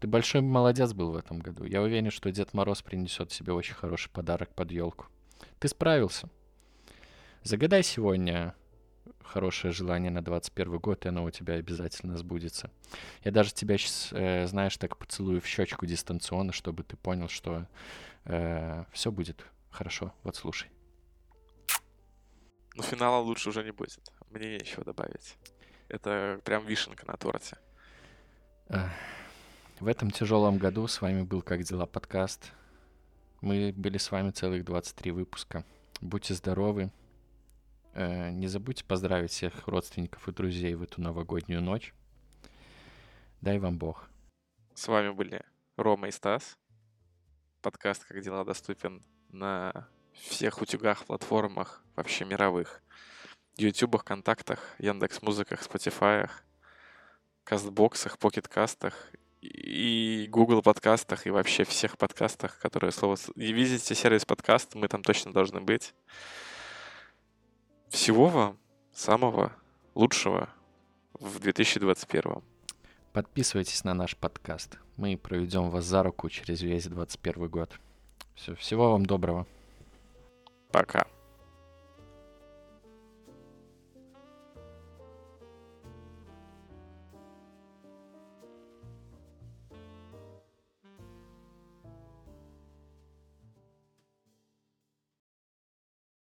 Ты 0.00 0.08
большой 0.08 0.40
молодец 0.40 0.92
был 0.92 1.12
в 1.12 1.16
этом 1.16 1.38
году. 1.38 1.64
Я 1.64 1.80
уверен, 1.80 2.10
что 2.10 2.32
Дед 2.32 2.54
Мороз 2.54 2.82
принесет 2.82 3.30
себе 3.30 3.52
очень 3.52 3.74
хороший 3.74 4.10
подарок 4.10 4.52
под 4.52 4.72
елку. 4.72 5.06
Ты 5.60 5.68
справился. 5.68 6.28
Загадай 7.44 7.84
сегодня 7.84 8.54
хорошее 9.22 9.72
желание 9.72 10.10
на 10.10 10.22
21 10.22 10.78
год, 10.78 11.06
и 11.06 11.08
оно 11.08 11.24
у 11.24 11.30
тебя 11.30 11.54
обязательно 11.54 12.16
сбудется. 12.16 12.70
Я 13.22 13.30
даже 13.30 13.54
тебя 13.54 13.78
сейчас, 13.78 14.08
э, 14.12 14.46
знаешь, 14.46 14.76
так 14.76 14.96
поцелую 14.96 15.40
в 15.40 15.46
щечку 15.46 15.86
дистанционно, 15.86 16.52
чтобы 16.52 16.82
ты 16.82 16.96
понял, 16.96 17.28
что 17.28 17.66
э, 18.24 18.84
все 18.92 19.10
будет 19.10 19.44
хорошо. 19.70 20.12
Вот 20.24 20.36
слушай. 20.36 20.71
Ну, 22.74 22.82
финала 22.82 23.18
лучше 23.18 23.50
уже 23.50 23.62
не 23.62 23.70
будет. 23.70 24.00
Мне 24.30 24.58
нечего 24.58 24.84
добавить. 24.84 25.36
Это 25.88 26.40
прям 26.44 26.64
вишенка 26.64 27.06
на 27.06 27.16
торте. 27.16 27.58
В 29.78 29.86
этом 29.86 30.10
тяжелом 30.10 30.58
году 30.58 30.86
с 30.86 31.00
вами 31.00 31.22
был 31.22 31.42
«Как 31.42 31.62
дела?» 31.64 31.86
подкаст. 31.86 32.52
Мы 33.42 33.74
были 33.76 33.98
с 33.98 34.10
вами 34.10 34.30
целых 34.30 34.64
23 34.64 35.10
выпуска. 35.10 35.64
Будьте 36.00 36.32
здоровы. 36.34 36.90
Э, 37.94 38.30
не 38.30 38.46
забудьте 38.46 38.84
поздравить 38.84 39.32
всех 39.32 39.68
родственников 39.68 40.26
и 40.28 40.32
друзей 40.32 40.74
в 40.74 40.82
эту 40.82 41.02
новогоднюю 41.02 41.60
ночь. 41.60 41.92
Дай 43.40 43.58
вам 43.58 43.76
Бог. 43.76 44.08
С 44.74 44.88
вами 44.88 45.10
были 45.10 45.44
Рома 45.76 46.08
и 46.08 46.10
Стас. 46.10 46.56
Подкаст 47.60 48.04
«Как 48.04 48.22
дела?» 48.22 48.44
доступен 48.44 49.02
на 49.28 49.88
всех 50.14 50.60
утюгах, 50.60 51.04
платформах, 51.04 51.82
вообще 51.96 52.24
мировых. 52.24 52.82
Ютубах, 53.56 54.04
контактах, 54.04 54.60
Яндекс 54.78 55.22
Музыках, 55.22 55.62
Spotify, 55.62 56.30
Кастбоксах, 57.44 58.18
Покеткастах 58.18 58.94
и 59.42 60.26
Google 60.30 60.62
подкастах 60.62 61.26
и 61.26 61.30
вообще 61.30 61.64
всех 61.64 61.98
подкастах, 61.98 62.58
которые 62.58 62.92
слово... 62.92 63.16
И 63.36 63.52
видите 63.52 63.94
сервис 63.94 64.24
подкаст, 64.24 64.74
мы 64.74 64.88
там 64.88 65.02
точно 65.02 65.32
должны 65.32 65.60
быть. 65.60 65.94
Всего 67.88 68.28
вам 68.28 68.58
самого 68.94 69.52
лучшего 69.94 70.48
в 71.12 71.40
2021. 71.40 72.42
Подписывайтесь 73.12 73.84
на 73.84 73.92
наш 73.92 74.16
подкаст. 74.16 74.78
Мы 74.96 75.18
проведем 75.18 75.68
вас 75.68 75.84
за 75.84 76.02
руку 76.02 76.30
через 76.30 76.62
весь 76.62 76.84
2021 76.84 77.48
год. 77.48 77.78
Все, 78.34 78.54
всего 78.54 78.92
вам 78.92 79.04
доброго. 79.04 79.46
Пока. 80.72 81.06